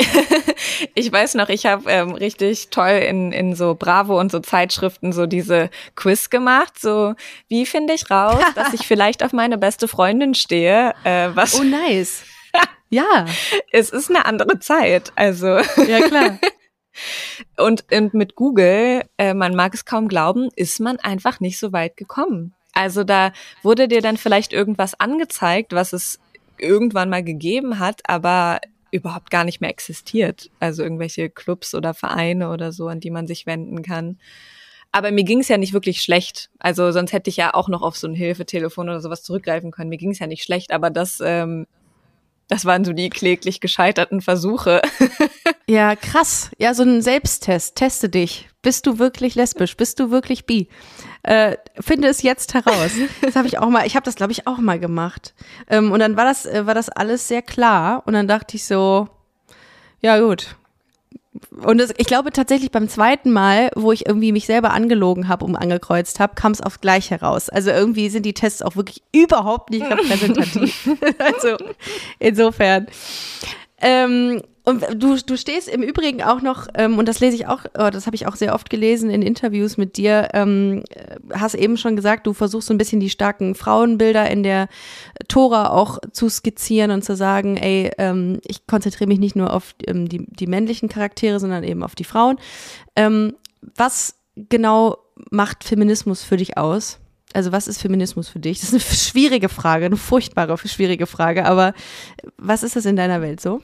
ich 0.96 1.10
weiß 1.10 1.36
noch, 1.36 1.48
ich 1.48 1.66
habe 1.66 1.90
ähm, 1.90 2.12
richtig 2.12 2.70
toll 2.72 2.90
in, 2.90 3.32
in 3.32 3.56
so 3.56 3.74
Bravo 3.74 4.20
und 4.20 4.30
so 4.30 4.40
Zeitschriften 4.40 5.14
so 5.14 5.28
diese 5.28 5.70
Quiz 5.96 6.30
gemacht. 6.30 6.78
So, 6.78 7.16
wie 7.48 7.66
finde 7.66 7.94
ich 7.94 8.12
raus, 8.12 8.44
dass 8.56 8.74
ich 8.74 8.86
vielleicht 8.86 9.24
auf 9.24 9.32
meine 9.32 9.58
beste 9.58 9.88
Freundin 9.88 10.36
stehe? 10.36 10.94
Äh, 11.06 11.30
was 11.34 11.58
oh, 11.58 11.64
nice. 11.64 12.24
ja. 12.90 13.26
Es 13.72 13.92
ist 13.92 14.10
eine 14.10 14.26
andere 14.26 14.60
Zeit. 14.60 15.14
Also. 15.16 15.48
Ja, 15.88 16.02
klar. 16.06 16.38
und, 17.56 17.86
und 17.94 18.14
mit 18.14 18.36
Google, 18.36 19.06
äh, 19.18 19.34
man 19.34 19.56
mag 19.56 19.74
es 19.74 19.86
kaum 19.86 20.10
glauben, 20.10 20.50
ist 20.58 20.82
man 20.82 21.00
einfach 21.00 21.40
nicht 21.40 21.60
so 21.60 21.72
weit 21.72 21.96
gekommen. 21.96 22.56
Also 22.74 23.06
da 23.06 23.32
wurde 23.64 23.88
dir 23.88 24.02
dann 24.02 24.18
vielleicht 24.18 24.52
irgendwas 24.52 25.00
angezeigt, 25.00 25.72
was 25.72 25.94
es 25.94 26.20
irgendwann 26.58 27.10
mal 27.10 27.24
gegeben 27.24 27.80
hat, 27.80 28.02
aber 28.06 28.60
überhaupt 28.92 29.32
gar 29.32 29.44
nicht 29.44 29.62
mehr 29.62 29.70
existiert. 29.70 30.50
Also 30.60 30.84
irgendwelche 30.84 31.30
Clubs 31.30 31.74
oder 31.74 31.94
Vereine 31.94 32.50
oder 32.50 32.72
so, 32.72 32.88
an 32.88 33.00
die 33.00 33.12
man 33.12 33.28
sich 33.28 33.46
wenden 33.46 33.82
kann. 33.82 34.20
Aber 34.92 35.12
mir 35.12 35.24
ging 35.24 35.40
es 35.40 35.48
ja 35.48 35.58
nicht 35.58 35.74
wirklich 35.74 36.02
schlecht. 36.02 36.50
Also 36.60 36.92
sonst 36.92 37.14
hätte 37.14 37.30
ich 37.30 37.38
ja 37.38 37.54
auch 37.54 37.70
noch 37.70 37.82
auf 37.82 37.98
so 37.98 38.08
ein 38.08 38.14
Hilfetelefon 38.14 38.90
oder 38.90 39.00
sowas 39.00 39.24
zurückgreifen 39.24 39.72
können. 39.72 39.90
Mir 39.90 39.98
ging 39.98 40.12
es 40.12 40.20
ja 40.20 40.28
nicht 40.28 40.44
schlecht, 40.44 40.74
aber 40.74 40.90
das, 40.90 41.22
ähm, 41.24 41.66
das 42.50 42.66
waren 42.66 42.84
so 42.84 42.92
die 42.92 43.10
kläglich 43.10 43.62
gescheiterten 43.62 44.22
Versuche. 44.22 44.82
Ja, 45.72 45.96
krass. 45.96 46.52
Ja, 46.58 46.74
so 46.74 46.84
ein 46.84 47.02
Selbsttest. 47.02 47.78
Teste 47.78 48.10
dich. 48.10 48.50
Bist 48.62 48.88
du 48.88 49.00
wirklich 49.00 49.36
lesbisch? 49.36 49.78
Bist 49.78 50.02
du 50.02 50.12
wirklich 50.12 50.46
bi? 50.46 50.68
Äh, 51.24 51.58
finde 51.80 52.08
es 52.08 52.24
jetzt 52.24 52.54
heraus. 52.54 52.92
Das 53.22 53.36
habe 53.36 53.48
ich 53.48 53.60
auch 53.60 53.70
mal, 53.70 53.86
ich 53.86 53.96
habe 53.96 54.04
das 54.04 54.16
glaube 54.16 54.32
ich 54.32 54.48
auch 54.48 54.58
mal 54.58 54.80
gemacht. 54.80 55.34
Ähm, 55.70 55.92
und 55.92 56.00
dann 56.00 56.18
war 56.18 56.26
das, 56.26 56.46
äh, 56.46 56.66
war 56.66 56.74
das 56.74 56.90
alles 56.90 57.28
sehr 57.28 57.42
klar. 57.42 58.04
Und 58.06 58.14
dann 58.14 58.28
dachte 58.28 58.56
ich 58.56 58.66
so, 58.66 59.08
ja 60.02 60.20
gut. 60.20 60.56
Und 61.64 61.78
das, 61.78 61.94
ich 61.98 62.08
glaube 62.08 62.32
tatsächlich 62.32 62.72
beim 62.72 62.90
zweiten 62.90 63.32
Mal, 63.32 63.72
wo 63.76 63.92
ich 63.92 64.06
irgendwie 64.06 64.32
mich 64.32 64.46
selber 64.46 64.72
angelogen 64.72 65.28
habe 65.28 65.46
und 65.46 65.56
angekreuzt 65.56 66.20
habe, 66.20 66.36
kam 66.36 66.52
es 66.52 66.62
auf 66.62 66.82
gleich 66.82 67.10
heraus. 67.10 67.50
Also 67.50 67.70
irgendwie 67.70 68.10
sind 68.10 68.26
die 68.26 68.34
Tests 68.34 68.62
auch 68.62 68.76
wirklich 68.76 69.02
überhaupt 69.14 69.70
nicht 69.70 69.86
repräsentativ. 69.86 70.90
also 71.20 71.58
insofern. 72.20 72.88
Ähm, 73.82 74.42
und 74.64 74.86
du, 74.96 75.18
du 75.18 75.38
stehst 75.38 75.68
im 75.68 75.82
Übrigen 75.82 76.22
auch 76.22 76.42
noch, 76.42 76.68
ähm, 76.76 77.00
und 77.00 77.08
das 77.08 77.20
lese 77.20 77.36
ich 77.36 77.48
auch, 77.48 77.66
oh, 77.78 77.90
das 77.90 78.06
habe 78.06 78.16
ich 78.16 78.28
auch 78.28 78.36
sehr 78.36 78.54
oft 78.54 78.70
gelesen 78.70 79.10
in 79.10 79.24
Interviews 79.24 79.78
mit 79.78 79.98
dir, 79.98 80.30
ähm, 80.34 80.84
hast 81.34 81.56
eben 81.56 81.78
schon 81.78 81.96
gesagt, 81.96 82.28
du 82.28 82.34
versuchst 82.34 82.68
so 82.68 82.74
ein 82.74 82.78
bisschen 82.78 83.00
die 83.00 83.10
starken 83.10 83.56
Frauenbilder 83.56 84.30
in 84.30 84.44
der 84.44 84.68
Tora 85.28 85.72
auch 85.72 85.98
zu 86.12 86.30
skizzieren 86.30 86.92
und 86.92 87.04
zu 87.04 87.16
sagen, 87.16 87.58
ey, 87.58 87.92
ähm, 87.98 88.40
ich 88.46 88.68
konzentriere 88.68 89.08
mich 89.08 89.20
nicht 89.20 89.36
nur 89.36 89.52
auf 89.52 89.74
ähm, 89.88 90.08
die, 90.08 90.28
die 90.28 90.48
männlichen 90.48 90.90
Charaktere, 90.90 91.40
sondern 91.40 91.64
eben 91.64 91.82
auf 91.82 91.96
die 91.96 92.04
Frauen. 92.04 92.38
Ähm, 92.96 93.34
was 93.76 94.16
genau 94.36 94.98
macht 95.32 95.64
Feminismus 95.64 96.24
für 96.24 96.38
dich 96.38 96.58
aus? 96.58 97.01
Also 97.34 97.52
was 97.52 97.68
ist 97.68 97.82
Feminismus 97.82 98.30
für 98.30 98.40
dich? 98.40 98.60
Das 98.60 98.74
ist 98.74 98.74
eine 98.74 98.98
schwierige 98.98 99.50
Frage, 99.50 99.86
eine 99.86 99.98
furchtbare, 99.98 100.58
schwierige 100.58 101.08
Frage, 101.08 101.46
aber 101.46 101.74
was 102.38 102.64
ist 102.64 102.76
das 102.76 102.86
in 102.86 102.96
deiner 102.96 103.22
Welt 103.22 103.42
so? 103.42 103.62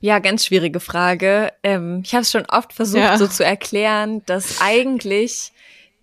Ja, 0.00 0.18
ganz 0.18 0.44
schwierige 0.44 0.80
Frage. 0.80 1.52
Ähm, 1.62 2.02
ich 2.04 2.12
habe 2.12 2.22
es 2.22 2.30
schon 2.30 2.44
oft 2.48 2.72
versucht, 2.72 3.00
ja. 3.00 3.16
so 3.16 3.26
zu 3.26 3.44
erklären, 3.44 4.22
dass 4.26 4.60
eigentlich 4.60 5.52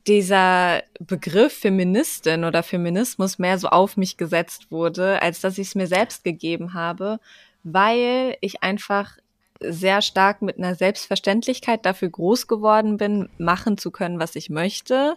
dieser 0.07 0.83
Begriff 0.99 1.53
Feministin 1.53 2.43
oder 2.43 2.63
Feminismus 2.63 3.39
mehr 3.39 3.57
so 3.57 3.69
auf 3.69 3.95
mich 3.95 4.17
gesetzt 4.17 4.71
wurde, 4.71 5.21
als 5.21 5.41
dass 5.41 5.57
ich 5.57 5.67
es 5.67 5.75
mir 5.75 5.87
selbst 5.87 6.23
gegeben 6.23 6.73
habe, 6.73 7.19
weil 7.63 8.35
ich 8.41 8.63
einfach 8.63 9.17
sehr 9.59 10.01
stark 10.01 10.41
mit 10.41 10.57
einer 10.57 10.75
Selbstverständlichkeit 10.75 11.85
dafür 11.85 12.09
groß 12.09 12.47
geworden 12.47 12.97
bin, 12.97 13.29
machen 13.37 13.77
zu 13.77 13.91
können, 13.91 14.19
was 14.19 14.35
ich 14.35 14.49
möchte 14.49 15.15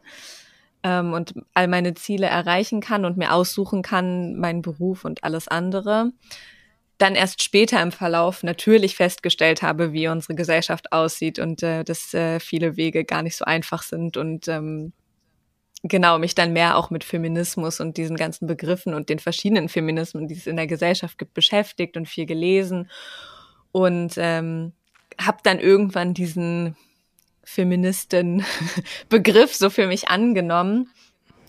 ähm, 0.87 1.13
und 1.13 1.35
all 1.53 1.67
meine 1.67 1.95
Ziele 1.95 2.27
erreichen 2.27 2.81
kann 2.81 3.05
und 3.05 3.17
mir 3.17 3.33
aussuchen 3.33 3.83
kann, 3.83 4.37
meinen 4.37 4.63
Beruf 4.63 5.05
und 5.05 5.25
alles 5.25 5.49
andere 5.49 6.13
dann 6.99 7.15
erst 7.15 7.43
später 7.43 7.83
im 7.83 7.93
Verlauf 7.93 8.43
natürlich 8.43 8.97
festgestellt 8.97 9.63
habe, 9.63 9.93
wie 9.93 10.09
unsere 10.09 10.35
Gesellschaft 10.35 10.93
aussieht 10.93 11.39
und 11.39 11.63
äh, 11.63 11.85
dass 11.85 12.15
äh, 12.15 12.41
viele 12.41 12.77
Wege 12.77 13.05
gar 13.05 13.23
nicht 13.23 13.37
so 13.37 13.45
einfach 13.45 13.83
sind 13.83 14.17
und 14.17 14.49
ähm, 14.49 14.93
genau 15.83 16.19
mich 16.19 16.35
dann 16.35 16.55
mehr 16.55 16.77
auch 16.77 16.91
mit 16.91 17.05
Feminismus 17.05 17.81
und 17.81 17.99
diesen 17.99 18.17
ganzen 18.17 18.47
Begriffen 18.47 18.95
und 18.95 19.11
den 19.11 19.19
verschiedenen 19.19 19.69
Feminismen, 19.69 20.27
die 20.27 20.37
es 20.37 20.47
in 20.47 20.57
der 20.57 20.67
Gesellschaft 20.67 21.19
gibt, 21.19 21.35
beschäftigt 21.35 21.99
und 21.99 22.09
viel 22.09 22.25
gelesen 22.25 22.91
und 23.73 24.15
ähm, 24.17 24.73
habe 25.21 25.39
dann 25.43 25.61
irgendwann 25.61 26.15
diesen 26.15 26.77
Feministen-Begriff 27.47 29.55
so 29.55 29.71
für 29.71 29.87
mich 29.87 30.09
angenommen 30.09 30.91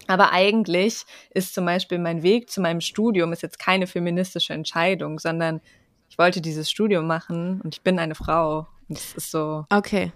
aber 0.08 0.32
eigentlich 0.32 1.04
ist 1.34 1.54
zum 1.54 1.66
Beispiel 1.66 2.00
mein 2.00 2.24
Weg 2.24 2.50
zu 2.50 2.62
meinem 2.62 2.82
Studium 2.82 3.34
ist 3.34 3.44
jetzt 3.44 3.60
keine 3.60 3.88
feministische 3.88 4.54
Entscheidung, 4.54 5.20
sondern 5.20 5.62
ich 6.10 6.18
wollte 6.18 6.42
dieses 6.42 6.72
Studium 6.72 7.06
machen 7.06 7.62
und 7.62 7.76
ich 7.76 7.82
bin 7.82 8.00
eine 8.00 8.16
Frau. 8.16 8.68
Das 8.88 9.14
ist 9.14 9.32
so. 9.32 9.66
Okay. 9.70 10.14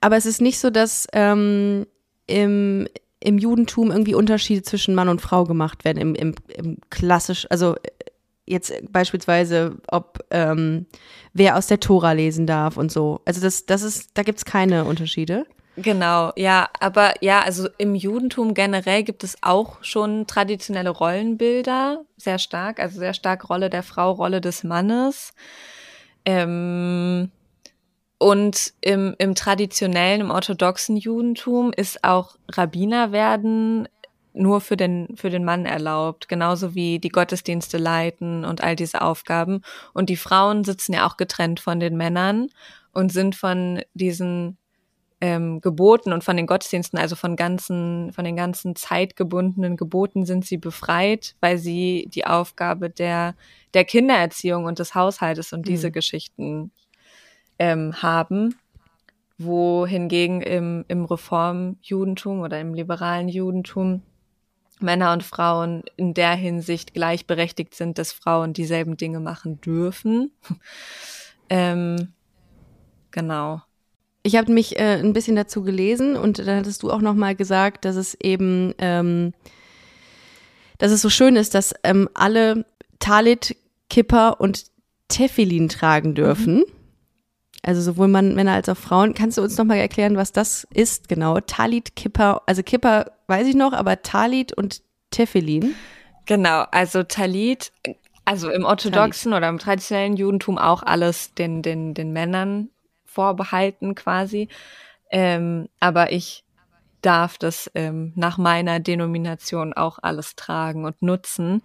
Aber 0.00 0.16
es 0.16 0.24
ist 0.24 0.40
nicht 0.40 0.60
so, 0.60 0.70
dass 0.70 1.08
ähm, 1.12 1.86
im, 2.28 2.86
im 3.18 3.38
Judentum 3.38 3.90
irgendwie 3.90 4.14
Unterschiede 4.14 4.62
zwischen 4.62 4.94
Mann 4.94 5.08
und 5.08 5.20
Frau 5.20 5.44
gemacht 5.44 5.84
werden, 5.84 5.98
im, 5.98 6.14
im, 6.14 6.34
im 6.54 6.78
klassisch, 6.90 7.46
also 7.50 7.74
jetzt 8.46 8.72
beispielsweise, 8.90 9.76
ob 9.88 10.24
ähm, 10.30 10.86
wer 11.32 11.56
aus 11.56 11.66
der 11.66 11.80
Tora 11.80 12.12
lesen 12.12 12.46
darf 12.46 12.76
und 12.76 12.92
so. 12.92 13.20
Also 13.24 13.40
das, 13.40 13.66
das 13.66 13.82
ist, 13.82 14.10
da 14.14 14.22
gibt's 14.22 14.44
keine 14.44 14.84
Unterschiede. 14.84 15.46
Genau, 15.76 16.32
ja, 16.36 16.68
aber 16.78 17.14
ja, 17.20 17.40
also 17.40 17.68
im 17.78 17.96
Judentum 17.96 18.54
generell 18.54 19.02
gibt 19.02 19.24
es 19.24 19.36
auch 19.42 19.82
schon 19.82 20.26
traditionelle 20.28 20.90
Rollenbilder, 20.90 22.04
sehr 22.16 22.38
stark, 22.38 22.78
also 22.78 23.00
sehr 23.00 23.14
stark 23.14 23.48
Rolle 23.50 23.70
der 23.70 23.82
Frau, 23.82 24.12
Rolle 24.12 24.40
des 24.40 24.62
Mannes. 24.62 25.34
Ähm, 26.24 27.32
und 28.18 28.72
im, 28.80 29.16
im 29.18 29.34
traditionellen, 29.34 30.20
im 30.20 30.30
orthodoxen 30.30 30.96
Judentum 30.96 31.72
ist 31.72 32.04
auch 32.04 32.36
Rabbiner 32.52 33.10
werden 33.10 33.88
nur 34.34 34.60
für 34.60 34.76
den, 34.76 35.08
für 35.16 35.30
den 35.30 35.44
Mann 35.44 35.64
erlaubt, 35.64 36.28
genauso 36.28 36.74
wie 36.74 36.98
die 36.98 37.08
Gottesdienste 37.08 37.78
leiten 37.78 38.44
und 38.44 38.62
all 38.62 38.76
diese 38.76 39.00
Aufgaben. 39.00 39.62
Und 39.94 40.10
die 40.10 40.16
Frauen 40.16 40.64
sitzen 40.64 40.92
ja 40.92 41.06
auch 41.06 41.16
getrennt 41.16 41.60
von 41.60 41.80
den 41.80 41.96
Männern 41.96 42.48
und 42.92 43.12
sind 43.12 43.36
von 43.36 43.80
diesen 43.94 44.58
ähm, 45.20 45.60
Geboten 45.60 46.12
und 46.12 46.24
von 46.24 46.36
den 46.36 46.46
Gottesdiensten, 46.46 46.98
also 46.98 47.16
von 47.16 47.36
ganzen, 47.36 48.12
von 48.12 48.24
den 48.24 48.36
ganzen 48.36 48.76
zeitgebundenen 48.76 49.76
Geboten 49.76 50.26
sind 50.26 50.44
sie 50.44 50.58
befreit, 50.58 51.36
weil 51.40 51.56
sie 51.58 52.10
die 52.12 52.26
Aufgabe 52.26 52.90
der, 52.90 53.34
der 53.72 53.84
Kindererziehung 53.84 54.64
und 54.64 54.80
des 54.80 54.94
Haushaltes 54.94 55.52
und 55.52 55.60
mhm. 55.60 55.64
diese 55.64 55.90
Geschichten 55.90 56.72
ähm, 57.58 58.02
haben 58.02 58.56
wohingegen 59.38 60.42
im, 60.42 60.84
im 60.88 61.04
Reformjudentum 61.04 62.40
oder 62.40 62.60
im 62.60 62.74
liberalen 62.74 63.28
Judentum 63.28 64.02
Männer 64.80 65.12
und 65.12 65.22
Frauen 65.22 65.82
in 65.96 66.14
der 66.14 66.34
Hinsicht 66.34 66.94
gleichberechtigt 66.94 67.74
sind, 67.74 67.98
dass 67.98 68.12
Frauen 68.12 68.52
dieselben 68.52 68.96
Dinge 68.96 69.20
machen 69.20 69.60
dürfen. 69.60 70.32
ähm, 71.48 72.12
genau. 73.10 73.62
Ich 74.22 74.36
habe 74.36 74.52
mich 74.52 74.78
äh, 74.78 74.98
ein 74.98 75.12
bisschen 75.12 75.36
dazu 75.36 75.62
gelesen 75.62 76.16
und 76.16 76.38
dann 76.38 76.58
hattest 76.58 76.82
du 76.82 76.90
auch 76.90 77.00
noch 77.00 77.14
mal 77.14 77.36
gesagt, 77.36 77.84
dass 77.84 77.96
es 77.96 78.14
eben, 78.14 78.74
ähm, 78.78 79.34
dass 80.78 80.92
es 80.92 81.02
so 81.02 81.10
schön 81.10 81.36
ist, 81.36 81.54
dass 81.54 81.74
ähm, 81.84 82.08
alle 82.14 82.64
Talit, 82.98 83.56
Kipper 83.90 84.40
und 84.40 84.64
Tefillin 85.08 85.68
tragen 85.68 86.14
dürfen. 86.14 86.56
Mhm. 86.56 86.64
Also 87.64 87.80
sowohl 87.80 88.08
Mann, 88.08 88.34
Männer 88.34 88.52
als 88.52 88.68
auch 88.68 88.76
Frauen. 88.76 89.14
Kannst 89.14 89.38
du 89.38 89.42
uns 89.42 89.56
noch 89.56 89.64
mal 89.64 89.76
erklären, 89.76 90.16
was 90.16 90.32
das 90.32 90.66
ist 90.72 91.08
genau? 91.08 91.40
Talit, 91.40 91.96
Kipper, 91.96 92.42
also 92.46 92.62
Kipper 92.62 93.12
weiß 93.26 93.46
ich 93.46 93.54
noch, 93.54 93.72
aber 93.72 94.02
Talit 94.02 94.52
und 94.52 94.82
Tefillin. 95.10 95.74
Genau, 96.26 96.64
also 96.70 97.02
Talit, 97.02 97.72
also 98.24 98.50
im 98.50 98.64
orthodoxen 98.64 99.30
Talit. 99.30 99.42
oder 99.42 99.48
im 99.48 99.58
traditionellen 99.58 100.16
Judentum 100.16 100.58
auch 100.58 100.82
alles 100.82 101.34
den, 101.34 101.62
den, 101.62 101.94
den 101.94 102.12
Männern 102.12 102.68
vorbehalten 103.04 103.94
quasi. 103.94 104.48
Ähm, 105.10 105.68
aber 105.80 106.12
ich 106.12 106.44
darf 107.00 107.38
das 107.38 107.70
ähm, 107.74 108.12
nach 108.16 108.38
meiner 108.38 108.80
Denomination 108.80 109.72
auch 109.74 109.98
alles 110.02 110.36
tragen 110.36 110.84
und 110.84 111.00
nutzen. 111.02 111.62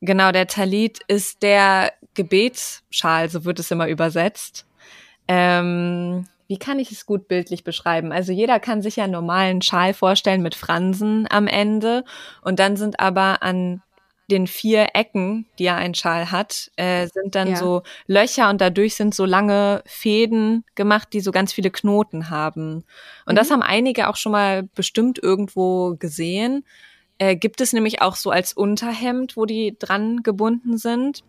Genau, 0.00 0.32
der 0.32 0.46
Talit 0.46 1.00
ist 1.08 1.42
der 1.42 1.92
Gebetsschal, 2.14 3.28
so 3.28 3.44
wird 3.44 3.58
es 3.58 3.70
immer 3.70 3.88
übersetzt. 3.88 4.67
Ähm, 5.28 6.26
wie 6.48 6.58
kann 6.58 6.78
ich 6.78 6.90
es 6.90 7.04
gut 7.04 7.28
bildlich 7.28 7.62
beschreiben? 7.62 8.10
Also 8.10 8.32
jeder 8.32 8.58
kann 8.58 8.82
sich 8.82 8.96
ja 8.96 9.04
einen 9.04 9.12
normalen 9.12 9.60
Schal 9.62 9.92
vorstellen 9.92 10.42
mit 10.42 10.54
Fransen 10.54 11.26
am 11.30 11.46
Ende 11.46 12.04
und 12.42 12.58
dann 12.58 12.76
sind 12.76 13.00
aber 13.00 13.42
an 13.42 13.82
den 14.30 14.46
vier 14.46 14.88
Ecken, 14.94 15.46
die 15.58 15.64
ja 15.64 15.76
ein 15.76 15.94
Schal 15.94 16.30
hat, 16.30 16.70
äh, 16.76 17.06
sind 17.06 17.34
dann 17.34 17.50
ja. 17.50 17.56
so 17.56 17.82
Löcher 18.06 18.50
und 18.50 18.60
dadurch 18.60 18.94
sind 18.94 19.14
so 19.14 19.24
lange 19.24 19.82
Fäden 19.86 20.64
gemacht, 20.74 21.08
die 21.12 21.20
so 21.20 21.32
ganz 21.32 21.52
viele 21.52 21.70
Knoten 21.70 22.28
haben. 22.28 22.84
Und 23.24 23.32
mhm. 23.32 23.36
das 23.36 23.50
haben 23.50 23.62
einige 23.62 24.08
auch 24.08 24.16
schon 24.16 24.32
mal 24.32 24.64
bestimmt 24.74 25.18
irgendwo 25.22 25.96
gesehen. 25.98 26.64
Äh, 27.16 27.36
gibt 27.36 27.60
es 27.60 27.72
nämlich 27.72 28.02
auch 28.02 28.16
so 28.16 28.30
als 28.30 28.52
Unterhemd, 28.52 29.36
wo 29.36 29.46
die 29.46 29.76
dran 29.78 30.22
gebunden 30.22 30.76
sind. 30.76 31.24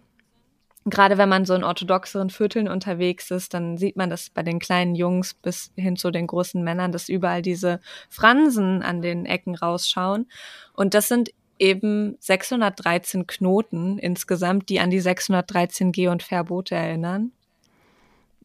Gerade 0.89 1.17
wenn 1.17 1.29
man 1.29 1.45
so 1.45 1.53
in 1.53 1.63
orthodoxeren 1.63 2.29
Vierteln 2.29 2.67
unterwegs 2.67 3.31
ist, 3.31 3.53
dann 3.53 3.77
sieht 3.77 3.95
man 3.95 4.09
das 4.09 4.29
bei 4.29 4.43
den 4.43 4.59
kleinen 4.59 4.95
Jungs 4.95 5.33
bis 5.33 5.71
hin 5.75 5.95
zu 5.95 6.11
den 6.11 6.27
großen 6.27 6.63
Männern, 6.63 6.91
dass 6.91 7.09
überall 7.09 7.41
diese 7.41 7.79
Fransen 8.09 8.81
an 8.81 9.01
den 9.01 9.25
Ecken 9.25 9.55
rausschauen. 9.55 10.27
Und 10.73 10.93
das 10.93 11.07
sind 11.07 11.31
eben 11.59 12.15
613 12.19 13.27
Knoten 13.27 13.99
insgesamt, 13.99 14.69
die 14.69 14.79
an 14.79 14.89
die 14.89 15.01
613 15.01 15.91
Geh- 15.91 16.07
und 16.07 16.23
Verbote 16.23 16.75
erinnern. 16.75 17.31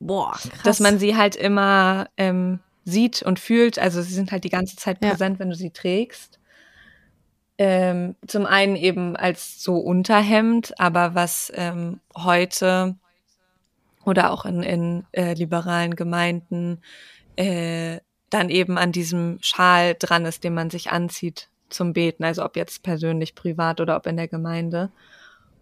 Boah, 0.01 0.32
krass. 0.32 0.62
Dass 0.64 0.80
man 0.80 0.99
sie 0.99 1.16
halt 1.16 1.36
immer 1.36 2.09
ähm, 2.16 2.61
sieht 2.84 3.22
und 3.22 3.38
fühlt. 3.38 3.78
Also 3.78 4.03
sie 4.03 4.12
sind 4.12 4.32
halt 4.32 4.45
die 4.45 4.51
ganze 4.51 4.76
Zeit 4.76 5.01
präsent, 5.01 5.36
ja. 5.36 5.38
wenn 5.38 5.51
du 5.51 5.57
sie 5.57 5.70
trägst. 5.70 6.38
Ähm, 7.57 8.16
zum 8.26 8.46
einen 8.46 8.74
eben 8.74 9.16
als 9.16 9.62
so 9.62 9.78
Unterhemd, 9.78 10.78
aber 10.78 11.14
was 11.14 11.52
ähm, 11.55 12.00
heute 12.16 12.96
oder 14.05 14.32
auch 14.32 14.44
in, 14.44 14.62
in 14.62 15.07
äh, 15.12 15.34
liberalen 15.34 15.94
Gemeinden 15.94 16.82
äh, 17.36 18.00
dann 18.30 18.50
eben 18.50 18.76
an 18.76 18.90
diesem 18.90 19.38
Schal 19.40 19.94
dran 19.98 20.24
ist, 20.24 20.42
den 20.42 20.55
man 20.55 20.70
sich 20.70 20.90
anzieht 20.90 21.48
zum 21.68 21.92
Beten, 21.92 22.24
also 22.24 22.44
ob 22.44 22.57
jetzt 22.57 22.82
persönlich, 22.82 23.34
privat 23.34 23.80
oder 23.80 23.96
ob 23.96 24.07
in 24.07 24.16
der 24.16 24.28
Gemeinde. 24.28 24.90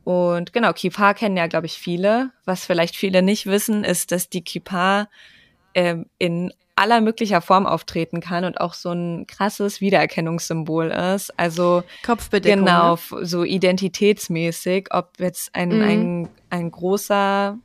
Und 0.05 0.53
genau, 0.53 0.73
Kippa 0.73 1.15
kennen 1.15 1.37
ja, 1.37 1.47
glaube 1.47 1.67
ich, 1.67 1.75
viele. 1.75 2.31
Was 2.45 2.65
vielleicht 2.65 2.97
viele 2.97 3.23
nicht 3.23 3.47
wissen, 3.47 3.85
ist, 3.85 4.11
dass 4.11 4.29
die 4.29 4.43
Kippa 4.43 5.09
ähm, 5.75 6.07
in 6.19 6.53
aller 6.77 7.01
möglicher 7.01 7.41
Form 7.41 7.67
auftreten 7.67 8.21
kann 8.21 8.45
und 8.45 8.61
auch 8.61 8.75
so 8.75 8.91
ein 8.91 9.27
krasses 9.27 9.81
Wiedererkennungssymbol 9.81 10.87
ist. 10.87 11.39
Also 11.39 11.83
Kopfbedeckung. 12.05 12.65
Genau, 12.65 12.99
ne? 13.11 13.27
so 13.27 13.45
identitätsmäßig, 13.45 14.89
ob 14.91 15.11
jetzt 15.19 15.55
ein, 15.55 15.69
mhm. 15.69 15.83
ein, 15.83 16.29
ein 16.51 16.71
großer 16.71 17.59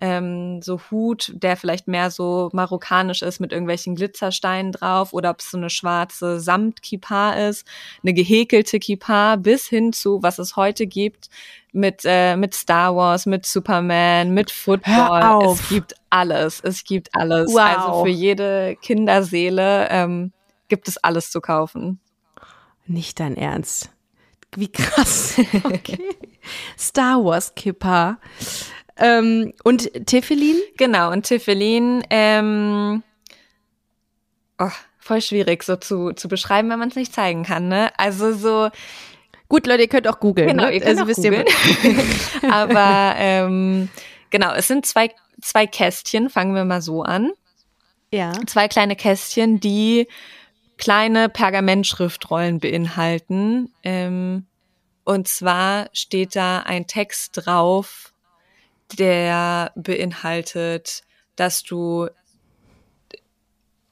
ähm, 0.00 0.62
so 0.62 0.80
Hut, 0.90 1.32
der 1.34 1.56
vielleicht 1.56 1.88
mehr 1.88 2.10
so 2.10 2.50
marokkanisch 2.52 3.22
ist 3.22 3.40
mit 3.40 3.52
irgendwelchen 3.52 3.96
Glitzersteinen 3.96 4.72
drauf 4.72 5.12
oder 5.12 5.30
ob 5.30 5.40
es 5.40 5.50
so 5.50 5.56
eine 5.56 5.70
schwarze 5.70 6.40
Samtkippa 6.40 7.32
ist, 7.32 7.66
eine 8.02 8.14
gehäkelte 8.14 8.78
Kippa 8.78 9.36
bis 9.36 9.66
hin 9.66 9.92
zu, 9.92 10.22
was 10.22 10.38
es 10.38 10.56
heute 10.56 10.86
gibt, 10.86 11.28
mit, 11.72 12.02
äh, 12.04 12.36
mit 12.36 12.54
Star 12.54 12.94
Wars, 12.96 13.26
mit 13.26 13.46
Superman, 13.46 14.32
mit 14.32 14.50
Football. 14.50 15.52
Es 15.52 15.68
gibt 15.68 15.94
alles. 16.10 16.60
Es 16.60 16.84
gibt 16.84 17.14
alles. 17.14 17.52
Wow. 17.52 17.60
Also 17.60 18.04
für 18.04 18.10
jede 18.10 18.76
Kinderseele 18.80 19.88
ähm, 19.90 20.32
gibt 20.68 20.88
es 20.88 20.98
alles 20.98 21.30
zu 21.30 21.40
kaufen. 21.40 22.00
Nicht 22.86 23.20
dein 23.20 23.36
Ernst. 23.36 23.90
Wie 24.56 24.72
krass. 24.72 25.36
Okay. 25.64 25.98
Star 26.78 27.22
Wars 27.22 27.54
Kippa. 27.54 28.18
Ähm, 28.96 29.52
und 29.64 29.90
Tiffelin? 30.06 30.56
Genau, 30.76 31.12
und 31.12 31.26
Tiffelin, 31.26 32.02
ähm, 32.10 33.02
oh, 34.58 34.70
voll 34.98 35.20
schwierig 35.20 35.62
so 35.62 35.76
zu, 35.76 36.12
zu 36.12 36.28
beschreiben, 36.28 36.70
wenn 36.70 36.78
man 36.78 36.88
es 36.88 36.96
nicht 36.96 37.14
zeigen 37.14 37.44
kann, 37.44 37.68
ne? 37.68 37.92
Also 37.98 38.32
so. 38.32 38.70
Gut, 39.48 39.66
Leute, 39.66 39.82
ihr 39.82 39.88
könnt 39.88 40.06
auch 40.06 40.20
googeln. 40.20 40.48
Genau, 40.48 40.64
ne? 40.64 40.74
ihr 40.74 40.80
könnt 40.80 41.00
also, 41.00 41.10
auch 41.10 41.16
googeln. 41.16 41.46
Aber 42.50 43.14
ähm, 43.16 43.88
genau, 44.30 44.52
es 44.54 44.68
sind 44.68 44.84
zwei, 44.84 45.10
zwei 45.40 45.66
Kästchen, 45.66 46.28
fangen 46.28 46.54
wir 46.54 46.64
mal 46.64 46.82
so 46.82 47.02
an. 47.02 47.32
Ja. 48.12 48.32
Zwei 48.46 48.68
kleine 48.68 48.96
Kästchen, 48.96 49.60
die 49.60 50.06
kleine 50.76 51.28
Pergamentschriftrollen 51.28 52.60
beinhalten. 52.60 53.72
Ähm, 53.82 54.46
und 55.04 55.28
zwar 55.28 55.88
steht 55.92 56.36
da 56.36 56.60
ein 56.60 56.86
Text 56.86 57.32
drauf, 57.34 58.12
der 58.98 59.72
beinhaltet, 59.74 61.02
dass 61.36 61.62
du, 61.62 62.08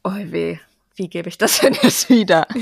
oh 0.04 0.10
weh, 0.14 0.58
wie 0.94 1.08
gebe 1.08 1.28
ich 1.28 1.38
das 1.38 1.60
denn 1.60 1.76
jetzt 1.82 2.08
wieder? 2.08 2.46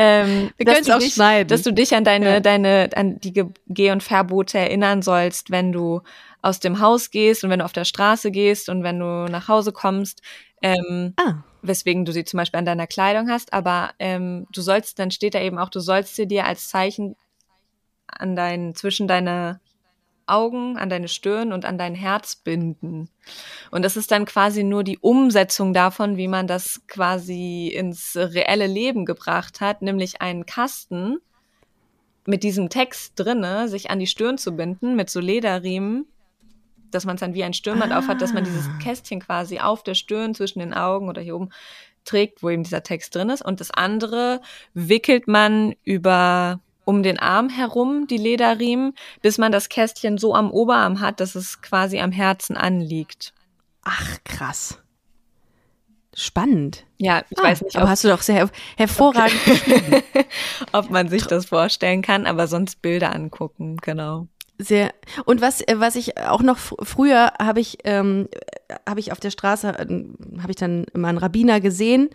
ähm, 0.00 0.50
Wir 0.56 0.66
können 0.66 0.80
es 0.80 0.90
auch 0.90 0.98
dich, 0.98 1.14
schneiden. 1.14 1.48
Dass 1.48 1.62
du 1.62 1.72
dich 1.72 1.94
an 1.94 2.04
deine, 2.04 2.34
ja. 2.34 2.40
deine, 2.40 2.90
an 2.94 3.20
die 3.20 3.44
Geh- 3.68 3.90
und 3.90 4.02
Verbote 4.02 4.58
erinnern 4.58 5.02
sollst, 5.02 5.50
wenn 5.50 5.72
du 5.72 6.02
aus 6.42 6.60
dem 6.60 6.80
Haus 6.80 7.10
gehst 7.10 7.44
und 7.44 7.50
wenn 7.50 7.58
du 7.58 7.64
auf 7.64 7.72
der 7.72 7.84
Straße 7.84 8.30
gehst 8.30 8.68
und 8.68 8.82
wenn 8.82 8.98
du 8.98 9.26
nach 9.30 9.48
Hause 9.48 9.72
kommst. 9.72 10.22
Ähm, 10.62 11.14
ah. 11.16 11.42
Weswegen 11.62 12.04
du 12.04 12.12
sie 12.12 12.24
zum 12.24 12.38
Beispiel 12.38 12.58
an 12.58 12.64
deiner 12.64 12.86
Kleidung 12.86 13.28
hast, 13.28 13.52
aber 13.52 13.90
ähm, 13.98 14.46
du 14.52 14.62
sollst, 14.62 14.98
dann 14.98 15.10
steht 15.10 15.34
da 15.34 15.40
eben 15.40 15.58
auch, 15.58 15.68
du 15.68 15.80
sollst 15.80 16.16
sie 16.16 16.26
dir 16.26 16.46
als 16.46 16.68
Zeichen 16.68 17.16
an 18.06 18.34
dein, 18.34 18.74
zwischen 18.74 19.06
deine 19.06 19.60
Augen, 20.30 20.76
an 20.76 20.88
deine 20.88 21.08
Stirn 21.08 21.52
und 21.52 21.64
an 21.64 21.78
dein 21.78 21.94
Herz 21.94 22.36
binden. 22.36 23.08
Und 23.70 23.82
das 23.82 23.96
ist 23.96 24.10
dann 24.10 24.24
quasi 24.24 24.62
nur 24.62 24.84
die 24.84 24.98
Umsetzung 24.98 25.72
davon, 25.72 26.16
wie 26.16 26.28
man 26.28 26.46
das 26.46 26.82
quasi 26.86 27.68
ins 27.68 28.16
reelle 28.16 28.66
Leben 28.66 29.04
gebracht 29.04 29.60
hat, 29.60 29.82
nämlich 29.82 30.20
einen 30.20 30.46
Kasten 30.46 31.18
mit 32.26 32.42
diesem 32.42 32.68
Text 32.68 33.14
drinne, 33.16 33.68
sich 33.68 33.90
an 33.90 33.98
die 33.98 34.06
Stirn 34.06 34.38
zu 34.38 34.52
binden, 34.52 34.96
mit 34.96 35.10
so 35.10 35.20
Lederriemen, 35.20 36.06
dass 36.90 37.04
man 37.04 37.16
es 37.16 37.20
dann 37.20 37.34
wie 37.34 37.44
ein 37.44 37.54
Stirnband 37.54 37.92
ah. 37.92 37.98
aufhat, 37.98 38.20
dass 38.20 38.32
man 38.32 38.44
dieses 38.44 38.66
ah. 38.66 38.78
Kästchen 38.82 39.20
quasi 39.20 39.58
auf 39.58 39.82
der 39.82 39.94
Stirn 39.94 40.34
zwischen 40.34 40.60
den 40.60 40.74
Augen 40.74 41.08
oder 41.08 41.22
hier 41.22 41.36
oben 41.36 41.50
trägt, 42.04 42.42
wo 42.42 42.50
eben 42.50 42.62
dieser 42.62 42.82
Text 42.82 43.14
drin 43.14 43.30
ist. 43.30 43.42
Und 43.42 43.60
das 43.60 43.70
andere 43.70 44.40
wickelt 44.74 45.28
man 45.28 45.74
über 45.84 46.60
um 46.90 47.04
den 47.04 47.20
Arm 47.20 47.48
herum, 47.48 48.08
die 48.08 48.16
Lederriemen, 48.16 48.94
bis 49.22 49.38
man 49.38 49.52
das 49.52 49.68
Kästchen 49.68 50.18
so 50.18 50.34
am 50.34 50.50
Oberarm 50.50 50.98
hat, 50.98 51.20
dass 51.20 51.36
es 51.36 51.62
quasi 51.62 52.00
am 52.00 52.10
Herzen 52.10 52.56
anliegt. 52.56 53.32
Ach, 53.84 54.18
krass. 54.24 54.78
Spannend. 56.16 56.84
Ja, 56.98 57.22
ich 57.30 57.38
ah, 57.38 57.44
weiß 57.44 57.62
nicht. 57.62 57.76
Aber 57.76 57.88
hast 57.88 58.02
du 58.02 58.08
doch 58.08 58.22
sehr 58.22 58.50
hervorragend 58.76 59.40
ob 60.72 60.90
man 60.90 61.08
sich 61.08 61.24
das 61.26 61.46
vorstellen 61.46 62.02
kann, 62.02 62.26
aber 62.26 62.48
sonst 62.48 62.82
Bilder 62.82 63.14
angucken, 63.14 63.76
genau. 63.76 64.26
Sehr. 64.62 64.92
Und 65.24 65.40
was, 65.40 65.62
äh, 65.62 65.76
was 65.78 65.96
ich 65.96 66.18
auch 66.18 66.42
noch 66.42 66.58
früher 66.58 67.32
habe 67.40 67.60
ich, 67.60 67.78
ähm, 67.84 68.28
habe 68.86 69.00
ich 69.00 69.10
auf 69.10 69.18
der 69.18 69.30
Straße, 69.30 69.68
äh, 69.68 70.04
habe 70.40 70.50
ich 70.50 70.56
dann 70.56 70.84
immer 70.92 71.08
einen 71.08 71.18
Rabbiner 71.18 71.60
gesehen 71.60 72.10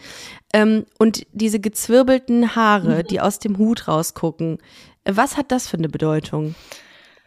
ähm, 0.54 0.86
und 1.00 1.26
diese 1.32 1.60
gezwirbelten 1.60 2.56
Haare, 2.56 3.00
mhm. 3.00 3.08
die 3.08 3.20
aus 3.20 3.40
dem 3.40 3.58
Hut 3.58 3.88
rausgucken. 3.88 4.60
Was 5.06 5.38
hat 5.38 5.52
das 5.52 5.68
für 5.68 5.78
eine 5.78 5.90
Bedeutung? 5.90 6.54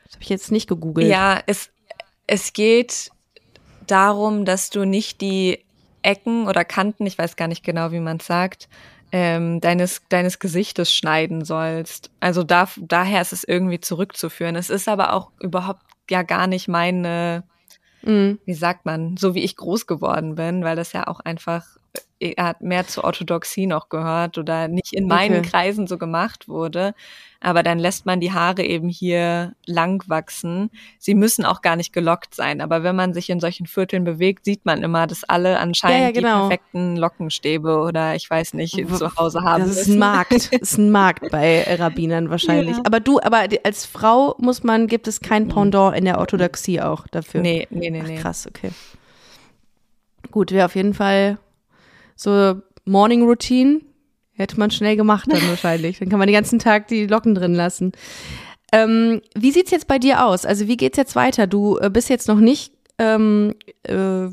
Das 0.05 0.15
habe 0.15 0.23
ich 0.23 0.29
jetzt 0.29 0.53
nicht 0.53 0.69
gegoogelt. 0.69 1.09
Ja, 1.09 1.41
es, 1.47 1.71
es 2.29 2.53
geht 2.53 3.11
darum, 3.89 4.45
dass 4.45 4.71
du 4.71 4.85
nicht 4.85 5.21
die 5.21 5.65
Ecken 6.03 6.47
oder 6.47 6.65
Kanten, 6.65 7.07
ich 7.07 7.19
weiß 7.19 7.35
gar 7.35 7.49
nicht 7.49 7.65
genau, 7.65 7.91
wie 7.91 8.01
man 8.01 8.19
es 8.19 8.27
sagt, 8.27 8.69
ähm, 9.13 9.61
deines, 9.61 10.03
deines 10.09 10.39
Gesichtes 10.39 10.93
schneiden 10.93 11.45
sollst. 11.45 12.11
Also 12.21 12.43
da, 12.45 12.69
daher 12.77 13.23
ist 13.23 13.33
es 13.33 13.45
irgendwie 13.45 13.81
zurückzuführen. 13.81 14.57
Es 14.57 14.71
ist 14.71 14.89
aber 14.89 15.13
auch 15.15 15.31
überhaupt 15.41 15.83
ja 16.11 16.23
gar 16.23 16.47
nicht 16.47 16.69
meine, 16.69 17.45
mhm. 18.03 18.39
wie 18.45 18.55
sagt 18.55 18.85
man, 18.85 19.17
so 19.17 19.35
wie 19.35 19.45
ich 19.45 19.57
groß 19.57 19.87
geworden 19.87 20.35
bin, 20.35 20.65
weil 20.65 20.77
das 20.77 20.93
ja 20.93 21.07
auch 21.07 21.21
einfach 21.21 21.78
er 22.21 22.45
hat 22.45 22.63
mehr 22.63 22.87
zur 22.87 23.05
Orthodoxie 23.05 23.67
noch 23.67 23.89
gehört 23.89 24.39
oder 24.39 24.67
nicht 24.67 24.93
in 24.93 25.07
meinen 25.07 25.41
okay. 25.41 25.51
Kreisen 25.51 25.87
so 25.87 25.99
gemacht 25.99 26.49
wurde. 26.49 26.95
Aber 27.41 27.63
dann 27.63 27.79
lässt 27.79 28.05
man 28.05 28.19
die 28.19 28.33
Haare 28.33 28.65
eben 28.65 28.89
hier 28.89 29.53
lang 29.65 30.03
wachsen. 30.09 30.71
Sie 30.99 31.15
müssen 31.15 31.45
auch 31.45 31.63
gar 31.63 31.77
nicht 31.77 31.93
gelockt 31.93 32.35
sein. 32.35 32.61
Aber 32.61 32.83
wenn 32.83 32.97
man 32.97 33.15
sich 33.15 33.31
in 33.31 33.39
solchen 33.39 33.67
Vierteln 33.67 34.03
bewegt, 34.03 34.45
sieht 34.45 34.67
man 34.67 34.83
immer, 34.83 35.07
dass 35.07 35.23
alle 35.23 35.61
anscheinend 35.61 36.01
ja, 36.01 36.07
ja, 36.07 36.11
genau. 36.11 36.49
die 36.49 36.57
perfekten 36.57 36.97
Lockenstäbe 36.97 37.79
oder 37.79 38.17
ich 38.17 38.29
weiß 38.29 38.55
nicht, 38.55 38.75
zu 38.75 39.17
Hause 39.17 39.43
haben. 39.43 39.63
Das 39.63 39.77
ist 39.77 39.87
ein 39.87 39.99
Markt. 39.99 40.33
Das 40.33 40.47
ist 40.61 40.79
ein 40.79 40.91
Markt 40.91 41.31
bei 41.31 41.63
Rabbinern 41.79 42.29
wahrscheinlich. 42.31 42.77
Ja. 42.77 42.83
Aber 42.85 42.99
du, 42.99 43.21
aber 43.21 43.47
als 43.63 43.87
Frau 43.87 44.35
muss 44.39 44.65
man, 44.65 44.89
gibt 44.89 45.07
es 45.07 45.21
kein 45.21 45.47
Pendant 45.47 45.97
in 45.97 46.05
der 46.05 46.19
Orthodoxie 46.19 46.81
auch 46.81 47.07
dafür. 47.07 47.43
Nee, 47.43 47.69
nee, 47.71 47.91
nee, 47.91 48.03
Ach. 48.17 48.23
Krass, 48.23 48.49
okay. 48.49 48.71
Gut, 50.33 50.51
wäre 50.51 50.67
auf 50.67 50.75
jeden 50.75 50.95
Fall 50.95 51.39
so 52.19 52.61
Morning 52.85 53.23
Routine 53.23 53.81
hätte 54.33 54.59
man 54.59 54.71
schnell 54.71 54.97
gemacht 54.97 55.29
dann 55.31 55.41
wahrscheinlich. 55.49 55.99
Dann 55.99 56.09
kann 56.09 56.19
man 56.19 56.29
den 56.29 56.35
ganzen 56.35 56.59
Tag 56.59 56.89
die 56.89 57.07
Locken 57.07 57.35
drin 57.35 57.55
lassen. 57.55 57.93
Ähm, 58.73 59.23
wie 59.35 59.53
sieht's 59.53 59.71
jetzt 59.71 59.89
bei 59.89 59.99
dir 59.99 60.25
aus? 60.25 60.45
Also 60.45 60.69
wie 60.69 60.77
geht's 60.77 60.99
jetzt 60.99 61.17
weiter? 61.17 61.47
Du 61.47 61.79
äh, 61.79 61.91
bist 61.91 62.11
jetzt 62.11 62.29
noch 62.29 62.39
nicht 62.39 62.73
ähm, 62.99 63.55
äh, 63.85 64.29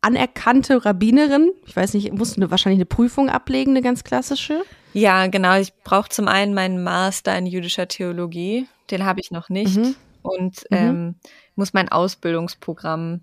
anerkannte 0.00 0.84
Rabbinerin. 0.84 1.52
Ich 1.66 1.74
weiß 1.74 1.94
nicht, 1.94 2.12
musst 2.12 2.36
du 2.36 2.50
wahrscheinlich 2.50 2.78
eine 2.78 2.86
Prüfung 2.86 3.28
ablegen, 3.28 3.72
eine 3.72 3.82
ganz 3.82 4.04
klassische? 4.04 4.62
Ja, 4.92 5.26
genau. 5.26 5.58
Ich 5.58 5.74
brauche 5.82 6.08
zum 6.08 6.28
einen 6.28 6.54
meinen 6.54 6.82
Master 6.82 7.36
in 7.36 7.46
jüdischer 7.46 7.88
Theologie. 7.88 8.66
Den 8.90 9.04
habe 9.04 9.20
ich 9.20 9.30
noch 9.30 9.48
nicht. 9.48 9.76
Mhm. 9.76 9.96
Und 10.22 10.64
mhm. 10.70 10.76
ähm, 10.76 11.14
muss 11.56 11.72
mein 11.72 11.88
Ausbildungsprogramm 11.88 13.20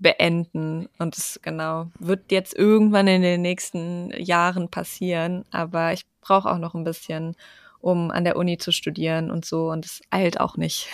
beenden. 0.00 0.88
Und 0.98 1.16
es 1.16 1.38
genau 1.42 1.90
wird 1.98 2.32
jetzt 2.32 2.56
irgendwann 2.56 3.06
in 3.06 3.22
den 3.22 3.42
nächsten 3.42 4.10
Jahren 4.16 4.68
passieren. 4.68 5.44
Aber 5.50 5.92
ich 5.92 6.06
brauche 6.20 6.50
auch 6.50 6.58
noch 6.58 6.74
ein 6.74 6.84
bisschen, 6.84 7.36
um 7.80 8.10
an 8.10 8.24
der 8.24 8.36
Uni 8.36 8.58
zu 8.58 8.72
studieren 8.72 9.30
und 9.30 9.44
so. 9.44 9.70
Und 9.70 9.86
es 9.86 10.00
eilt 10.10 10.40
auch 10.40 10.56
nicht. 10.56 10.88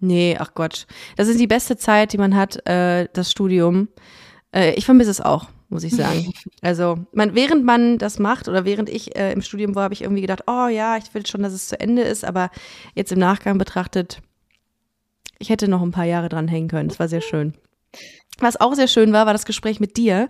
Nee, 0.00 0.36
ach 0.38 0.54
Gott. 0.54 0.86
Das 1.16 1.28
ist 1.28 1.38
die 1.38 1.46
beste 1.46 1.76
Zeit, 1.76 2.12
die 2.12 2.18
man 2.18 2.36
hat, 2.36 2.66
äh, 2.66 3.08
das 3.12 3.30
Studium. 3.30 3.88
Äh, 4.52 4.72
ich 4.74 4.84
vermisse 4.84 5.12
es 5.12 5.20
auch, 5.20 5.46
muss 5.68 5.84
ich 5.84 5.94
sagen. 5.94 6.32
Also, 6.60 6.98
man, 7.12 7.34
während 7.34 7.64
man 7.64 7.98
das 7.98 8.20
macht 8.20 8.48
oder 8.48 8.64
während 8.64 8.88
ich 8.88 9.16
äh, 9.16 9.32
im 9.32 9.42
Studium 9.42 9.74
war, 9.74 9.84
habe 9.84 9.94
ich 9.94 10.02
irgendwie 10.02 10.20
gedacht, 10.20 10.44
oh 10.46 10.68
ja, 10.68 10.96
ich 10.96 11.12
will 11.12 11.26
schon, 11.26 11.42
dass 11.42 11.52
es 11.52 11.68
zu 11.68 11.78
Ende 11.78 12.02
ist. 12.02 12.24
Aber 12.24 12.50
jetzt 12.94 13.10
im 13.10 13.18
Nachgang 13.18 13.58
betrachtet, 13.58 14.20
ich 15.38 15.50
hätte 15.50 15.66
noch 15.66 15.82
ein 15.82 15.90
paar 15.90 16.04
Jahre 16.04 16.28
dran 16.28 16.46
hängen 16.46 16.68
können. 16.68 16.88
Es 16.88 17.00
war 17.00 17.08
sehr 17.08 17.20
schön. 17.20 17.54
Was 18.38 18.60
auch 18.60 18.74
sehr 18.74 18.88
schön 18.88 19.12
war, 19.12 19.26
war 19.26 19.32
das 19.32 19.44
Gespräch 19.44 19.78
mit 19.78 19.96
dir, 19.96 20.28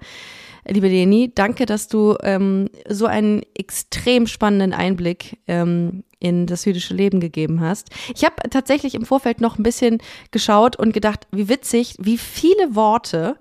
liebe 0.67 0.89
Leni. 0.89 1.33
Danke, 1.35 1.67
dass 1.67 1.89
du 1.89 2.17
ähm, 2.23 2.69
so 2.89 3.07
einen 3.07 3.43
extrem 3.55 4.27
spannenden 4.27 4.73
Einblick 4.73 5.39
ähm, 5.47 6.05
in 6.19 6.47
das 6.47 6.65
jüdische 6.65 6.95
Leben 6.95 7.21
gegeben 7.21 7.61
hast. 7.61 7.91
Ich 8.15 8.25
habe 8.25 8.37
tatsächlich 8.51 8.95
im 8.95 9.05
Vorfeld 9.05 9.41
noch 9.41 9.59
ein 9.59 9.63
bisschen 9.63 9.99
geschaut 10.31 10.77
und 10.77 10.93
gedacht, 10.93 11.27
wie 11.33 11.49
witzig, 11.49 11.97
wie 11.99 12.19
viele 12.19 12.75
Worte, 12.75 13.37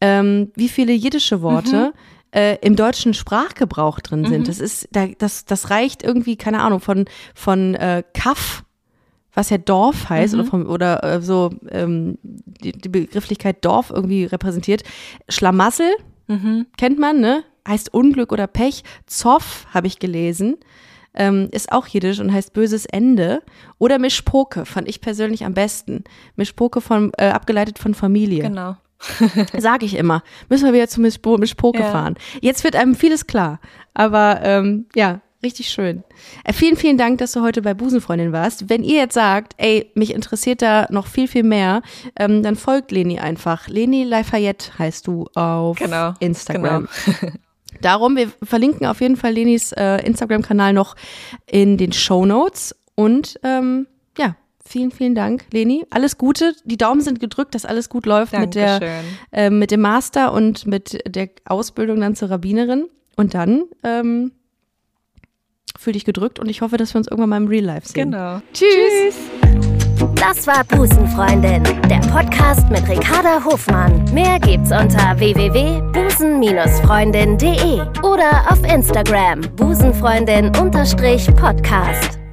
ähm, 0.00 0.52
wie 0.54 0.68
viele 0.68 0.92
jiddische 0.92 1.42
Worte 1.42 1.92
mhm 1.94 1.98
äh, 2.34 2.58
im 2.60 2.76
deutschen 2.76 3.14
Sprachgebrauch 3.14 4.00
drin 4.00 4.24
sind. 4.26 4.40
Mhm. 4.40 4.44
Das 4.44 4.58
ist, 4.58 4.88
das, 4.92 5.44
das 5.44 5.70
reicht 5.70 6.02
irgendwie, 6.02 6.36
keine 6.36 6.60
Ahnung, 6.60 6.80
von, 6.80 7.06
von 7.34 7.74
äh, 7.76 8.02
Kaff, 8.12 8.64
was 9.34 9.50
ja 9.50 9.58
Dorf 9.58 10.08
heißt, 10.08 10.34
mhm. 10.34 10.40
oder, 10.40 10.48
vom, 10.48 10.66
oder 10.66 11.04
äh, 11.04 11.22
so 11.22 11.50
ähm, 11.70 12.18
die, 12.22 12.72
die 12.72 12.88
Begrifflichkeit 12.88 13.64
Dorf 13.64 13.90
irgendwie 13.90 14.24
repräsentiert. 14.24 14.82
Schlamassel, 15.28 15.90
mhm. 16.28 16.66
kennt 16.76 16.98
man, 16.98 17.20
ne? 17.20 17.44
Heißt 17.66 17.92
Unglück 17.94 18.32
oder 18.32 18.46
Pech. 18.46 18.84
Zoff 19.06 19.66
habe 19.72 19.86
ich 19.86 19.98
gelesen. 19.98 20.56
Ähm, 21.16 21.48
ist 21.52 21.70
auch 21.70 21.86
jiddisch 21.86 22.18
und 22.18 22.32
heißt 22.32 22.52
böses 22.52 22.86
Ende. 22.86 23.42
Oder 23.78 23.98
Mischpoke, 23.98 24.66
fand 24.66 24.88
ich 24.88 25.00
persönlich 25.00 25.44
am 25.44 25.54
besten. 25.54 26.04
Mischpoke 26.36 26.80
von, 26.80 27.12
äh, 27.16 27.28
abgeleitet 27.28 27.78
von 27.78 27.94
Familie. 27.94 28.42
Genau. 28.42 28.76
Sage 29.58 29.86
ich 29.86 29.96
immer. 29.96 30.22
Müssen 30.48 30.66
wir 30.66 30.72
wieder 30.72 30.88
zu 30.88 31.00
Miss, 31.00 31.18
Bo 31.18 31.36
Miss 31.38 31.54
Poke 31.54 31.80
ja. 31.80 31.90
fahren. 31.90 32.16
Jetzt 32.40 32.64
wird 32.64 32.76
einem 32.76 32.94
vieles 32.94 33.26
klar. 33.26 33.60
Aber 33.92 34.40
ähm, 34.42 34.86
ja, 34.94 35.20
richtig 35.44 35.68
schön. 35.68 36.02
Äh, 36.42 36.52
vielen, 36.52 36.76
vielen 36.76 36.98
Dank, 36.98 37.18
dass 37.18 37.32
du 37.32 37.42
heute 37.42 37.62
bei 37.62 37.74
Busenfreundin 37.74 38.32
warst. 38.32 38.68
Wenn 38.68 38.82
ihr 38.82 38.96
jetzt 38.96 39.14
sagt, 39.14 39.52
ey, 39.58 39.90
mich 39.94 40.12
interessiert 40.12 40.62
da 40.62 40.88
noch 40.90 41.06
viel, 41.06 41.28
viel 41.28 41.44
mehr, 41.44 41.82
ähm, 42.18 42.42
dann 42.42 42.56
folgt 42.56 42.90
Leni 42.90 43.20
einfach. 43.20 43.68
Leni 43.68 44.02
Lafayette 44.04 44.78
heißt 44.78 45.06
du 45.06 45.28
auf 45.34 45.78
genau, 45.78 46.14
Instagram. 46.18 46.88
Genau. 47.04 47.32
Darum, 47.80 48.16
wir 48.16 48.32
verlinken 48.42 48.86
auf 48.86 49.00
jeden 49.00 49.16
Fall 49.16 49.32
Lenis 49.32 49.72
äh, 49.72 49.98
Instagram-Kanal 50.04 50.72
noch 50.72 50.96
in 51.46 51.76
den 51.76 51.92
Show 51.92 52.24
Notes. 52.24 52.74
Und 52.94 53.38
ähm, 53.42 53.86
ja, 54.18 54.36
Vielen, 54.66 54.92
vielen 54.92 55.14
Dank, 55.14 55.44
Leni. 55.52 55.84
Alles 55.90 56.16
Gute. 56.16 56.54
Die 56.64 56.78
Daumen 56.78 57.02
sind 57.02 57.20
gedrückt, 57.20 57.54
dass 57.54 57.66
alles 57.66 57.90
gut 57.90 58.06
läuft 58.06 58.32
mit, 58.32 58.54
der, 58.54 59.02
äh, 59.30 59.50
mit 59.50 59.70
dem 59.70 59.82
Master 59.82 60.32
und 60.32 60.66
mit 60.66 61.02
der 61.06 61.28
Ausbildung 61.44 62.00
dann 62.00 62.16
zur 62.16 62.30
Rabbinerin. 62.30 62.86
Und 63.14 63.34
dann 63.34 63.64
ähm, 63.82 64.32
fühl 65.84 65.92
dich 65.92 66.04
gedrückt 66.04 66.40
und 66.40 66.48
ich 66.48 66.62
hoffe, 66.62 66.76
dass 66.76 66.94
wir 66.94 66.98
uns 66.98 67.06
irgendwann 67.06 67.30
mal 67.30 67.36
im 67.36 67.46
Real 67.46 67.64
Life 67.64 67.86
sehen. 67.88 68.10
Genau. 68.10 68.40
Tschüss. 68.52 69.14
Das 70.16 70.44
war 70.46 70.62
Busenfreundin, 70.64 71.62
der 71.88 72.00
Podcast 72.10 72.68
mit 72.70 72.86
Ricarda 72.88 73.42
Hofmann. 73.44 74.04
Mehr 74.12 74.38
gibt's 74.40 74.72
unter 74.72 75.16
www.busen-freundin.de 75.18 77.80
oder 78.02 78.50
auf 78.50 78.62
Instagram 78.64 79.42
busenfreundin-podcast. 79.56 82.23